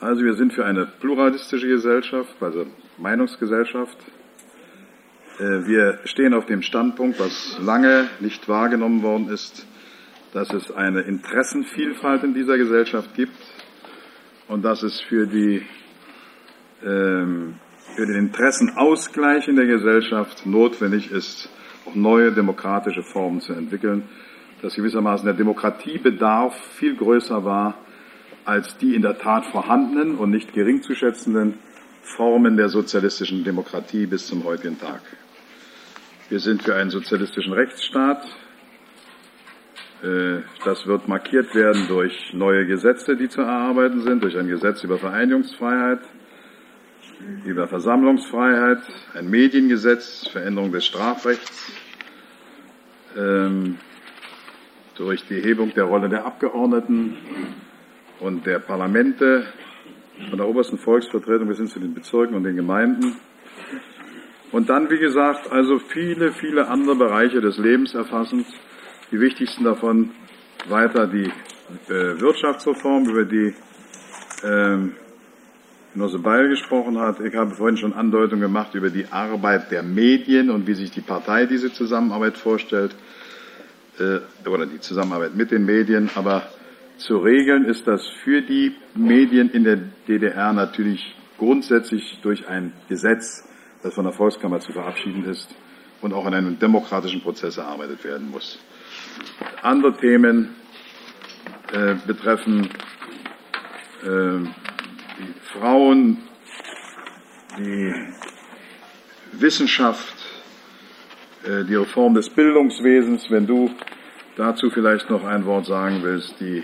Also 0.00 0.24
wir 0.24 0.34
sind 0.34 0.52
für 0.52 0.64
eine 0.64 0.86
pluralistische 0.86 1.68
Gesellschaft, 1.68 2.34
also 2.40 2.66
Meinungsgesellschaft. 2.98 3.98
Äh, 5.38 5.66
wir 5.66 6.00
stehen 6.04 6.34
auf 6.34 6.46
dem 6.46 6.62
Standpunkt, 6.62 7.20
was 7.20 7.58
lange 7.60 8.08
nicht 8.20 8.48
wahrgenommen 8.48 9.02
worden 9.02 9.28
ist, 9.28 9.66
dass 10.32 10.52
es 10.52 10.70
eine 10.72 11.02
Interessenvielfalt 11.02 12.24
in 12.24 12.34
dieser 12.34 12.58
Gesellschaft 12.58 13.14
gibt 13.14 13.36
und 14.48 14.62
dass 14.64 14.82
es 14.82 15.00
für, 15.00 15.26
die, 15.26 15.62
ähm, 16.84 17.54
für 17.94 18.06
den 18.06 18.16
Interessenausgleich 18.16 19.46
in 19.48 19.56
der 19.56 19.66
Gesellschaft 19.66 20.44
notwendig 20.44 21.10
ist, 21.12 21.48
auch 21.86 21.94
neue 21.94 22.32
demokratische 22.32 23.02
Formen 23.02 23.40
zu 23.40 23.52
entwickeln, 23.52 24.02
dass 24.60 24.74
gewissermaßen 24.74 25.24
der 25.24 25.34
Demokratiebedarf 25.34 26.54
viel 26.78 26.96
größer 26.96 27.44
war 27.44 27.74
als 28.44 28.76
die 28.78 28.94
in 28.94 29.02
der 29.02 29.18
Tat 29.18 29.46
vorhandenen 29.46 30.16
und 30.16 30.30
nicht 30.30 30.52
gering 30.52 30.82
zu 30.82 30.94
schätzenden 30.94 31.58
Formen 32.16 32.56
der 32.56 32.68
sozialistischen 32.68 33.44
Demokratie 33.44 34.06
bis 34.06 34.26
zum 34.26 34.42
heutigen 34.44 34.78
Tag. 34.78 35.02
Wir 36.28 36.40
sind 36.40 36.62
für 36.62 36.74
einen 36.74 36.90
sozialistischen 36.90 37.52
Rechtsstaat. 37.52 38.22
Äh, 40.02 40.42
das 40.64 40.86
wird 40.86 41.08
markiert 41.08 41.54
werden 41.54 41.88
durch 41.88 42.32
neue 42.34 42.66
Gesetze, 42.66 43.16
die 43.16 43.28
zu 43.28 43.40
erarbeiten 43.40 44.02
sind, 44.02 44.22
durch 44.22 44.36
ein 44.36 44.48
Gesetz 44.48 44.84
über 44.84 44.98
Vereinigungsfreiheit, 44.98 46.00
über 47.44 47.66
Versammlungsfreiheit, 47.66 48.82
ein 49.14 49.30
Mediengesetz, 49.30 50.28
Veränderung 50.28 50.70
des 50.70 50.84
Strafrechts, 50.84 51.72
ähm, 53.16 53.78
durch 54.96 55.24
die 55.26 55.40
Hebung 55.40 55.72
der 55.74 55.84
Rolle 55.84 56.08
der 56.08 56.26
Abgeordneten, 56.26 57.16
und 58.20 58.46
der 58.46 58.58
Parlamente, 58.58 59.46
von 60.28 60.38
der 60.38 60.48
obersten 60.48 60.78
Volksvertretung 60.78 61.48
bis 61.48 61.58
hin 61.58 61.68
zu 61.68 61.78
den 61.78 61.94
Bezirken 61.94 62.34
und 62.34 62.42
den 62.42 62.56
Gemeinden. 62.56 63.16
Und 64.50 64.68
dann, 64.68 64.88
wie 64.90 64.98
gesagt, 64.98 65.50
also 65.50 65.78
viele, 65.78 66.32
viele 66.32 66.68
andere 66.68 66.96
Bereiche 66.96 67.40
des 67.40 67.58
Lebens 67.58 67.94
erfassend. 67.94 68.46
Die 69.10 69.20
wichtigsten 69.20 69.64
davon 69.64 70.10
weiter 70.68 71.06
die 71.06 71.30
äh, 71.88 72.20
Wirtschaftsreform, 72.20 73.08
über 73.08 73.24
die 73.24 73.54
ähm, 74.44 74.94
Genosse 75.94 76.18
Beil 76.18 76.48
gesprochen 76.48 76.98
hat. 76.98 77.20
Ich 77.20 77.34
habe 77.34 77.54
vorhin 77.54 77.76
schon 77.76 77.92
Andeutungen 77.92 78.40
gemacht 78.40 78.74
über 78.74 78.90
die 78.90 79.06
Arbeit 79.10 79.70
der 79.70 79.82
Medien 79.82 80.50
und 80.50 80.66
wie 80.66 80.74
sich 80.74 80.90
die 80.90 81.00
Partei 81.00 81.46
diese 81.46 81.72
Zusammenarbeit 81.72 82.36
vorstellt, 82.36 82.94
äh, 83.98 84.20
oder 84.48 84.66
die 84.66 84.80
Zusammenarbeit 84.80 85.34
mit 85.34 85.50
den 85.50 85.64
Medien. 85.64 86.10
Aber 86.14 86.42
zu 86.98 87.18
regeln 87.18 87.64
ist 87.64 87.86
das 87.86 88.06
für 88.22 88.42
die 88.42 88.74
Medien 88.94 89.50
in 89.50 89.64
der 89.64 89.78
DDR 90.06 90.52
natürlich 90.52 91.16
grundsätzlich 91.38 92.18
durch 92.22 92.48
ein 92.48 92.72
Gesetz, 92.88 93.47
das 93.82 93.94
von 93.94 94.04
der 94.04 94.12
Volkskammer 94.12 94.60
zu 94.60 94.72
verabschieden 94.72 95.24
ist 95.24 95.54
und 96.00 96.12
auch 96.12 96.26
in 96.26 96.34
einem 96.34 96.58
demokratischen 96.58 97.20
Prozess 97.20 97.56
erarbeitet 97.56 98.04
werden 98.04 98.30
muss. 98.30 98.58
Andere 99.62 99.96
Themen 99.96 100.54
äh, 101.72 101.94
betreffen 102.06 102.68
äh, 104.02 104.38
die 105.18 105.34
Frauen, 105.58 106.18
die 107.58 107.92
Wissenschaft, 109.32 110.14
äh, 111.44 111.64
die 111.64 111.74
Reform 111.74 112.14
des 112.14 112.30
Bildungswesens. 112.30 113.30
Wenn 113.30 113.46
du 113.46 113.70
dazu 114.36 114.70
vielleicht 114.70 115.10
noch 115.10 115.24
ein 115.24 115.44
Wort 115.46 115.66
sagen 115.66 116.00
willst, 116.02 116.40
die 116.40 116.62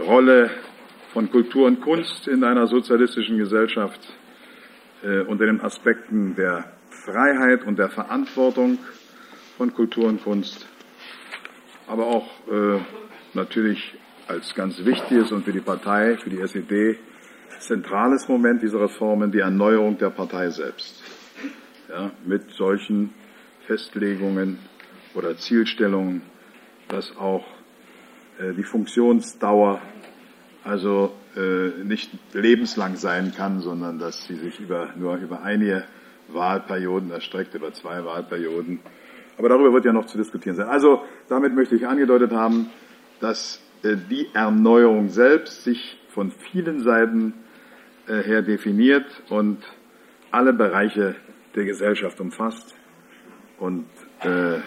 Rolle 0.00 0.50
von 1.12 1.30
Kultur 1.30 1.68
und 1.68 1.80
Kunst 1.80 2.26
in 2.26 2.42
einer 2.42 2.66
sozialistischen 2.66 3.38
Gesellschaft 3.38 4.00
äh, 5.04 5.20
unter 5.20 5.46
den 5.46 5.60
Aspekten 5.60 6.34
der 6.34 6.64
Freiheit 7.04 7.64
und 7.64 7.78
der 7.78 7.90
Verantwortung 7.90 8.78
von 9.58 9.72
Kultur 9.74 10.06
und 10.06 10.22
Kunst, 10.22 10.66
aber 11.86 12.06
auch 12.06 12.28
äh, 12.50 12.80
natürlich 13.34 13.94
als 14.26 14.54
ganz 14.54 14.84
wichtiges 14.84 15.30
und 15.32 15.44
für 15.44 15.52
die 15.52 15.60
Partei, 15.60 16.16
für 16.16 16.30
die 16.30 16.40
SED, 16.40 16.98
zentrales 17.58 18.28
Moment 18.28 18.62
dieser 18.62 18.80
Reformen 18.80 19.30
die 19.30 19.40
Erneuerung 19.40 19.98
der 19.98 20.10
Partei 20.10 20.50
selbst. 20.50 21.02
Ja, 21.88 22.10
mit 22.24 22.50
solchen 22.50 23.12
Festlegungen 23.66 24.58
oder 25.14 25.36
Zielstellungen, 25.36 26.22
dass 26.88 27.16
auch 27.16 27.44
äh, 28.38 28.52
die 28.54 28.64
Funktionsdauer, 28.64 29.80
also 30.64 31.12
nicht 31.36 32.12
lebenslang 32.32 32.96
sein 32.96 33.32
kann, 33.36 33.60
sondern 33.60 33.98
dass 33.98 34.24
sie 34.24 34.36
sich 34.36 34.60
über, 34.60 34.90
nur 34.96 35.16
über 35.16 35.42
einige 35.42 35.84
Wahlperioden 36.28 37.10
erstreckt, 37.10 37.54
über 37.54 37.72
zwei 37.72 38.04
Wahlperioden. 38.04 38.80
Aber 39.36 39.48
darüber 39.48 39.72
wird 39.72 39.84
ja 39.84 39.92
noch 39.92 40.06
zu 40.06 40.16
diskutieren 40.16 40.56
sein. 40.56 40.68
Also 40.68 41.02
damit 41.28 41.54
möchte 41.54 41.74
ich 41.74 41.86
angedeutet 41.86 42.32
haben, 42.32 42.70
dass 43.20 43.60
äh, 43.82 43.96
die 44.10 44.28
Erneuerung 44.32 45.08
selbst 45.08 45.64
sich 45.64 45.98
von 46.08 46.30
vielen 46.30 46.80
Seiten 46.80 47.34
äh, 48.06 48.22
her 48.22 48.42
definiert 48.42 49.06
und 49.28 49.58
alle 50.30 50.52
Bereiche 50.52 51.16
der 51.54 51.64
Gesellschaft 51.64 52.20
umfasst 52.20 52.74
und 53.58 53.86
äh, 54.20 54.58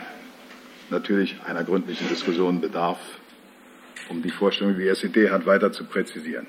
natürlich 0.89 1.39
einer 1.45 1.63
gründlichen 1.63 2.07
Diskussion 2.07 2.61
bedarf, 2.61 2.99
um 4.09 4.21
die 4.21 4.31
Vorstellung, 4.31 4.75
die 4.75 4.83
die 4.83 4.89
SED 4.89 5.29
hat, 5.29 5.45
weiter 5.45 5.71
zu 5.71 5.85
präzisieren. 5.85 6.47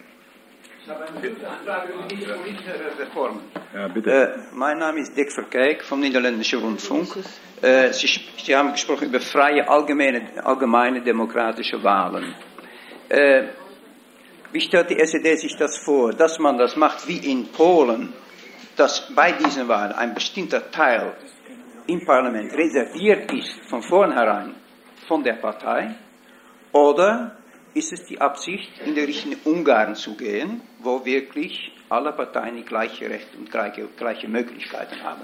Ich 0.88 0.94
habe 0.94 1.04
eine 1.04 1.48
Anfrage 1.50 1.92
über 1.92 2.08
die 2.08 2.16
politische 2.16 2.72
Reformen. 2.98 3.40
Ja, 3.74 3.88
bitte. 3.88 4.10
Äh, 4.10 4.38
mein 4.54 4.78
Name 4.78 5.00
ist 5.00 5.14
Dick 5.14 5.30
Verkijk 5.30 5.84
vom 5.84 6.00
Niederländischen 6.00 6.60
Rundfunk. 6.60 7.08
Äh, 7.60 7.92
Sie, 7.92 8.06
Sie, 8.42 8.56
haben 8.56 8.72
gesprochen 8.72 9.08
über 9.08 9.20
freie 9.20 9.68
allgemeine, 9.68 10.42
allgemeine 10.42 11.02
demokratische 11.02 11.84
Wahlen. 11.84 12.34
Äh, 13.10 13.48
wie 14.50 14.62
stellt 14.62 14.88
die 14.88 14.98
SED 14.98 15.36
sich 15.36 15.58
das 15.58 15.76
vor, 15.76 16.14
dass 16.14 16.38
man 16.38 16.56
das 16.56 16.74
macht 16.74 17.06
wie 17.06 17.18
in 17.18 17.48
Polen, 17.52 18.14
dass 18.74 19.14
bei 19.14 19.32
diesen 19.32 19.68
Wahlen 19.68 19.92
ein 19.92 20.14
bestimmter 20.14 20.70
Teil 20.70 21.12
im 21.86 22.02
Parlament 22.06 22.54
reserviert 22.54 23.30
ist 23.30 23.60
von 23.68 23.82
vornherein 23.82 24.54
von 25.06 25.22
der 25.22 25.34
Partei? 25.34 25.96
Oder 26.72 27.37
ist 27.78 27.92
es 27.92 28.04
die 28.06 28.20
Absicht, 28.20 28.70
in 28.84 28.94
die 28.94 29.00
Richtung 29.00 29.34
Ungarn 29.44 29.94
zu 29.94 30.16
gehen, 30.16 30.60
wo 30.80 31.04
wirklich 31.04 31.72
alle 31.88 32.12
Parteien 32.12 32.56
die 32.56 32.64
gleiche 32.64 33.08
Rechte 33.08 33.38
und 33.38 33.50
gleiche, 33.50 33.88
gleiche 33.96 34.28
Möglichkeiten 34.28 35.02
haben? 35.02 35.22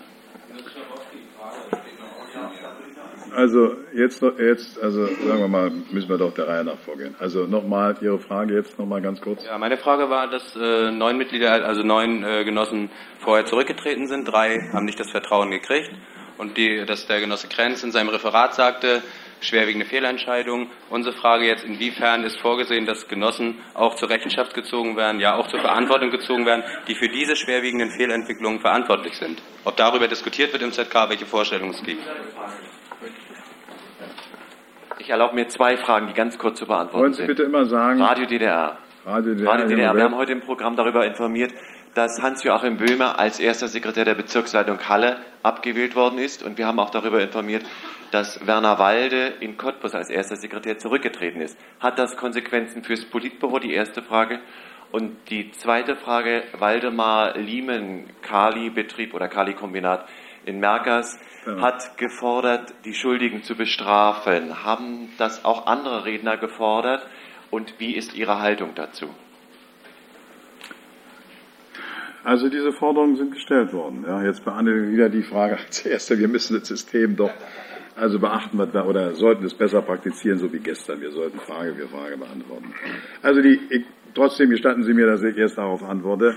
Also 3.35 3.77
jetzt, 3.93 4.23
jetzt, 4.39 4.81
also 4.81 5.07
sagen 5.07 5.41
wir 5.41 5.49
mal, 5.49 5.71
müssen 5.91 6.09
wir 6.09 6.19
doch 6.19 6.33
der 6.35 6.47
Reihe 6.47 6.65
nach 6.65 6.79
vorgehen. 6.79 7.17
Also 7.19 7.47
nochmal 7.47 7.97
Ihre 8.01 8.21
Frage 8.21 8.55
jetzt 8.55 8.79
nochmal 8.79 9.03
ganz 9.03 9.21
kurz. 9.21 9.45
Ja, 9.45 9.59
meine 9.59 9.77
Frage 9.77 10.09
war, 10.09 10.31
dass 10.31 10.55
äh, 10.55 10.93
neun 10.93 11.19
Mitglieder, 11.19 11.65
also 11.65 11.83
neun 11.83 12.23
äh, 12.23 12.45
Genossen 12.45 12.91
vorher 13.19 13.45
zurückgetreten 13.47 14.07
sind, 14.07 14.27
drei 14.27 14.61
haben 14.73 14.85
nicht 14.85 15.01
das 15.01 15.11
Vertrauen 15.11 15.51
gekriegt 15.51 15.91
und 16.39 16.57
die, 16.57 16.85
dass 16.87 17.09
der 17.09 17.21
Genosse 17.21 17.49
Krenz 17.49 17.83
in 17.83 17.91
seinem 17.91 18.11
Referat 18.11 18.55
sagte, 18.55 19.03
schwerwiegende 19.41 19.87
Fehlentscheidung. 19.87 20.69
Unsere 20.91 21.15
Frage 21.15 21.45
jetzt, 21.47 21.65
inwiefern 21.65 22.25
ist 22.25 22.39
vorgesehen, 22.41 22.87
dass 22.87 23.09
Genossen 23.09 23.59
auch 23.75 23.95
zur 23.97 24.11
Rechenschaft 24.11 24.55
gezogen 24.55 24.97
werden, 24.97 25.21
ja 25.21 25.37
auch 25.37 25.49
zur 25.49 25.61
Verantwortung 25.61 26.11
gezogen 26.11 26.47
werden, 26.47 26.65
die 26.89 26.95
für 26.95 27.09
diese 27.09 27.37
schwerwiegenden 27.37 27.91
Fehlentwicklungen 27.91 28.61
verantwortlich 28.61 29.15
sind. 29.15 29.43
Ob 29.65 29.77
darüber 29.77 30.09
diskutiert 30.09 30.53
wird 30.53 30.63
im 30.63 30.73
ZK, 30.73 31.09
welche 31.09 31.27
Vorstellungen 31.27 31.73
es 31.73 31.83
gibt. 31.83 32.03
Ich 34.99 35.11
erlaube 35.11 35.35
mir 35.35 35.49
zwei 35.49 35.77
Fragen, 35.77 36.07
die 36.07 36.15
ganz 36.15 36.39
kurz 36.39 36.59
zu 36.59 36.67
beantworten 36.67 36.99
Wollen 37.03 37.13
Sie 37.13 37.19
sind. 37.19 37.27
bitte 37.27 37.43
immer 37.43 37.67
sagen. 37.67 38.01
Radio 38.01 38.27
DDR. 38.27 38.79
Radio 39.05 39.35
DDR. 39.35 39.51
Radio 39.53 39.67
DDR. 39.67 39.95
Wir 39.95 40.05
haben 40.05 40.17
heute 40.17 40.33
im 40.33 40.41
Programm 40.41 40.77
darüber 40.77 41.05
informiert, 41.05 41.53
dass 41.95 42.21
Hans-Joachim 42.21 42.77
Böhmer 42.77 43.19
als 43.19 43.39
erster 43.39 43.69
Sekretär 43.69 44.05
der 44.05 44.15
Bezirksleitung 44.15 44.89
Halle 44.89 45.19
abgewählt 45.43 45.95
worden 45.95 46.19
ist. 46.19 46.43
Und 46.43 46.59
wir 46.59 46.67
haben 46.67 46.81
auch 46.81 46.91
darüber 46.91 47.21
informiert, 47.21 47.65
dass 48.11 48.45
Werner 48.47 48.79
Walde 48.79 49.35
in 49.41 49.57
Cottbus 49.57 49.95
als 49.95 50.11
erster 50.11 50.37
Sekretär 50.37 50.79
zurückgetreten 50.79 51.41
ist. 51.41 51.57
Hat 51.81 51.99
das 51.99 52.17
Konsequenzen 52.17 52.83
fürs 52.83 53.05
Politbüro? 53.05 53.59
Die 53.61 53.73
erste 53.73 54.03
Frage. 54.03 54.41
Und 54.91 55.31
die 55.31 55.51
zweite 55.53 55.97
Frage, 55.97 56.45
Waldemar 56.59 57.37
Liemen, 57.37 58.11
Kali-Betrieb 58.23 59.15
oder 59.15 59.29
Kali-Kombinat 59.29 60.07
in 60.47 60.61
Merkers, 60.61 61.19
Ja. 61.47 61.61
hat 61.61 61.97
gefordert, 61.97 62.73
die 62.85 62.95
Schuldigen 62.95 63.43
zu 63.43 63.57
bestrafen. 63.57 64.65
Haben 64.65 65.13
das 65.19 65.45
auch 65.45 65.67
andere 65.67 66.05
Redner 66.05 66.37
gefordert? 66.37 67.07
Und 67.51 67.75
wie 67.79 67.95
ist 67.95 68.15
Ihre 68.15 68.41
Haltung 68.41 68.75
dazu? 68.75 69.09
Also 72.25 72.49
diese 72.49 72.73
Forderungen 72.73 73.17
sind 73.17 73.33
gestellt 73.33 73.73
worden. 73.73 74.05
Ja, 74.07 74.25
jetzt 74.25 74.45
beantworten 74.45 74.85
wir 74.87 74.93
wieder 74.93 75.09
die 75.11 75.23
Frage 75.23 75.59
als 75.59 75.85
erste. 75.85 76.19
Wir 76.19 76.29
müssen 76.29 76.59
das 76.59 76.67
System 76.69 77.17
doch 77.17 77.33
also 77.97 78.19
beachten 78.19 78.59
wir- 78.59 78.87
oder 78.87 79.15
sollten 79.15 79.45
es 79.45 79.55
besser 79.55 79.81
praktizieren, 79.83 80.39
so 80.39 80.53
wie 80.53 80.59
gestern. 80.59 81.01
Wir 81.01 81.13
sollten 81.13 81.39
Frage 81.39 81.75
für 81.75 81.89
Frage 81.89 82.17
beantworten. 82.17 82.75
Also 83.23 83.41
die, 83.41 83.61
ich, 83.71 83.85
trotzdem 84.15 84.51
gestatten 84.51 84.83
Sie 84.83 84.95
mir, 84.95 85.07
dass 85.07 85.23
ich 85.23 85.37
erst 85.37 85.59
darauf 85.59 85.83
antworte. 85.83 86.37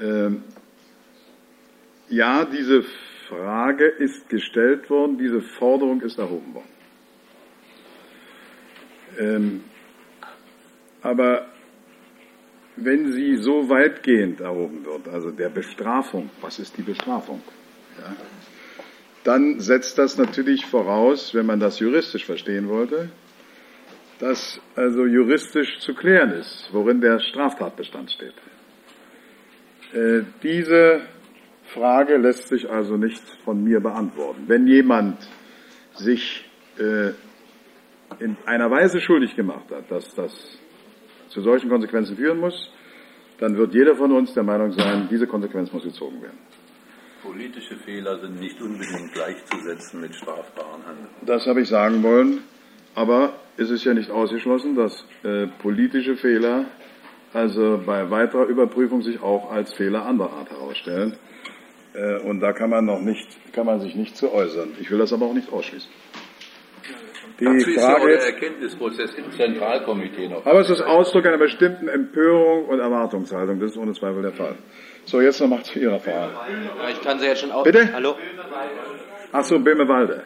Ähm, 0.00 0.42
ja, 2.08 2.44
diese 2.44 2.84
Frage 3.28 3.86
ist 3.86 4.28
gestellt 4.28 4.90
worden, 4.90 5.18
diese 5.18 5.40
Forderung 5.40 6.00
ist 6.00 6.18
erhoben 6.18 6.54
worden. 6.54 6.68
Ähm, 9.18 9.64
aber 11.02 11.46
wenn 12.76 13.12
sie 13.12 13.36
so 13.36 13.68
weitgehend 13.68 14.40
erhoben 14.40 14.84
wird, 14.84 15.08
also 15.08 15.30
der 15.30 15.48
Bestrafung, 15.48 16.30
was 16.40 16.58
ist 16.58 16.76
die 16.76 16.82
Bestrafung? 16.82 17.42
Ja, 17.98 18.14
dann 19.24 19.58
setzt 19.58 19.98
das 19.98 20.18
natürlich 20.18 20.66
voraus, 20.66 21.34
wenn 21.34 21.46
man 21.46 21.58
das 21.58 21.80
juristisch 21.80 22.24
verstehen 22.24 22.68
wollte, 22.68 23.08
dass 24.18 24.60
also 24.76 25.04
juristisch 25.04 25.80
zu 25.80 25.94
klären 25.94 26.30
ist, 26.32 26.68
worin 26.72 27.00
der 27.00 27.18
Straftatbestand 27.18 28.12
steht. 28.12 28.34
Äh, 29.92 30.22
diese 30.42 31.00
Frage 31.64 32.16
lässt 32.18 32.48
sich 32.48 32.70
also 32.70 32.96
nicht 32.96 33.22
von 33.44 33.64
mir 33.64 33.80
beantworten. 33.80 34.44
Wenn 34.46 34.66
jemand 34.66 35.18
sich 35.94 36.48
äh, 36.78 37.08
in 38.20 38.36
einer 38.46 38.70
Weise 38.70 39.00
schuldig 39.00 39.34
gemacht 39.34 39.70
hat, 39.70 39.90
dass 39.90 40.14
das 40.14 40.58
zu 41.36 41.42
solchen 41.42 41.68
Konsequenzen 41.68 42.16
führen 42.16 42.40
muss, 42.40 42.70
dann 43.38 43.56
wird 43.58 43.74
jeder 43.74 43.94
von 43.94 44.10
uns 44.10 44.32
der 44.32 44.42
Meinung 44.42 44.72
sein, 44.72 45.06
diese 45.10 45.26
Konsequenz 45.26 45.70
muss 45.70 45.84
gezogen 45.84 46.22
werden. 46.22 46.38
Politische 47.22 47.76
Fehler 47.76 48.18
sind 48.20 48.40
nicht 48.40 48.58
unbedingt 48.62 49.12
gleichzusetzen 49.12 50.00
mit 50.00 50.14
strafbaren 50.14 50.82
Handeln. 50.86 51.08
Das 51.26 51.46
habe 51.46 51.60
ich 51.60 51.68
sagen 51.68 52.02
wollen, 52.02 52.38
aber 52.94 53.34
es 53.58 53.68
ist 53.68 53.84
ja 53.84 53.92
nicht 53.92 54.10
ausgeschlossen, 54.10 54.76
dass 54.76 55.04
äh, 55.24 55.46
politische 55.62 56.16
Fehler 56.16 56.64
also 57.34 57.82
bei 57.84 58.10
weiterer 58.10 58.46
Überprüfung 58.46 59.02
sich 59.02 59.20
auch 59.20 59.50
als 59.50 59.74
Fehler 59.74 60.06
anderer 60.06 60.32
Art 60.32 60.48
herausstellen. 60.48 61.18
Äh, 61.92 62.20
und 62.20 62.40
da 62.40 62.54
kann 62.54 62.70
man 62.70 62.86
noch 62.86 63.00
nicht, 63.00 63.28
kann 63.52 63.66
man 63.66 63.80
sich 63.80 63.94
nicht 63.94 64.16
zu 64.16 64.32
äußern. 64.32 64.70
Ich 64.80 64.90
will 64.90 64.98
das 64.98 65.12
aber 65.12 65.26
auch 65.26 65.34
nicht 65.34 65.52
ausschließen. 65.52 65.90
Die 67.38 67.44
Dazu 67.44 67.56
ist 67.56 67.76
ja 67.76 67.94
auch 67.94 67.98
Frage 67.98 68.12
der 68.12 68.26
Erkenntnisprozess 68.26 69.14
im 69.14 69.30
Zentralkomitee 69.30 70.28
noch. 70.28 70.46
aber 70.46 70.60
es 70.60 70.70
ist 70.70 70.80
Ausdruck 70.80 71.26
einer 71.26 71.38
bestimmten 71.38 71.88
Empörung 71.88 72.64
und 72.66 72.80
Erwartungshaltung. 72.80 73.60
Das 73.60 73.72
ist 73.72 73.76
ohne 73.76 73.92
Zweifel 73.92 74.22
der 74.22 74.32
Fall. 74.32 74.56
So, 75.04 75.20
jetzt 75.20 75.40
noch 75.40 75.48
mal 75.48 75.62
zu 75.62 75.78
Ihrer 75.78 76.00
Frage. 76.00 76.32
Ja, 76.32 76.88
ich 76.88 77.00
kann 77.02 77.18
Sie 77.18 77.26
jetzt 77.26 77.42
schon 77.42 77.52
auch. 77.52 77.62
Bitte? 77.62 77.92
Hallo? 77.92 78.16
Ach 79.32 79.44
so, 79.44 79.58
Böhmewalde. 79.58 80.24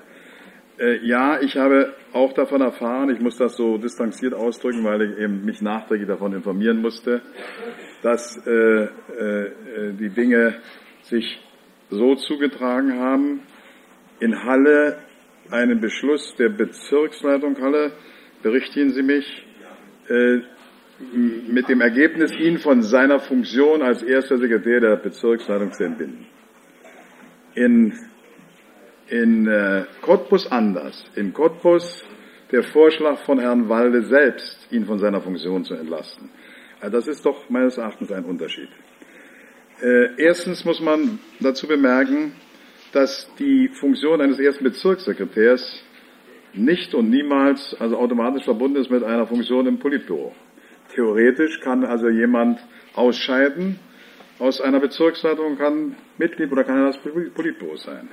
Äh, 0.79 1.05
ja, 1.05 1.41
ich 1.41 1.57
habe 1.57 1.95
auch 2.13 2.33
davon 2.33 2.61
erfahren, 2.61 3.11
ich 3.11 3.21
muss 3.21 3.37
das 3.37 3.57
so 3.57 3.77
distanziert 3.77 4.33
ausdrücken, 4.33 4.85
weil 4.85 5.03
ich 5.03 5.19
eben 5.19 5.45
mich 5.45 5.61
nachträglich 5.61 6.09
davon 6.09 6.33
informieren 6.33 6.81
musste, 6.81 7.21
dass 8.03 8.41
äh, 8.47 8.85
äh, 8.85 8.89
die 9.99 10.09
Dinge 10.11 10.55
sich 11.03 11.39
so 11.91 12.15
zugetragen 12.15 12.99
haben, 12.99 13.43
in 14.21 14.45
Halle 14.45 14.99
einen 15.51 15.81
Beschluss 15.81 16.35
der 16.37 16.49
Bezirksleitung 16.49 17.61
Halle, 17.61 17.93
berichtigen 18.43 18.91
Sie 18.91 19.03
mich, 19.03 19.45
äh, 20.09 20.41
mit 21.49 21.69
dem 21.69 21.81
Ergebnis, 21.81 22.33
ihn 22.33 22.59
von 22.59 22.83
seiner 22.83 23.21
Funktion 23.21 23.83
als 23.83 24.03
erster 24.03 24.39
Sekretär 24.39 24.81
der 24.81 24.97
Bezirksleitung 24.97 25.73
zu 25.73 25.85
entbinden. 25.85 26.27
In, 27.55 27.95
in 29.09 29.47
äh, 29.47 29.85
Cottbus 30.03 30.51
anders. 30.51 31.05
In 31.17 31.33
Cottbus 31.33 32.05
der 32.53 32.63
Vorschlag 32.65 33.19
von 33.25 33.39
Herrn 33.39 33.69
Walde 33.69 34.03
selbst, 34.03 34.69
ihn 34.71 34.85
von 34.85 34.99
seiner 34.99 35.21
Funktion 35.21 35.65
zu 35.65 35.75
entlasten. 35.75 36.29
Also 36.81 36.97
das 36.97 37.07
ist 37.09 37.25
doch 37.25 37.49
meines 37.49 37.79
Erachtens 37.79 38.13
ein 38.13 38.25
Unterschied. 38.25 38.69
Äh, 39.81 40.23
erstens 40.23 40.65
muss 40.65 40.81
man 40.81 41.19
dazu 41.41 41.67
bemerken, 41.67 42.33
dass 42.93 43.29
die 43.39 43.69
Funktion 43.69 44.21
eines 44.21 44.39
ersten 44.39 44.65
Bezirkssekretärs 44.65 45.83
nicht 46.53 46.95
und 46.95 47.11
niemals 47.11 47.75
also 47.79 47.97
automatisch 47.97 48.45
verbunden 48.45 48.77
ist 48.77 48.91
mit 48.91 49.05
einer 49.05 49.27
Funktion 49.27 49.67
im 49.67 49.79
Politbüro. 49.79 50.35
Theoretisch 50.95 51.61
kann 51.61 51.85
also 51.85 52.09
jemand 52.09 52.59
ausscheiden 52.95 53.79
aus 54.41 54.61
einer 54.61 54.81
Bezirksleitung, 54.81 55.57
kann 55.57 55.95
Mitglied 56.19 56.51
oder 56.51 56.65
kann 56.65 56.85
das 56.85 56.99
Politbüro 56.99 57.77
sein. 57.77 58.09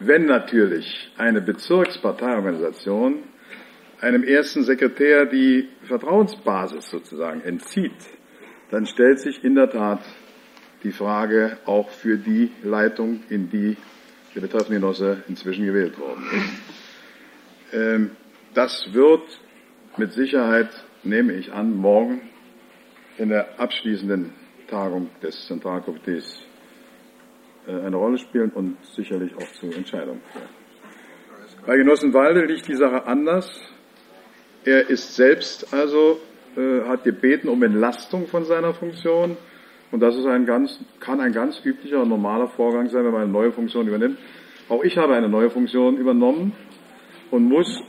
Wenn 0.00 0.26
natürlich 0.26 1.12
eine 1.16 1.40
Bezirksparteiorganisation 1.40 3.22
einem 4.00 4.24
ersten 4.24 4.62
Sekretär 4.62 5.26
die 5.26 5.68
Vertrauensbasis 5.82 6.88
sozusagen 6.88 7.42
entzieht, 7.42 7.92
dann 8.70 8.86
stellt 8.86 9.20
sich 9.20 9.44
in 9.44 9.54
der 9.54 9.70
Tat 9.70 10.00
die 10.84 10.92
Frage 10.92 11.58
auch 11.64 11.90
für 11.90 12.16
die 12.16 12.50
Leitung, 12.62 13.20
in 13.28 13.50
die 13.50 13.76
der 14.38 14.46
betreffende 14.46 14.78
Genosse 14.80 15.24
inzwischen 15.26 15.66
gewählt 15.66 15.98
worden 15.98 16.24
ist. 16.32 17.74
Ähm, 17.74 18.10
das 18.54 18.92
wird 18.92 19.22
mit 19.96 20.12
Sicherheit, 20.12 20.68
nehme 21.02 21.32
ich 21.32 21.52
an, 21.52 21.76
morgen 21.76 22.20
in 23.16 23.30
der 23.30 23.58
abschließenden 23.58 24.32
Tagung 24.68 25.10
des 25.22 25.46
Zentralkomitees 25.48 26.40
äh, 27.66 27.72
eine 27.72 27.96
Rolle 27.96 28.18
spielen 28.18 28.50
und 28.50 28.76
sicherlich 28.94 29.34
auch 29.34 29.52
zu 29.54 29.66
Entscheidungen 29.72 30.22
führen. 30.32 30.48
Bei 31.66 31.76
Genossen 31.76 32.14
Walde 32.14 32.44
liegt 32.44 32.68
die 32.68 32.76
Sache 32.76 33.06
anders. 33.06 33.60
Er 34.64 34.88
ist 34.88 35.16
selbst 35.16 35.74
also, 35.74 36.20
äh, 36.56 36.82
hat 36.82 37.02
gebeten 37.02 37.48
um 37.48 37.60
Entlastung 37.64 38.28
von 38.28 38.44
seiner 38.44 38.72
Funktion. 38.72 39.36
Und 39.90 40.00
das 40.00 40.16
ist 40.16 40.26
ein 40.26 40.44
ganz, 40.44 40.78
kann 41.00 41.20
ein 41.20 41.32
ganz 41.32 41.64
üblicher 41.64 42.02
und 42.02 42.08
normaler 42.08 42.48
Vorgang 42.48 42.88
sein, 42.88 43.04
wenn 43.04 43.12
man 43.12 43.22
eine 43.22 43.32
neue 43.32 43.52
Funktion 43.52 43.88
übernimmt. 43.88 44.18
Auch 44.68 44.84
ich 44.84 44.98
habe 44.98 45.14
eine 45.14 45.28
neue 45.28 45.50
Funktion 45.50 45.96
übernommen 45.96 46.52
und 47.30 47.44
muss 47.44 47.82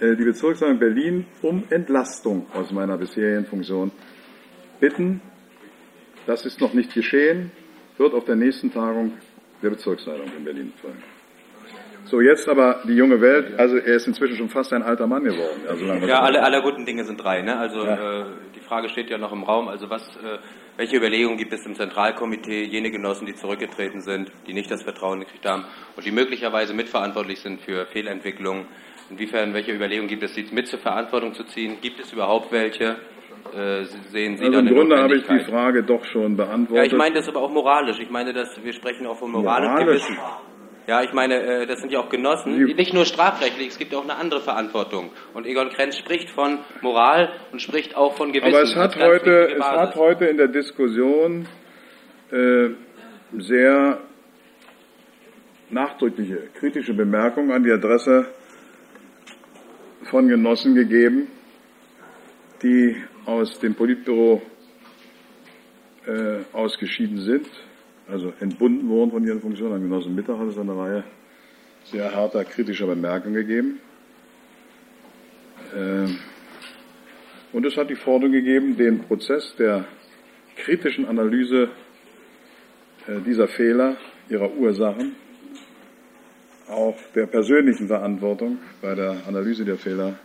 äh, 0.00 0.16
die 0.16 0.24
Bezirksleitung 0.24 0.78
Berlin 0.78 1.26
um 1.42 1.64
Entlastung 1.70 2.46
aus 2.54 2.70
meiner 2.72 2.96
bisherigen 2.96 3.44
Funktion 3.44 3.90
bitten. 4.80 5.20
Das 6.26 6.46
ist 6.46 6.60
noch 6.60 6.72
nicht 6.72 6.94
geschehen, 6.94 7.50
wird 7.98 8.14
auf 8.14 8.24
der 8.24 8.36
nächsten 8.36 8.72
Tagung 8.72 9.12
der 9.62 9.70
Bezirksleitung 9.70 10.26
in 10.36 10.44
Berlin 10.44 10.72
fallen. 10.80 11.02
So, 12.04 12.20
jetzt 12.20 12.48
aber 12.48 12.80
die 12.86 12.94
junge 12.94 13.20
Welt. 13.20 13.58
Also 13.58 13.76
er 13.76 13.94
ist 13.94 14.06
inzwischen 14.06 14.36
schon 14.36 14.48
fast 14.48 14.72
ein 14.72 14.82
alter 14.82 15.06
Mann 15.06 15.24
geworden. 15.24 15.60
Also 15.68 15.84
ja, 15.84 16.20
alle, 16.20 16.42
aller 16.42 16.60
guten 16.60 16.84
Dinge 16.84 17.04
sind 17.04 17.22
drei. 17.22 17.42
Ne? 17.42 17.56
Also 17.56 17.84
ja. 17.84 18.22
äh, 18.22 18.24
die 18.54 18.60
Frage 18.60 18.88
steht 18.88 19.08
ja 19.08 19.18
noch 19.18 19.32
im 19.32 19.44
Raum. 19.44 19.68
Also 19.68 19.88
was, 19.88 20.02
äh, 20.16 20.38
welche 20.76 20.96
Überlegungen 20.96 21.36
gibt 21.36 21.52
es 21.52 21.64
im 21.66 21.74
Zentralkomitee, 21.74 22.64
jene 22.64 22.90
Genossen, 22.90 23.26
die 23.26 23.34
zurückgetreten 23.34 24.00
sind, 24.00 24.32
die 24.46 24.54
nicht 24.54 24.70
das 24.70 24.82
Vertrauen 24.82 25.20
gekriegt 25.20 25.44
haben 25.46 25.64
und 25.96 26.04
die 26.04 26.10
möglicherweise 26.10 26.74
mitverantwortlich 26.74 27.40
sind 27.40 27.60
für 27.60 27.86
Fehlentwicklungen? 27.86 28.66
Inwiefern, 29.10 29.52
welche 29.52 29.72
Überlegungen 29.72 30.08
gibt 30.08 30.22
es, 30.22 30.34
sie 30.34 30.46
mit 30.52 30.68
zur 30.68 30.78
Verantwortung 30.78 31.34
zu 31.34 31.44
ziehen? 31.44 31.78
Gibt 31.82 32.00
es 32.00 32.12
überhaupt 32.12 32.50
welche? 32.50 32.96
Äh, 33.54 33.84
sehen 34.10 34.36
Sie 34.38 34.46
also 34.46 34.60
im 34.60 34.68
Grunde 34.68 34.96
habe 34.96 35.16
ich 35.16 35.26
die 35.26 35.40
Frage 35.40 35.82
doch 35.82 36.04
schon 36.06 36.36
beantwortet. 36.36 36.76
Ja, 36.76 36.84
ich 36.84 36.96
meine 36.96 37.16
das 37.16 37.28
aber 37.28 37.40
auch 37.42 37.50
moralisch. 37.50 37.98
Ich 38.00 38.08
meine, 38.08 38.32
dass 38.32 38.48
wir 38.62 38.72
sprechen 38.72 39.06
auch 39.06 39.18
von 39.18 39.30
Moral 39.30 39.62
moralisch. 39.62 39.80
und 39.80 39.86
Gewissen. 39.86 40.18
Ja, 40.86 41.02
ich 41.02 41.12
meine, 41.12 41.40
äh, 41.40 41.66
das 41.66 41.80
sind 41.80 41.92
ja 41.92 42.00
auch 42.00 42.08
Genossen, 42.08 42.64
nicht 42.64 42.92
nur 42.92 43.04
strafrechtlich, 43.04 43.68
es 43.68 43.78
gibt 43.78 43.94
auch 43.94 44.02
eine 44.02 44.16
andere 44.16 44.40
Verantwortung. 44.40 45.10
Und 45.32 45.46
Egon 45.46 45.70
Krenz 45.70 45.96
spricht 45.96 46.30
von 46.30 46.58
Moral 46.80 47.30
und 47.52 47.62
spricht 47.62 47.96
auch 47.96 48.16
von 48.16 48.32
Gewissen. 48.32 48.54
Aber 48.54 48.62
es 48.62 48.74
hat, 48.74 48.96
heute, 48.96 49.52
es 49.56 49.62
hat 49.62 49.94
heute 49.94 50.24
in 50.24 50.36
der 50.36 50.48
Diskussion 50.48 51.46
äh, 52.32 52.70
sehr 53.38 53.98
nachdrückliche, 55.70 56.48
kritische 56.58 56.94
Bemerkungen 56.94 57.52
an 57.52 57.62
die 57.62 57.70
Adresse 57.70 58.26
von 60.10 60.28
Genossen 60.28 60.74
gegeben, 60.74 61.28
die 62.62 62.96
aus 63.24 63.58
dem 63.60 63.74
Politbüro 63.74 64.42
äh, 66.06 66.42
ausgeschieden 66.52 67.20
sind, 67.20 67.46
also 68.08 68.32
entbunden 68.40 68.88
wurden 68.88 69.10
von 69.10 69.26
ihren 69.26 69.40
Funktionen. 69.40 69.74
An 69.74 69.82
Genossen 69.82 70.14
Mittag 70.14 70.38
hat 70.38 70.48
es 70.48 70.58
eine 70.58 70.76
Reihe 70.76 71.04
sehr 71.84 72.14
harter 72.14 72.44
kritischer 72.44 72.86
Bemerkungen 72.86 73.34
gegeben. 73.34 73.80
Äh, 75.74 76.08
und 77.52 77.66
es 77.66 77.76
hat 77.76 77.90
die 77.90 77.96
Forderung 77.96 78.32
gegeben, 78.32 78.76
den 78.76 79.00
Prozess 79.00 79.54
der 79.56 79.84
kritischen 80.56 81.06
Analyse 81.06 81.68
äh, 83.06 83.20
dieser 83.26 83.48
Fehler, 83.48 83.96
ihrer 84.28 84.52
Ursachen, 84.54 85.16
auch 86.68 86.96
der 87.14 87.26
persönlichen 87.26 87.88
Verantwortung 87.88 88.58
bei 88.80 88.94
der 88.94 89.16
Analyse 89.26 89.64
der 89.64 89.76
Fehler 89.76 90.18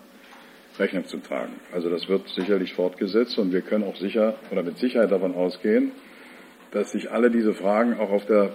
Rechnung 0.79 1.05
zu 1.07 1.17
tragen. 1.17 1.53
Also 1.73 1.89
das 1.89 2.07
wird 2.07 2.27
sicherlich 2.29 2.73
fortgesetzt 2.73 3.37
und 3.39 3.51
wir 3.51 3.61
können 3.61 3.83
auch 3.83 3.95
sicher 3.95 4.35
oder 4.51 4.63
mit 4.63 4.77
Sicherheit 4.77 5.11
davon 5.11 5.33
ausgehen, 5.33 5.91
dass 6.71 6.91
sich 6.91 7.11
alle 7.11 7.31
diese 7.31 7.53
Fragen 7.53 7.99
auch 7.99 8.09
auf 8.09 8.25
der 8.25 8.51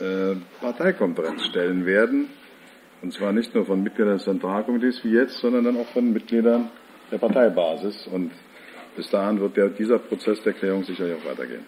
äh, 0.00 0.36
Parteikonferenz 0.60 1.44
stellen 1.46 1.86
werden. 1.86 2.28
Und 3.02 3.12
zwar 3.12 3.32
nicht 3.32 3.54
nur 3.54 3.66
von 3.66 3.82
Mitgliedern 3.82 4.14
des 4.14 4.24
Zentralkomitees 4.24 5.04
wie 5.04 5.12
jetzt, 5.12 5.38
sondern 5.38 5.64
dann 5.64 5.76
auch 5.76 5.88
von 5.88 6.12
Mitgliedern 6.12 6.70
der 7.10 7.18
Parteibasis. 7.18 8.06
Und 8.06 8.32
bis 8.96 9.10
dahin 9.10 9.40
wird 9.40 9.56
der, 9.56 9.68
dieser 9.68 9.98
Prozess 9.98 10.42
der 10.42 10.54
Klärung 10.54 10.84
sicherlich 10.84 11.16
auch 11.16 11.30
weitergehen. 11.30 11.64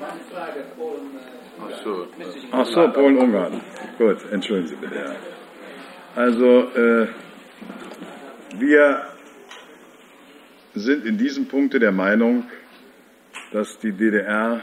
Ach 0.00 1.70
so, 1.82 2.06
Ach 2.52 2.66
so 2.66 2.92
Polen-Ungarn. 2.92 3.60
Gut, 3.98 4.18
entschuldigen 4.30 4.68
Sie 4.68 4.76
bitte. 4.76 4.94
Ja. 4.94 5.16
Also, 6.14 6.68
äh, 6.74 7.08
wir 8.58 9.02
sind 10.74 11.06
in 11.06 11.16
diesem 11.16 11.46
Punkte 11.46 11.78
der 11.78 11.92
Meinung, 11.92 12.44
dass 13.52 13.78
die 13.78 13.92
DDR 13.92 14.60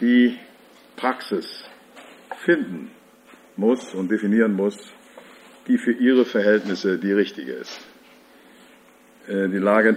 die 0.00 0.38
Praxis 0.96 1.64
finden 2.44 2.90
muss 3.56 3.94
und 3.94 4.10
definieren 4.10 4.52
muss, 4.52 4.92
die 5.66 5.78
für 5.78 5.92
ihre 5.92 6.24
Verhältnisse 6.24 6.98
die 6.98 7.12
richtige 7.12 7.52
ist. 7.52 7.86
Äh, 9.28 9.48
die 9.48 9.58
Lage. 9.58 9.96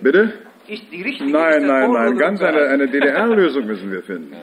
Bitte? 0.00 0.32
Nein, 0.68 1.66
nein, 1.66 1.92
nein. 1.92 2.18
Ganz 2.18 2.40
eine, 2.42 2.68
eine 2.68 2.88
DDR-Lösung 2.88 3.66
müssen 3.66 3.90
wir 3.90 4.02
finden. 4.02 4.36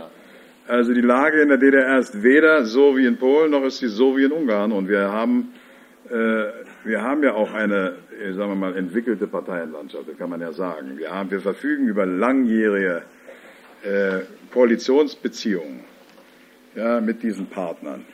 Also 0.68 0.94
die 0.94 1.02
Lage 1.02 1.42
in 1.42 1.50
der 1.50 1.58
DDR 1.58 2.00
ist 2.00 2.22
weder 2.22 2.66
so 2.66 2.98
wie 2.98 3.06
in 3.06 3.18
Polen, 3.18 3.52
noch 3.52 3.64
ist 3.64 3.78
sie 3.78 3.88
so 3.88 4.18
wie 4.18 4.26
in 4.26 4.32
Ungarn. 4.32 4.72
Und 4.72 4.90
wir 4.90 5.12
haben 5.12 5.54
äh, 6.10 6.46
wir 6.86 7.02
haben 7.02 7.22
ja 7.24 7.34
auch 7.34 7.54
eine, 7.54 7.96
äh, 8.18 8.32
sagen 8.32 8.52
wir 8.52 8.56
mal, 8.56 8.78
entwickelte 8.78 9.28
Parteienlandschaft, 9.28 10.08
das 10.08 10.18
kann 10.18 10.30
man 10.30 10.40
ja 10.40 10.54
sagen. 10.54 10.98
Wir, 10.98 11.12
haben, 11.12 11.30
wir 11.32 11.42
verfügen 11.42 11.88
über 11.88 12.06
langjährige 12.06 13.04
äh, 13.88 14.22
Koalitionsbeziehungen 14.52 15.82
ja, 16.76 17.00
mit 17.02 17.24
diesen 17.24 17.48
Partnern. 17.48 18.06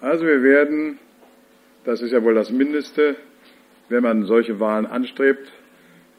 Also 0.00 0.24
wir 0.26 0.42
werden, 0.42 0.98
das 1.84 2.02
ist 2.02 2.12
ja 2.12 2.22
wohl 2.22 2.34
das 2.34 2.50
Mindeste, 2.50 3.16
wenn 3.88 4.02
man 4.02 4.24
solche 4.24 4.60
Wahlen 4.60 4.86
anstrebt, 4.86 5.52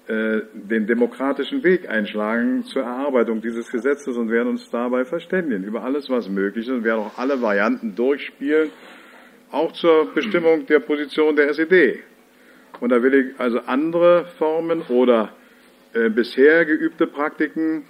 äh, 0.08 0.42
den 0.54 0.86
demokratischen 0.86 1.64
Weg 1.64 1.90
einschlagen 1.90 2.66
zur 2.66 2.84
Erarbeitung 2.84 3.42
dieses 3.42 3.72
Gesetzes 3.72 4.18
und 4.18 4.30
werden 4.30 4.50
uns 4.50 4.70
dabei 4.70 5.06
verständigen 5.06 5.64
über 5.64 5.84
alles, 5.84 6.10
was 6.10 6.28
möglich 6.30 6.68
ist 6.68 6.74
und 6.74 6.84
werden 6.84 7.00
auch 7.00 7.18
alle 7.18 7.42
Varianten 7.42 7.96
durchspielen 7.96 8.70
auch 9.54 9.72
zur 9.72 10.12
Bestimmung 10.14 10.66
der 10.66 10.80
Position 10.80 11.36
der 11.36 11.50
SED. 11.50 12.00
Und 12.80 12.90
da 12.90 13.02
will 13.04 13.14
ich 13.14 13.40
also 13.40 13.60
andere 13.60 14.26
Formen 14.38 14.82
oder 14.90 15.32
äh, 15.94 16.10
bisher 16.10 16.66
geübte 16.66 17.06
Praktiken 17.06 17.86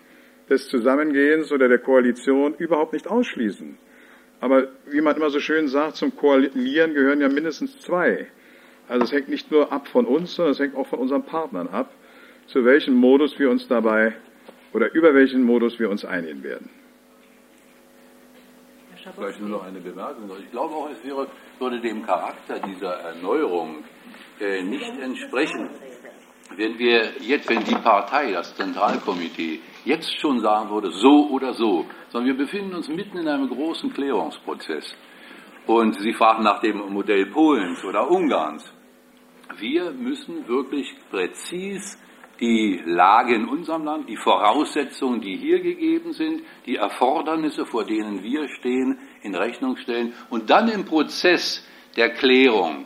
des 0.50 0.68
Zusammengehens 0.68 1.52
oder 1.52 1.68
der 1.68 1.80
Koalition 1.80 2.54
überhaupt 2.56 2.94
nicht 2.94 3.08
ausschließen. 3.08 3.78
Aber 4.40 4.68
wie 4.88 5.02
man 5.02 5.16
immer 5.16 5.30
so 5.30 5.40
schön 5.40 5.68
sagt, 5.68 5.96
zum 5.96 6.16
Koalieren 6.16 6.94
gehören 6.94 7.22
ja 7.22 7.30
mindestens 7.30 7.80
zwei. 7.80 8.28
Also 8.90 9.06
es 9.06 9.12
hängt 9.14 9.30
nicht 9.30 9.50
nur 9.52 9.72
ab 9.72 9.88
von 9.88 10.06
uns, 10.06 10.36
sondern 10.36 10.52
es 10.52 10.60
hängt 10.60 10.76
auch 10.76 10.88
von 10.88 11.00
unseren 11.00 11.24
Partnern 11.24 11.70
ab, 11.70 11.92
zu 12.48 12.66
welchem 12.66 12.94
Modus 12.94 13.40
wir 13.40 13.50
uns 13.50 13.68
dabei 13.68 14.14
oder 14.74 14.94
über 14.94 15.14
welchen 15.14 15.44
Modus 15.44 15.80
wir 15.80 15.90
uns 15.90 16.04
einigen 16.04 16.44
werden. 16.44 16.70
Vielleicht 19.16 19.42
nur 19.42 19.50
noch 19.50 19.64
eine 19.64 19.80
Bemerkung. 19.80 20.32
Ich 20.40 20.52
glaube 20.52 20.74
auch, 20.74 20.90
es 20.90 21.04
wäre, 21.06 21.28
würde 21.60 21.82
dem 21.82 22.06
Charakter 22.06 22.60
dieser 22.60 22.94
Erneuerung 23.00 23.84
äh, 24.40 24.64
nicht 24.64 24.98
entsprechen, 25.02 25.70
wenn 26.56 26.78
wir 26.78 27.10
jetzt, 27.20 27.50
wenn 27.50 27.64
die 27.66 27.76
Partei, 27.76 28.32
das 28.32 28.56
Zentralkomitee, 28.56 29.60
jetzt 29.86 30.20
schon 30.20 30.40
sagen 30.40 30.70
würde, 30.70 30.92
so 30.92 31.30
oder 31.30 31.54
so, 31.54 31.86
sondern 32.10 32.38
wir 32.38 32.46
befinden 32.46 32.76
uns 32.76 32.88
mitten 32.88 33.18
in 33.18 33.28
einem 33.28 33.50
großen 33.50 33.94
Klärungsprozess. 33.94 34.96
Und 35.66 35.96
Sie 35.96 36.14
fragen 36.14 36.44
nach 36.44 36.60
dem 36.60 36.78
Modell 36.92 37.26
Polens 37.28 37.84
oder 37.84 38.10
Ungarns. 38.10 38.72
Wir 39.58 39.92
müssen 39.92 40.48
wirklich 40.48 40.94
präzis 41.10 41.98
die 42.40 42.82
Lage 42.86 43.36
in 43.36 43.48
unserem 43.48 43.86
Land, 43.86 44.10
die 44.10 44.18
Voraussetzungen, 44.18 45.22
die 45.22 45.38
hier 45.38 45.62
gegeben 45.62 46.14
sind, 46.14 46.42
die 46.66 46.76
Erfordernisse, 46.76 47.66
vor 47.66 47.86
denen 47.86 48.24
wir 48.24 48.50
stehen, 48.50 48.98
in 49.22 49.36
Rechnung 49.36 49.78
stellen 49.78 50.14
und 50.30 50.50
dann 50.50 50.68
im 50.68 50.84
Prozess 50.84 51.66
der 51.96 52.10
Klärung 52.10 52.86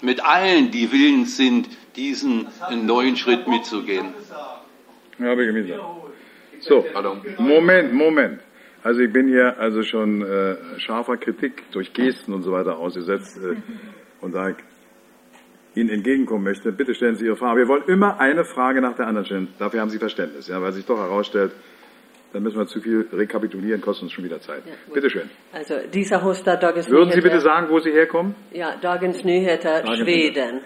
mit 0.00 0.24
allen, 0.24 0.70
die 0.70 0.90
willens 0.90 1.36
sind, 1.36 1.68
diesen 1.96 2.48
neuen 2.70 3.16
Schritt 3.16 3.46
mitzugehen. 3.46 4.14
Ja, 5.18 5.26
habe 5.26 5.44
ich 5.44 5.54
gesagt. 5.54 6.01
So, 6.62 6.84
Moment, 7.38 7.92
Moment. 7.92 8.40
Also 8.84 9.00
ich 9.00 9.12
bin 9.12 9.28
hier 9.28 9.58
also 9.58 9.82
schon 9.82 10.22
äh, 10.22 10.56
scharfer 10.78 11.16
Kritik 11.16 11.62
durch 11.72 11.92
Gesten 11.92 12.32
und 12.32 12.42
so 12.42 12.50
weiter 12.52 12.78
ausgesetzt 12.78 13.38
äh, 13.38 13.54
und 14.20 14.32
sage, 14.32 14.56
Ihnen 15.74 15.88
entgegenkommen 15.88 16.44
möchte, 16.44 16.70
bitte 16.72 16.94
stellen 16.94 17.14
Sie 17.16 17.26
Ihre 17.26 17.36
Frage. 17.36 17.60
Wir 17.60 17.68
wollen 17.68 17.84
immer 17.86 18.20
eine 18.20 18.44
Frage 18.44 18.80
nach 18.80 18.94
der 18.96 19.06
anderen 19.06 19.24
stellen. 19.26 19.48
Dafür 19.58 19.80
haben 19.80 19.88
Sie 19.90 19.98
Verständnis, 19.98 20.48
ja, 20.48 20.60
weil 20.60 20.72
sich 20.72 20.84
doch 20.84 20.98
herausstellt, 20.98 21.52
dann 22.32 22.42
müssen 22.42 22.58
wir 22.58 22.66
zu 22.66 22.80
viel 22.80 23.06
rekapitulieren, 23.12 23.80
kostet 23.80 24.04
uns 24.04 24.12
schon 24.12 24.24
wieder 24.24 24.40
Zeit. 24.40 24.62
Ja, 24.66 24.72
bitte 24.92 25.08
schön. 25.10 25.30
Also 25.52 25.74
dieser 25.92 26.22
Hoster 26.22 26.56
Dagens 26.56 26.88
Würden 26.90 27.10
Sie 27.10 27.18
Nyheter- 27.18 27.22
bitte 27.28 27.40
sagen, 27.40 27.66
wo 27.70 27.78
Sie 27.78 27.90
herkommen? 27.92 28.34
Ja, 28.52 28.74
Dagens 28.80 29.22
Nyheter, 29.24 29.84
Schweden. 29.96 30.60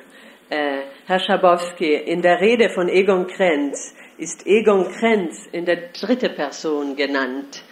Äh, 0.49 0.79
Herr 1.07 1.19
Schabowski, 1.21 1.95
in 1.95 2.23
der 2.23 2.41
Rede 2.41 2.69
von 2.71 2.89
Egon 2.89 3.27
Krenz 3.27 3.95
ist 4.19 4.47
Egon 4.47 4.89
Krenz 4.93 5.47
in 5.53 5.65
der 5.65 5.89
dritte 5.93 6.31
Person 6.31 6.97
genannt. 6.97 7.63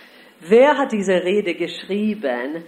Wer 0.40 0.76
hat 0.76 0.92
diese 0.92 1.22
Rede 1.24 1.54
geschrieben? 1.54 2.64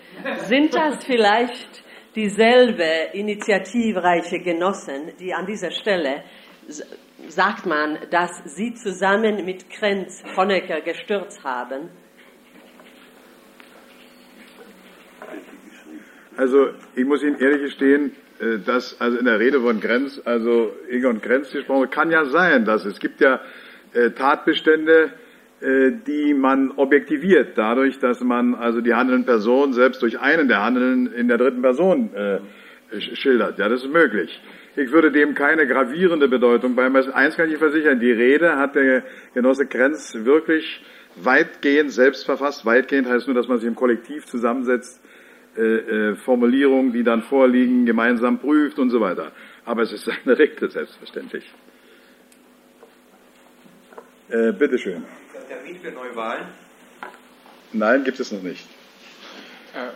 Sind 0.46 0.74
das 0.74 1.04
vielleicht 1.04 1.84
dieselbe 2.14 3.10
initiativreiche 3.12 4.38
Genossen, 4.38 5.12
die 5.20 5.34
an 5.34 5.46
dieser 5.46 5.70
Stelle, 5.70 6.22
sagt 7.28 7.66
man, 7.66 7.98
dass 8.10 8.30
sie 8.56 8.74
zusammen 8.74 9.44
mit 9.44 9.68
Krenz 9.68 10.22
Honecker 10.36 10.80
gestürzt 10.80 11.44
haben? 11.44 11.90
Also 16.36 16.68
ich 16.94 17.04
muss 17.04 17.22
Ihnen 17.22 17.38
ehrlich 17.38 17.62
gestehen, 17.62 18.12
äh, 18.40 18.58
dass 18.58 19.00
also 19.00 19.16
in 19.16 19.24
der 19.24 19.40
Rede 19.40 19.60
von 19.60 19.80
Grenz, 19.80 20.20
also 20.24 20.72
Egon 20.90 21.20
Grenz 21.20 21.50
gesprochen 21.50 21.88
kann 21.88 22.10
ja 22.10 22.26
sein, 22.26 22.66
dass 22.66 22.84
es 22.84 22.98
gibt 22.98 23.20
ja 23.22 23.40
Tatbestände, 24.10 25.10
äh, 25.60 25.92
die 26.06 26.34
man 26.34 26.72
objektiviert, 26.72 27.56
dadurch, 27.56 27.98
dass 27.98 28.20
man 28.22 28.54
also 28.54 28.80
die 28.80 28.94
handelnden 28.94 29.24
Personen 29.26 29.72
selbst 29.72 30.02
durch 30.02 30.20
einen 30.20 30.48
der 30.48 30.62
Handelnden 30.62 31.12
in 31.14 31.28
der 31.28 31.38
dritten 31.38 31.62
Person 31.62 32.10
äh, 32.14 32.38
sch- 32.94 33.16
schildert. 33.16 33.58
Ja, 33.58 33.68
das 33.68 33.84
ist 33.84 33.92
möglich. 33.92 34.40
Ich 34.76 34.92
würde 34.92 35.10
dem 35.10 35.34
keine 35.34 35.66
gravierende 35.66 36.28
Bedeutung 36.28 36.74
beimessen. 36.76 37.12
Eins 37.12 37.36
kann 37.36 37.50
ich 37.50 37.56
versichern, 37.56 37.98
die 37.98 38.12
Rede 38.12 38.56
hat 38.56 38.74
der 38.74 39.04
Genosse 39.32 39.64
Grenz 39.66 40.14
wirklich 40.24 40.84
weitgehend 41.16 41.90
selbst 41.92 42.26
verfasst. 42.26 42.66
Weitgehend 42.66 43.08
heißt 43.08 43.26
nur, 43.26 43.34
dass 43.34 43.48
man 43.48 43.58
sich 43.58 43.66
im 43.66 43.74
Kollektiv 43.74 44.26
zusammensetzt, 44.26 45.02
äh, 45.56 45.62
äh, 45.62 46.14
Formulierungen, 46.16 46.92
die 46.92 47.02
dann 47.02 47.22
vorliegen, 47.22 47.86
gemeinsam 47.86 48.38
prüft 48.38 48.78
und 48.78 48.90
so 48.90 49.00
weiter. 49.00 49.32
Aber 49.64 49.80
es 49.80 49.92
ist 49.94 50.06
eine 50.26 50.38
Rede, 50.38 50.68
selbstverständlich. 50.68 51.50
Äh, 54.28 54.52
bitteschön. 54.52 55.04
Termin 55.48 55.80
für 55.80 55.90
Neuwahlen? 55.92 56.46
Nein, 57.72 58.04
gibt 58.04 58.18
es 58.20 58.32
noch 58.32 58.42
nicht. 58.42 58.66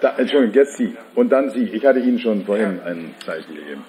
Da, 0.01 0.15
Entschuldigung, 0.19 0.55
jetzt 0.55 0.77
Sie. 0.77 0.95
Und 1.15 1.31
dann 1.31 1.51
Sie. 1.51 1.65
Ich 1.65 1.85
hatte 1.87 2.01
Ihnen 2.01 2.19
schon 2.19 2.45
vorhin 2.45 2.81
ein 2.85 3.15
Zeichen 3.25 3.55
gegeben. 3.55 3.83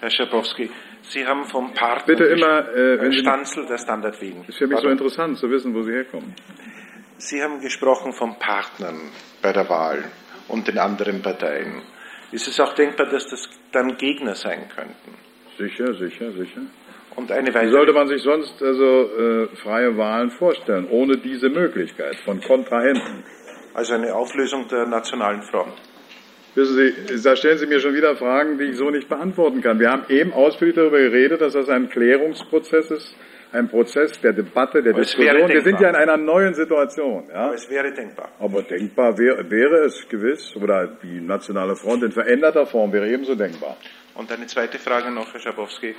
Herr 0.00 0.10
Schabowski, 0.10 0.70
Sie 1.02 1.26
haben 1.26 1.44
vom 1.46 1.72
Partner 1.74 2.06
Bitte 2.06 2.24
immer, 2.24 2.68
äh, 2.70 2.98
wenn 3.00 3.00
Herr 3.00 3.12
Sie- 3.12 3.20
Stanzel 3.20 3.66
der 3.66 3.78
Standard 3.78 4.20
Wien. 4.20 4.44
Ist 4.46 4.58
für 4.58 4.66
mich 4.66 4.76
so 4.76 4.82
Pardon. 4.82 4.92
interessant 4.92 5.38
zu 5.38 5.50
wissen, 5.50 5.74
wo 5.74 5.82
Sie 5.82 5.92
herkommen. 5.92 6.34
Sie 7.18 7.42
haben 7.42 7.60
gesprochen 7.60 8.12
von 8.12 8.38
Partnern 8.38 8.98
bei 9.42 9.52
der 9.52 9.68
Wahl 9.68 10.04
und 10.48 10.68
den 10.68 10.78
anderen 10.78 11.20
Parteien. 11.22 11.82
Ist 12.32 12.46
es 12.46 12.60
auch 12.60 12.74
denkbar, 12.74 13.06
dass 13.06 13.26
das 13.28 13.48
dann 13.72 13.96
Gegner 13.96 14.34
sein 14.34 14.68
könnten? 14.74 15.14
Sicher, 15.58 15.92
sicher, 15.94 16.32
sicher. 16.32 16.60
Und 17.20 17.30
eine 17.30 17.50
Wie 17.50 17.54
weitere 17.54 17.70
sollte 17.70 17.92
man 17.92 18.08
sich 18.08 18.22
sonst 18.22 18.62
also 18.62 19.10
äh, 19.18 19.46
freie 19.56 19.94
Wahlen 19.98 20.30
vorstellen, 20.30 20.86
ohne 20.88 21.18
diese 21.18 21.50
Möglichkeit 21.50 22.16
von 22.24 22.40
Kontrahenten? 22.40 23.24
Also 23.74 23.92
eine 23.92 24.14
Auflösung 24.14 24.66
der 24.68 24.86
Nationalen 24.86 25.42
Front. 25.42 25.74
Wissen 26.54 26.76
Sie, 26.76 27.22
da 27.22 27.36
stellen 27.36 27.58
Sie 27.58 27.66
mir 27.66 27.78
schon 27.78 27.94
wieder 27.94 28.16
Fragen, 28.16 28.56
die 28.56 28.70
ich 28.70 28.76
so 28.78 28.88
nicht 28.88 29.10
beantworten 29.10 29.60
kann. 29.60 29.78
Wir 29.78 29.90
haben 29.90 30.04
eben 30.08 30.32
ausführlich 30.32 30.76
darüber 30.76 30.98
geredet, 30.98 31.42
dass 31.42 31.52
das 31.52 31.68
ein 31.68 31.90
Klärungsprozess 31.90 32.90
ist, 32.90 33.14
ein 33.52 33.68
Prozess 33.68 34.18
der 34.22 34.32
Debatte, 34.32 34.82
der 34.82 34.94
Diskussion. 34.94 35.48
Wir 35.48 35.60
sind 35.60 35.78
ja 35.78 35.90
in 35.90 35.96
einer 35.96 36.16
neuen 36.16 36.54
Situation. 36.54 37.24
Ja? 37.28 37.44
Aber 37.48 37.54
es 37.54 37.68
wäre 37.68 37.92
denkbar. 37.92 38.30
Aber 38.38 38.62
denkbar 38.62 39.18
wäre, 39.18 39.48
wäre 39.50 39.84
es 39.84 40.08
gewiss, 40.08 40.56
oder 40.56 40.86
die 41.02 41.20
Nationale 41.20 41.76
Front 41.76 42.02
in 42.02 42.12
veränderter 42.12 42.64
Form 42.64 42.90
wäre 42.94 43.06
ebenso 43.10 43.34
denkbar. 43.34 43.76
Und 44.14 44.32
eine 44.32 44.46
zweite 44.46 44.78
Frage 44.78 45.10
noch, 45.10 45.30
Herr 45.34 45.40
Schabowski. 45.40 45.94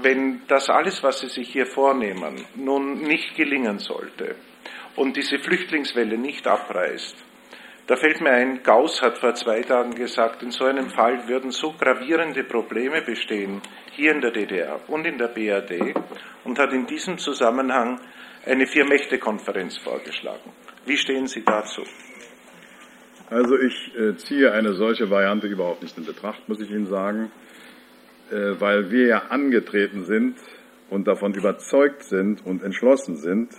Wenn 0.00 0.42
das 0.48 0.70
alles, 0.70 1.02
was 1.02 1.20
Sie 1.20 1.28
sich 1.28 1.50
hier 1.50 1.66
vornehmen, 1.66 2.44
nun 2.54 3.02
nicht 3.02 3.36
gelingen 3.36 3.78
sollte 3.78 4.36
und 4.96 5.16
diese 5.16 5.38
Flüchtlingswelle 5.38 6.16
nicht 6.16 6.46
abreißt, 6.46 7.16
da 7.86 7.96
fällt 7.96 8.20
mir 8.20 8.30
ein, 8.30 8.62
Gauss 8.62 9.02
hat 9.02 9.18
vor 9.18 9.34
zwei 9.34 9.60
Tagen 9.62 9.94
gesagt, 9.94 10.42
in 10.42 10.52
so 10.52 10.64
einem 10.64 10.88
Fall 10.90 11.28
würden 11.28 11.50
so 11.50 11.72
gravierende 11.72 12.44
Probleme 12.44 13.02
bestehen, 13.02 13.60
hier 13.90 14.12
in 14.12 14.20
der 14.20 14.30
DDR 14.30 14.80
und 14.88 15.04
in 15.04 15.18
der 15.18 15.28
BRD, 15.28 15.94
und 16.44 16.58
hat 16.58 16.72
in 16.72 16.86
diesem 16.86 17.18
Zusammenhang 17.18 18.00
eine 18.46 18.66
Vier-Mächte-Konferenz 18.66 19.78
vorgeschlagen. 19.78 20.52
Wie 20.86 20.96
stehen 20.96 21.26
Sie 21.26 21.44
dazu? 21.44 21.82
Also 23.30 23.58
ich 23.58 23.92
äh, 23.96 24.16
ziehe 24.16 24.52
eine 24.52 24.74
solche 24.74 25.10
Variante 25.10 25.46
überhaupt 25.46 25.82
nicht 25.82 25.96
in 25.96 26.04
Betracht, 26.04 26.48
muss 26.48 26.60
ich 26.60 26.70
Ihnen 26.70 26.86
sagen, 26.86 27.32
weil 28.32 28.90
wir 28.90 29.06
ja 29.06 29.22
angetreten 29.28 30.04
sind 30.04 30.36
und 30.90 31.06
davon 31.06 31.34
überzeugt 31.34 32.04
sind 32.04 32.44
und 32.44 32.62
entschlossen 32.62 33.16
sind, 33.16 33.52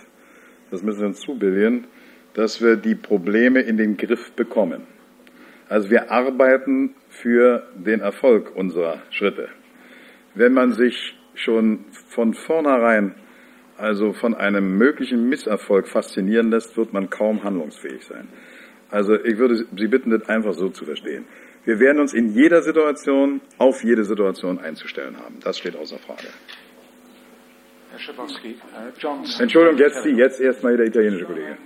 das 0.70 0.82
müssen 0.82 1.00
wir 1.00 1.06
uns 1.08 1.20
zubilligen, 1.20 1.86
dass 2.34 2.60
wir 2.60 2.76
die 2.76 2.94
Probleme 2.94 3.60
in 3.60 3.76
den 3.76 3.96
Griff 3.96 4.32
bekommen. 4.32 4.82
Also 5.68 5.90
wir 5.90 6.10
arbeiten 6.10 6.94
für 7.08 7.66
den 7.74 8.00
Erfolg 8.00 8.54
unserer 8.54 9.02
Schritte. 9.10 9.48
Wenn 10.34 10.52
man 10.52 10.72
sich 10.72 11.16
schon 11.34 11.84
von 12.08 12.34
vornherein 12.34 13.14
also 13.76 14.12
von 14.12 14.34
einem 14.34 14.78
möglichen 14.78 15.28
Misserfolg 15.28 15.88
faszinieren 15.88 16.50
lässt, 16.50 16.76
wird 16.76 16.92
man 16.92 17.10
kaum 17.10 17.42
handlungsfähig 17.42 18.04
sein. 18.04 18.28
Also 18.90 19.14
ich 19.14 19.36
würde 19.38 19.66
Sie 19.76 19.88
bitten, 19.88 20.10
das 20.10 20.28
einfach 20.28 20.52
so 20.52 20.68
zu 20.68 20.84
verstehen. 20.84 21.24
Wir 21.64 21.80
werden 21.80 22.00
uns 22.00 22.12
in 22.12 22.34
jeder 22.34 22.62
Situation 22.62 23.40
auf 23.58 23.82
jede 23.82 24.04
Situation 24.04 24.58
einzustellen 24.58 25.16
haben. 25.16 25.40
Das 25.42 25.58
steht 25.58 25.76
außer 25.76 25.98
Frage. 25.98 26.28
Herr 27.90 27.98
Schabowski, 27.98 28.56
Herr 28.72 28.92
Johnson. 28.98 29.42
Entschuldigung, 29.42 29.78
jetzt 29.78 30.02
Sie, 30.02 30.10
jetzt 30.10 30.40
erstmal 30.40 30.76
der 30.76 30.86
italienische 30.86 31.24
Kollege. 31.24 31.56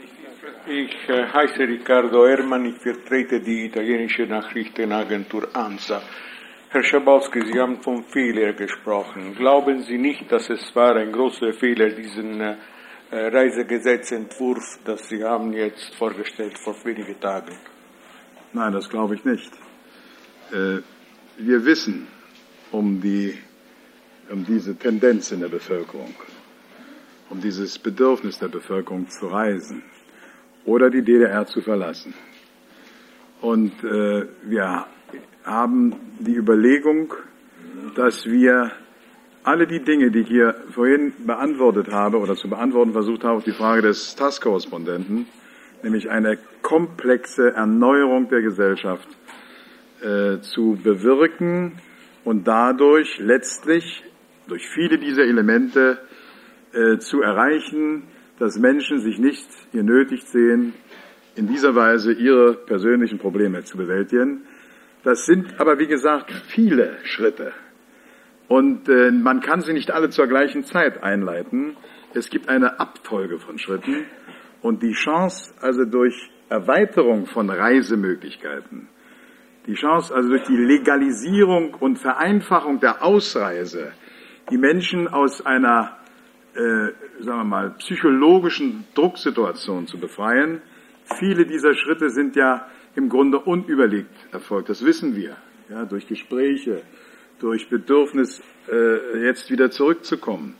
Ich 0.66 1.08
äh, 1.08 1.26
heiße 1.26 1.60
Riccardo 1.60 2.26
Hermann, 2.26 2.66
ich 2.66 2.76
vertrete 2.76 3.40
die 3.40 3.66
italienische 3.66 4.26
Nachrichtenagentur 4.26 5.48
ANSA. 5.54 6.02
Herr 6.68 6.82
Schabowski, 6.82 7.40
Sie 7.46 7.58
haben 7.58 7.80
vom 7.80 8.04
Fehler 8.04 8.52
gesprochen. 8.52 9.34
Glauben 9.34 9.82
Sie 9.82 9.96
nicht, 9.96 10.30
dass 10.30 10.50
es 10.50 10.76
war 10.76 10.96
ein 10.96 11.10
großer 11.12 11.54
Fehler, 11.54 11.88
diesen 11.88 12.40
äh, 12.40 12.56
Reisegesetzentwurf, 13.10 14.80
das 14.84 15.08
Sie 15.08 15.24
haben 15.24 15.54
jetzt 15.54 15.94
vorgestellt 15.96 16.58
vor 16.58 16.74
wenigen 16.84 17.18
Tagen? 17.18 17.56
Nein, 18.52 18.72
das 18.72 18.88
glaube 18.90 19.14
ich 19.14 19.24
nicht. 19.24 19.50
Äh, 20.52 20.80
Wir 21.40 21.64
wissen 21.64 22.08
um, 22.72 23.00
die, 23.00 23.38
um 24.28 24.44
diese 24.44 24.74
Tendenz 24.76 25.30
in 25.30 25.40
der 25.40 25.48
Bevölkerung, 25.48 26.12
um 27.30 27.40
dieses 27.40 27.78
Bedürfnis 27.78 28.40
der 28.40 28.48
Bevölkerung 28.48 29.08
zu 29.08 29.28
reisen 29.28 29.82
oder 30.64 30.90
die 30.90 31.02
DDR 31.02 31.46
zu 31.46 31.60
verlassen. 31.60 32.12
Und 33.40 33.72
äh, 33.84 34.26
wir 34.42 34.86
haben 35.44 35.94
die 36.18 36.34
Überlegung, 36.34 37.14
dass 37.94 38.26
wir 38.26 38.72
alle 39.44 39.68
die 39.68 39.84
Dinge, 39.84 40.10
die 40.10 40.20
ich 40.20 40.28
hier 40.28 40.56
vorhin 40.72 41.12
beantwortet 41.24 41.92
habe 41.92 42.18
oder 42.18 42.34
zu 42.34 42.48
beantworten 42.48 42.92
versucht 42.92 43.22
habe 43.22 43.36
auf 43.36 43.44
die 43.44 43.52
Frage 43.52 43.82
des 43.82 44.16
TAS-Korrespondenten, 44.16 45.26
nämlich 45.84 46.10
eine 46.10 46.36
komplexe 46.62 47.54
Erneuerung 47.54 48.28
der 48.28 48.42
Gesellschaft 48.42 49.08
äh, 50.02 50.40
zu 50.40 50.78
bewirken 50.82 51.72
und 52.24 52.46
dadurch 52.46 53.18
letztlich 53.18 54.04
durch 54.46 54.68
viele 54.68 54.98
dieser 54.98 55.24
Elemente 55.24 55.98
äh, 56.72 56.98
zu 56.98 57.22
erreichen, 57.22 58.04
dass 58.38 58.58
Menschen 58.58 59.00
sich 59.00 59.18
nicht 59.18 59.46
genötigt 59.72 60.28
sehen, 60.28 60.74
in 61.34 61.46
dieser 61.46 61.74
Weise 61.74 62.12
ihre 62.12 62.54
persönlichen 62.54 63.18
Probleme 63.18 63.62
zu 63.64 63.76
bewältigen. 63.76 64.42
Das 65.04 65.24
sind 65.26 65.60
aber, 65.60 65.78
wie 65.78 65.86
gesagt, 65.86 66.32
viele 66.48 66.96
Schritte. 67.04 67.52
Und 68.48 68.88
äh, 68.88 69.10
man 69.10 69.40
kann 69.40 69.60
sie 69.60 69.72
nicht 69.72 69.90
alle 69.90 70.10
zur 70.10 70.26
gleichen 70.26 70.64
Zeit 70.64 71.02
einleiten. 71.02 71.76
Es 72.14 72.30
gibt 72.30 72.48
eine 72.48 72.80
Abfolge 72.80 73.38
von 73.38 73.58
Schritten. 73.58 74.04
Und 74.62 74.82
die 74.82 74.92
Chance, 74.92 75.54
also 75.60 75.84
durch 75.84 76.30
Erweiterung 76.48 77.26
von 77.26 77.50
Reisemöglichkeiten, 77.50 78.88
die 79.68 79.74
Chance, 79.74 80.14
also 80.14 80.30
durch 80.30 80.44
die 80.44 80.56
Legalisierung 80.56 81.74
und 81.74 81.98
Vereinfachung 81.98 82.80
der 82.80 83.04
Ausreise, 83.04 83.92
die 84.50 84.56
Menschen 84.56 85.06
aus 85.06 85.44
einer, 85.44 85.98
äh, 86.54 86.88
sagen 87.20 87.40
wir 87.40 87.44
mal, 87.44 87.70
psychologischen 87.78 88.86
Drucksituation 88.94 89.86
zu 89.86 89.98
befreien, 89.98 90.62
viele 91.18 91.44
dieser 91.44 91.74
Schritte 91.74 92.08
sind 92.08 92.34
ja 92.34 92.66
im 92.94 93.10
Grunde 93.10 93.38
unüberlegt 93.38 94.10
erfolgt. 94.32 94.70
Das 94.70 94.84
wissen 94.84 95.14
wir. 95.14 95.36
ja, 95.68 95.84
durch 95.84 96.06
Gespräche, 96.06 96.80
durch 97.38 97.68
Bedürfnis, 97.68 98.42
äh, 98.72 99.26
jetzt 99.26 99.50
wieder 99.50 99.70
zurückzukommen, 99.70 100.56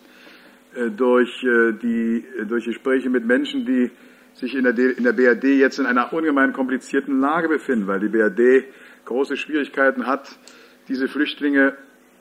äh, 0.75 0.91
durch, 0.91 1.43
äh, 1.43 1.73
die, 1.73 2.25
durch 2.47 2.67
Gespräche 2.67 3.09
mit 3.09 3.25
Menschen, 3.25 3.65
die 3.65 3.91
sich 4.35 4.55
in 4.55 4.65
der, 4.65 4.77
in 4.77 5.03
der 5.03 5.15
BRD 5.15 5.45
jetzt 5.45 5.79
in 5.79 5.87
einer 5.87 6.13
ungemein 6.13 6.53
komplizierten 6.53 7.21
Lage 7.21 7.49
befinden, 7.49 7.87
weil 7.87 8.01
die 8.01 8.09
BRD 8.09 8.65
große 9.09 9.37
Schwierigkeiten 9.37 10.07
hat, 10.07 10.39
diese 10.87 11.09
Flüchtlinge 11.09 11.77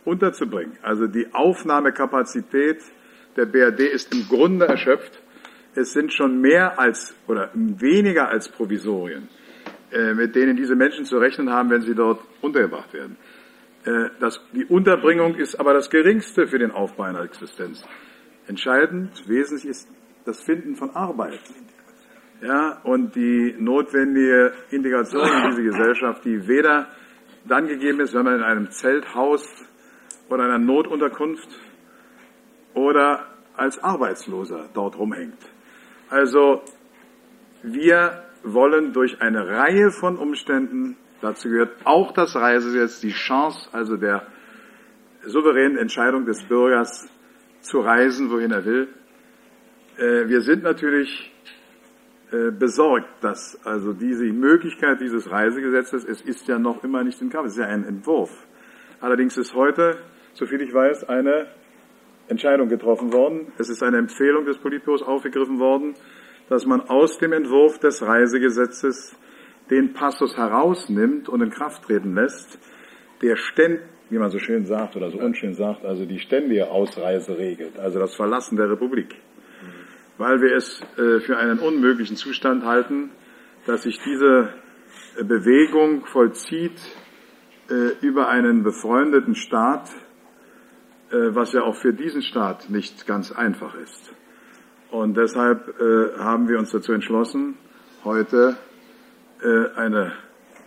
unterzubringen. 0.05 0.77
Also 0.81 1.05
die 1.07 1.27
Aufnahmekapazität 1.33 2.79
der 3.35 3.45
BRD 3.45 3.81
ist 3.81 4.13
im 4.13 4.27
Grunde 4.27 4.67
erschöpft. 4.67 5.21
Es 5.75 5.91
sind 5.93 6.11
schon 6.13 6.41
mehr 6.41 6.79
als 6.79 7.13
oder 7.27 7.51
weniger 7.53 8.29
als 8.29 8.49
Provisorien, 8.49 9.27
äh, 9.91 10.13
mit 10.13 10.35
denen 10.35 10.55
diese 10.55 10.75
Menschen 10.75 11.05
zu 11.05 11.17
rechnen 11.17 11.51
haben, 11.51 11.69
wenn 11.69 11.81
sie 11.81 11.93
dort 11.93 12.21
untergebracht 12.41 12.93
werden. 12.93 13.17
Äh, 13.85 14.09
das, 14.19 14.41
die 14.53 14.65
Unterbringung 14.65 15.35
ist 15.35 15.59
aber 15.59 15.73
das 15.73 15.89
Geringste 15.89 16.47
für 16.47 16.57
den 16.57 16.71
Aufbau 16.71 17.03
einer 17.03 17.21
Existenz. 17.21 17.85
Entscheidend, 18.47 19.27
wesentlich 19.27 19.65
ist 19.65 19.89
das 20.25 20.41
Finden 20.41 20.75
von 20.75 20.89
Arbeit. 20.91 21.41
Ja, 22.41 22.79
und 22.83 23.15
die 23.15 23.55
notwendige 23.57 24.53
Integration 24.69 25.27
in 25.27 25.49
diese 25.49 25.63
Gesellschaft, 25.63 26.23
die 26.23 26.47
weder 26.47 26.87
dann 27.45 27.67
gegeben 27.67 27.99
ist, 28.01 28.13
wenn 28.13 28.25
man 28.25 28.35
in 28.35 28.43
einem 28.43 28.69
Zelt 28.69 29.15
haust 29.15 29.65
oder 30.29 30.43
einer 30.43 30.59
Notunterkunft 30.59 31.49
oder 32.75 33.25
als 33.55 33.83
Arbeitsloser 33.83 34.69
dort 34.73 34.99
rumhängt. 34.99 35.39
Also 36.09 36.61
wir 37.63 38.23
wollen 38.43 38.93
durch 38.93 39.19
eine 39.19 39.47
Reihe 39.47 39.89
von 39.89 40.17
Umständen, 40.17 40.95
dazu 41.21 41.49
gehört 41.49 41.75
auch 41.85 42.11
das 42.11 42.35
Reisegesetz, 42.35 42.99
die 43.01 43.11
Chance 43.11 43.67
also 43.71 43.97
der 43.97 44.27
souveränen 45.25 45.77
Entscheidung 45.77 46.25
des 46.25 46.43
Bürgers 46.43 47.09
zu 47.61 47.79
reisen, 47.79 48.29
wohin 48.29 48.51
er 48.51 48.63
will. 48.63 48.87
Äh, 49.97 50.29
wir 50.29 50.41
sind 50.41 50.63
natürlich 50.63 51.33
besorgt, 52.29 53.23
dass 53.23 53.57
also 53.65 53.93
diese 53.93 54.25
Möglichkeit 54.25 54.99
dieses 54.99 55.31
Reisegesetzes, 55.31 56.03
es 56.03 56.21
ist 56.21 56.47
ja 56.47 56.59
noch 56.59 56.83
immer 56.83 57.03
nicht 57.03 57.21
in 57.21 57.29
Kraft, 57.29 57.47
es 57.47 57.53
ist 57.53 57.59
ja 57.59 57.67
ein 57.67 57.85
Entwurf. 57.85 58.29
Allerdings 58.99 59.37
ist 59.37 59.53
heute 59.53 59.97
soviel 60.37 60.61
ich 60.61 60.73
weiß, 60.73 61.09
eine 61.09 61.47
Entscheidung 62.27 62.69
getroffen 62.69 63.11
worden. 63.11 63.51
Es 63.57 63.69
ist 63.69 63.81
eine 63.81 63.97
Empfehlung 63.97 64.45
des 64.45 64.57
Politbüros 64.57 65.01
aufgegriffen 65.01 65.59
worden, 65.59 65.95
dass 66.49 66.65
man 66.65 66.81
aus 66.81 67.17
dem 67.17 67.33
Entwurf 67.33 67.79
des 67.79 68.01
Reisegesetzes 68.01 69.17
den 69.69 69.93
Passus 69.93 70.37
herausnimmt 70.37 71.27
und 71.27 71.41
in 71.41 71.49
Kraft 71.49 71.83
treten 71.83 72.15
lässt, 72.15 72.59
der 73.21 73.35
ständ, 73.35 73.81
wie 74.09 74.17
man 74.17 74.29
so 74.29 74.39
schön 74.39 74.65
sagt 74.65 74.95
oder 74.95 75.09
so 75.09 75.17
unschön 75.17 75.53
sagt, 75.53 75.83
also 75.83 76.05
die 76.05 76.19
ständige 76.19 76.69
Ausreise 76.69 77.37
regelt, 77.37 77.77
also 77.79 77.99
das 77.99 78.15
Verlassen 78.15 78.55
der 78.55 78.69
Republik. 78.69 79.15
Weil 80.17 80.41
wir 80.41 80.55
es 80.55 80.81
äh, 80.97 81.19
für 81.19 81.37
einen 81.37 81.59
unmöglichen 81.59 82.15
Zustand 82.15 82.65
halten, 82.65 83.11
dass 83.65 83.83
sich 83.83 83.99
diese 84.03 84.49
äh, 85.17 85.23
Bewegung 85.23 86.05
vollzieht 86.07 86.79
äh, 87.69 87.91
über 88.01 88.27
einen 88.27 88.63
befreundeten 88.63 89.35
Staat, 89.35 89.91
was 91.09 91.53
ja 91.53 91.61
auch 91.61 91.77
für 91.77 91.93
diesen 91.93 92.21
Staat 92.21 92.69
nicht 92.69 93.07
ganz 93.07 93.31
einfach 93.31 93.75
ist. 93.75 94.13
Und 94.91 95.15
deshalb 95.15 95.73
haben 96.19 96.49
wir 96.49 96.59
uns 96.59 96.71
dazu 96.71 96.91
entschlossen, 96.91 97.55
heute 98.03 98.57
eine 99.77 100.11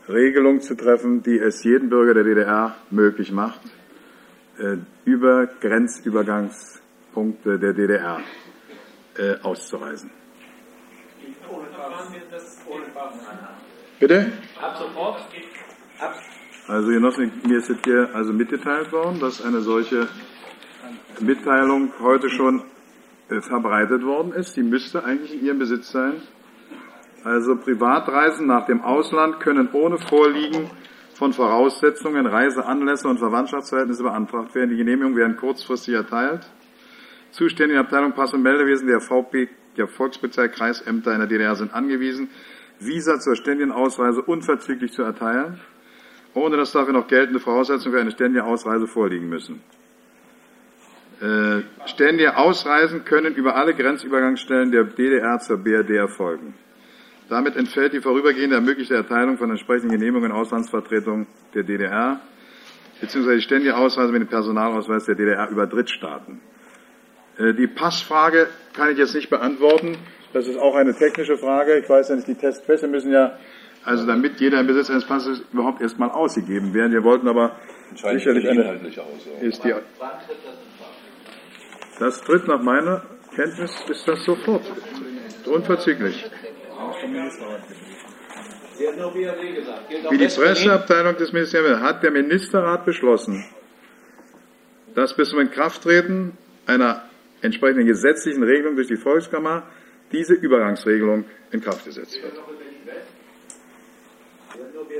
Regelung 0.08 0.62
zu 0.62 0.74
treffen, 0.78 1.22
die 1.22 1.38
es 1.38 1.62
jedem 1.62 1.90
Bürger 1.90 2.14
der 2.14 2.24
DDR 2.24 2.74
möglich 2.90 3.32
macht, 3.32 3.60
über 5.04 5.46
Grenzübergangspunkte 5.60 7.58
der 7.58 7.74
DDR 7.74 8.22
auszureisen. 9.42 10.10
Bitte? 13.98 14.32
Ab 14.60 14.76
sofort? 14.78 15.20
Also 16.68 16.88
Genossen, 16.88 17.32
mir 17.46 17.58
ist 17.58 17.68
jetzt 17.68 17.84
hier 17.84 18.08
also 18.14 18.32
mitgeteilt 18.32 18.92
worden, 18.92 19.20
dass 19.20 19.44
eine 19.44 19.60
solche 19.60 20.08
Mitteilung 21.20 21.92
heute 22.00 22.30
schon 22.30 22.62
äh, 23.28 23.40
verbreitet 23.40 24.04
worden 24.04 24.32
ist. 24.32 24.56
Die 24.56 24.62
müsste 24.62 25.04
eigentlich 25.04 25.34
in 25.34 25.44
Ihrem 25.44 25.58
Besitz 25.58 25.90
sein. 25.90 26.22
Also 27.24 27.56
Privatreisen 27.56 28.46
nach 28.46 28.66
dem 28.66 28.82
Ausland 28.82 29.40
können 29.40 29.68
ohne 29.72 29.98
Vorliegen 29.98 30.70
von 31.14 31.34
Voraussetzungen, 31.34 32.26
Reiseanlässe 32.26 33.06
und 33.08 33.18
Verwandtschaftsverhältnisse 33.18 34.02
beantragt 34.02 34.54
werden. 34.54 34.70
Die 34.70 34.76
Genehmigungen 34.76 35.16
werden 35.16 35.36
kurzfristig 35.36 35.94
erteilt. 35.94 36.50
Zuständige 37.32 37.80
Abteilung 37.80 38.12
Pass- 38.12 38.34
und 38.34 38.42
Meldewesen 38.42 38.88
der 38.88 39.00
VP, 39.00 39.48
der 39.76 39.86
Volkspolizei, 39.86 40.48
Kreisämter 40.48 41.12
in 41.12 41.18
der 41.20 41.28
DDR 41.28 41.54
sind 41.54 41.72
angewiesen, 41.72 42.28
Visa 42.78 43.20
zur 43.20 43.36
ständigen 43.36 43.72
Ausreise 43.72 44.22
unverzüglich 44.22 44.92
zu 44.92 45.02
erteilen, 45.02 45.60
ohne 46.34 46.56
dass 46.56 46.72
dafür 46.72 46.92
noch 46.92 47.08
geltende 47.08 47.40
Voraussetzungen 47.40 47.94
für 47.94 48.00
eine 48.00 48.10
ständige 48.10 48.44
Ausreise 48.44 48.86
vorliegen 48.86 49.28
müssen. 49.28 49.62
Äh, 51.20 51.62
ständige 51.86 52.36
Ausreisen 52.36 53.04
können 53.04 53.34
über 53.34 53.54
alle 53.54 53.74
Grenzübergangsstellen 53.74 54.72
der 54.72 54.84
DDR 54.84 55.38
zur 55.38 55.58
BRD 55.58 55.90
erfolgen. 55.90 56.54
Damit 57.28 57.56
entfällt 57.56 57.92
die 57.92 58.00
vorübergehende 58.00 58.56
ermöglichte 58.56 58.94
Erteilung 58.94 59.36
von 59.36 59.50
entsprechenden 59.50 59.98
Genehmigungen 59.98 60.32
Auslandsvertretung 60.32 61.26
der 61.54 61.62
DDR 61.62 62.20
beziehungsweise 63.00 63.36
die 63.36 63.42
ständige 63.42 63.76
Ausreise 63.76 64.12
mit 64.12 64.22
dem 64.22 64.28
Personalausweis 64.28 65.04
der 65.06 65.14
DDR 65.14 65.48
über 65.50 65.66
Drittstaaten. 65.66 66.40
Äh, 67.40 67.54
die 67.54 67.66
Passfrage 67.66 68.48
kann 68.74 68.90
ich 68.90 68.98
jetzt 68.98 69.14
nicht 69.14 69.30
beantworten. 69.30 69.96
Das 70.32 70.46
ist 70.46 70.58
auch 70.58 70.74
eine 70.74 70.94
technische 70.94 71.36
Frage. 71.38 71.78
Ich 71.78 71.88
weiß 71.88 72.10
ja 72.10 72.16
nicht, 72.16 72.28
die 72.28 72.34
Testpässe 72.34 72.86
müssen 72.86 73.12
ja, 73.12 73.38
also 73.84 74.06
damit 74.06 74.38
jeder 74.40 74.60
im 74.60 74.66
Besitz 74.66 74.90
eines 74.90 75.04
Passes 75.04 75.42
überhaupt 75.52 75.80
erstmal 75.80 76.10
ausgegeben 76.10 76.74
werden. 76.74 76.92
Wir 76.92 77.02
wollten 77.02 77.26
aber 77.26 77.56
sicherlich 77.94 78.48
eine, 78.48 78.80
ist 79.40 79.64
die, 79.64 79.74
das 81.98 82.20
tritt 82.22 82.46
nach 82.46 82.62
meiner 82.62 83.02
Kenntnis 83.34 83.72
ist 83.88 84.06
das 84.06 84.24
sofort. 84.24 84.62
Unverzüglich. 85.46 86.30
Wie 90.10 90.18
die 90.18 90.26
Presseabteilung 90.26 91.16
des 91.16 91.32
Ministeriums 91.32 91.80
hat 91.80 92.02
der 92.02 92.10
Ministerrat 92.10 92.84
beschlossen, 92.84 93.44
dass 94.94 95.14
bis 95.14 95.30
zum 95.30 95.40
Inkrafttreten 95.40 96.36
einer 96.66 97.09
entsprechenden 97.42 97.86
gesetzlichen 97.86 98.42
Regelung 98.42 98.76
durch 98.76 98.88
die 98.88 98.96
Volkskammer 98.96 99.66
diese 100.12 100.34
Übergangsregelung 100.34 101.24
in 101.52 101.60
Kraft 101.60 101.84
gesetzt 101.84 102.20
wird. 102.22 102.34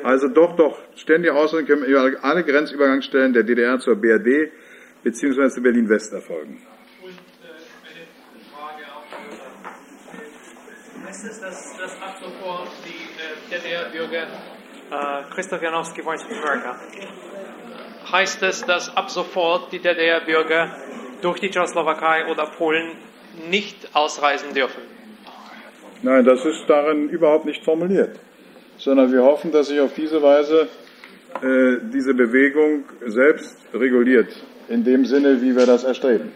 Also 0.05 0.28
doch, 0.28 0.57
doch, 0.57 0.78
ständige 0.97 1.34
Ausrüstung 1.34 1.66
können 1.66 1.84
über 1.84 2.12
alle 2.22 2.45
Grenzübergangsstellen 2.45 3.32
der 3.32 3.43
DDR 3.43 3.78
zur 3.78 3.97
BRD 3.97 4.53
bzw. 5.03 5.61
Berlin-West 5.61 6.12
erfolgen. 6.12 6.62
heißt 11.11 11.24
es, 11.24 11.41
dass, 11.41 11.76
dass 11.76 12.01
ab 12.01 12.16
sofort 12.20 12.68
die 12.84 13.55
äh, 13.55 13.59
DDR-Bürger, 13.59 14.26
äh, 14.91 15.34
Christoph 15.34 15.61
Janowski, 15.61 16.03
Voice 16.03 16.24
of 16.24 16.30
America, 16.30 16.80
heißt 18.12 18.43
es, 18.45 18.62
dass 18.64 18.97
ab 18.97 19.11
sofort 19.11 19.72
die 19.72 19.80
DDR-Bürger 19.80 20.76
durch 21.20 21.40
die 21.40 21.50
Tschechoslowakei 21.50 22.26
oder 22.30 22.46
Polen 22.46 22.92
nicht 23.48 23.76
ausreisen 23.94 24.52
dürfen? 24.54 24.82
Nein, 26.02 26.24
das 26.24 26.44
ist 26.44 26.64
darin 26.66 27.08
überhaupt 27.10 27.44
nicht 27.44 27.64
formuliert, 27.64 28.18
sondern 28.78 29.12
wir 29.12 29.22
hoffen, 29.22 29.52
dass 29.52 29.68
sich 29.68 29.80
auf 29.80 29.92
diese 29.94 30.22
Weise 30.22 30.68
äh, 31.42 31.76
diese 31.92 32.14
Bewegung 32.14 32.84
selbst 33.06 33.56
reguliert, 33.74 34.28
in 34.68 34.82
dem 34.82 35.04
Sinne, 35.04 35.40
wie 35.40 35.54
wir 35.54 35.66
das 35.66 35.84
erstreben. 35.84 36.32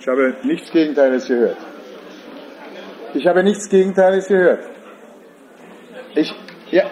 Ich 0.00 0.06
habe 0.06 0.34
nichts 0.42 0.70
Gegenteiliges 0.70 1.26
gehört. 1.26 1.56
Ich 3.14 3.26
habe 3.26 3.42
nichts 3.42 3.68
Gegenteiliges 3.68 4.28
gehört. 4.28 4.64
Ich, 6.14 6.32
ja, 6.70 6.84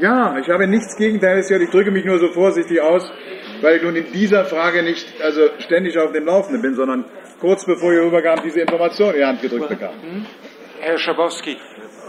ja, 0.00 0.38
ich 0.38 0.48
habe 0.48 0.66
nichts 0.66 0.96
Gegenteiliges 0.96 1.48
gehört. 1.48 1.64
Ich 1.64 1.70
drücke 1.70 1.90
mich 1.90 2.04
nur 2.04 2.18
so 2.18 2.28
vorsichtig 2.28 2.80
aus, 2.80 3.10
weil 3.62 3.76
ich 3.76 3.82
nun 3.82 3.96
in 3.96 4.12
dieser 4.12 4.44
Frage 4.44 4.82
nicht 4.82 5.06
also 5.22 5.48
ständig 5.58 5.98
auf 5.98 6.12
dem 6.12 6.26
Laufenden 6.26 6.62
bin, 6.62 6.74
sondern 6.74 7.04
kurz 7.40 7.64
bevor 7.64 7.92
ihr 7.92 8.02
Übergabe 8.02 8.42
diese 8.42 8.60
Information 8.60 9.10
in 9.10 9.16
die 9.16 9.24
Hand 9.24 9.42
gedrückt 9.42 9.68
bekam. 9.68 9.94
Hm? 10.02 10.26
Herr 10.80 10.98
Schabowski, 10.98 11.56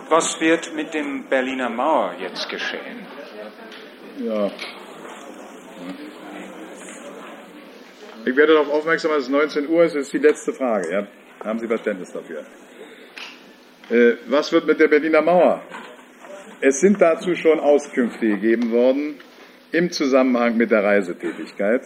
was 0.10 0.40
wird 0.40 0.74
mit 0.76 0.94
dem 0.94 1.26
Berliner 1.30 1.70
Mauer 1.70 2.16
jetzt 2.20 2.50
geschehen? 2.50 3.06
Ja. 4.20 4.52
Ich 8.26 8.36
werde 8.36 8.54
darauf 8.54 8.70
aufmerksam, 8.70 9.12
dass 9.12 9.24
es 9.24 9.30
19 9.30 9.68
Uhr 9.68 9.84
ist. 9.84 9.96
Das 9.96 10.04
ist 10.04 10.14
die 10.14 10.20
letzte 10.20 10.54
Frage. 10.54 10.92
Ja? 10.92 11.08
Haben 11.44 11.60
Sie 11.60 11.68
Verständnis 11.68 12.12
dafür? 12.12 12.46
Äh, 13.90 14.18
was 14.28 14.52
wird 14.52 14.68
mit 14.68 14.80
der 14.80 14.88
Berliner 14.88 15.22
Mauer? 15.22 15.64
es 16.62 16.80
sind 16.80 17.02
dazu 17.02 17.36
schon 17.36 17.60
Auskünfte 17.60 18.28
gegeben 18.28 18.72
worden 18.72 19.16
im 19.72 19.92
Zusammenhang 19.92 20.58
mit 20.58 20.72
der 20.72 20.84
Reisetätigkeit. 20.84 21.84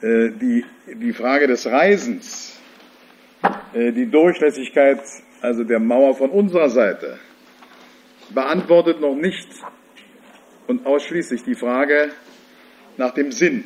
Äh, 0.00 0.30
die, 0.30 0.64
die 0.86 1.12
Frage 1.12 1.46
des 1.46 1.66
Reisens, 1.66 2.60
äh, 3.72 3.92
die 3.92 4.06
Durchlässigkeit 4.10 5.00
also 5.40 5.64
der 5.64 5.78
Mauer 5.78 6.14
von 6.14 6.30
unserer 6.30 6.68
Seite, 6.68 7.18
beantwortet 8.30 9.00
noch 9.00 9.14
nicht 9.14 9.48
und 10.66 10.84
ausschließlich 10.86 11.42
die 11.44 11.54
Frage 11.54 12.10
nach 12.96 13.12
dem 13.14 13.32
Sinn, 13.32 13.62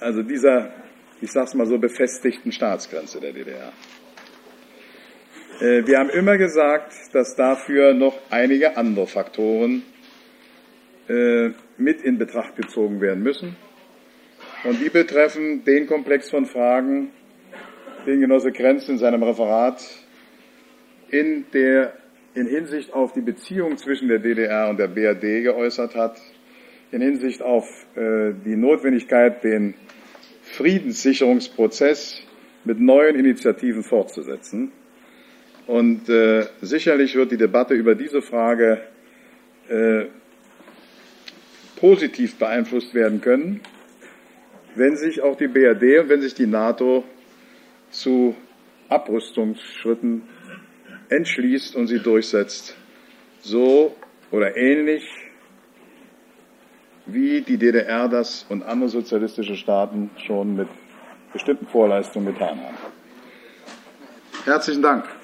also 0.00 0.22
dieser, 0.22 0.72
ich 1.20 1.30
sag's 1.30 1.54
mal 1.54 1.66
so, 1.66 1.78
befestigten 1.78 2.52
Staatsgrenze 2.52 3.20
der 3.20 3.32
DDR. 3.32 3.72
Äh, 5.60 5.86
wir 5.86 5.98
haben 5.98 6.10
immer 6.10 6.38
gesagt, 6.38 6.92
dass 7.12 7.34
dafür 7.34 7.94
noch 7.94 8.18
einige 8.30 8.76
andere 8.76 9.06
Faktoren 9.06 9.82
äh, 11.08 11.50
mit 11.76 12.02
in 12.02 12.18
Betracht 12.18 12.56
gezogen 12.56 13.00
werden 13.00 13.22
müssen. 13.22 13.56
Und 14.64 14.80
die 14.80 14.90
betreffen 14.90 15.64
den 15.64 15.86
Komplex 15.86 16.30
von 16.30 16.46
Fragen, 16.46 17.10
den 18.06 18.20
Genosse 18.20 18.52
Krenz 18.52 18.88
in 18.88 18.98
seinem 18.98 19.22
Referat 19.22 19.82
in 21.10 21.46
der 21.52 21.94
in 22.34 22.46
Hinsicht 22.46 22.92
auf 22.92 23.12
die 23.12 23.20
Beziehung 23.20 23.78
zwischen 23.78 24.08
der 24.08 24.18
DDR 24.18 24.68
und 24.68 24.78
der 24.78 24.88
BRD 24.88 25.42
geäußert 25.42 25.94
hat, 25.96 26.20
in 26.92 27.00
Hinsicht 27.00 27.42
auf 27.42 27.86
äh, 27.96 28.32
die 28.44 28.56
Notwendigkeit, 28.56 29.42
den 29.42 29.74
Friedenssicherungsprozess 30.42 32.22
mit 32.64 32.80
neuen 32.80 33.16
Initiativen 33.16 33.82
fortzusetzen. 33.82 34.72
Und 35.66 36.08
äh, 36.08 36.46
sicherlich 36.60 37.14
wird 37.14 37.32
die 37.32 37.36
Debatte 37.36 37.74
über 37.74 37.94
diese 37.94 38.22
Frage 38.22 38.80
äh, 39.68 40.04
positiv 41.80 42.38
beeinflusst 42.38 42.94
werden 42.94 43.20
können, 43.20 43.60
wenn 44.74 44.96
sich 44.96 45.22
auch 45.22 45.36
die 45.36 45.48
BRD 45.48 46.00
und 46.00 46.08
wenn 46.08 46.20
sich 46.20 46.34
die 46.34 46.46
NATO 46.46 47.04
zu 47.90 48.36
Abrüstungsschritten 48.88 50.22
entschließt 51.08 51.76
und 51.76 51.86
sie 51.86 52.00
durchsetzt, 52.00 52.76
so 53.40 53.96
oder 54.30 54.56
ähnlich 54.56 55.04
wie 57.06 57.40
die 57.40 57.56
DDR 57.56 58.08
das 58.08 58.44
und 58.48 58.62
andere 58.62 58.90
sozialistische 58.90 59.56
Staaten 59.56 60.10
schon 60.26 60.56
mit 60.56 60.68
bestimmten 61.32 61.66
Vorleistungen 61.66 62.26
getan 62.26 62.60
haben. 62.60 62.76
Herzlichen 64.44 64.82
Dank. 64.82 65.17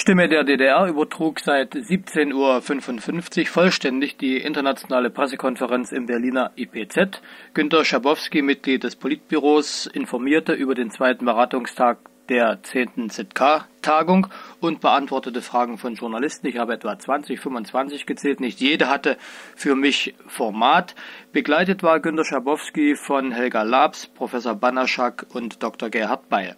Stimme 0.00 0.30
der 0.30 0.44
DDR 0.44 0.86
übertrug 0.86 1.40
seit 1.40 1.74
17.55 1.74 3.40
Uhr 3.40 3.46
vollständig 3.48 4.16
die 4.16 4.38
internationale 4.38 5.10
Pressekonferenz 5.10 5.92
im 5.92 6.06
Berliner 6.06 6.52
IPZ. 6.56 7.20
Günter 7.52 7.84
Schabowski, 7.84 8.40
Mitglied 8.40 8.82
des 8.82 8.96
Politbüros, 8.96 9.84
informierte 9.84 10.54
über 10.54 10.74
den 10.74 10.90
zweiten 10.90 11.26
Beratungstag 11.26 11.98
der 12.30 12.62
10. 12.62 13.10
ZK-Tagung 13.10 14.28
und 14.60 14.80
beantwortete 14.80 15.42
Fragen 15.42 15.76
von 15.76 15.96
Journalisten. 15.96 16.46
Ich 16.46 16.56
habe 16.56 16.72
etwa 16.72 16.98
20, 16.98 17.38
25 17.38 18.06
gezählt. 18.06 18.40
Nicht 18.40 18.58
jede 18.58 18.88
hatte 18.88 19.18
für 19.54 19.74
mich 19.74 20.14
Format. 20.26 20.94
Begleitet 21.32 21.82
war 21.82 22.00
Günter 22.00 22.24
Schabowski 22.24 22.96
von 22.96 23.32
Helga 23.32 23.64
Labs, 23.64 24.06
Professor 24.06 24.54
Banaschak 24.54 25.26
und 25.34 25.62
Dr. 25.62 25.90
Gerhard 25.90 26.30
Beil. 26.30 26.56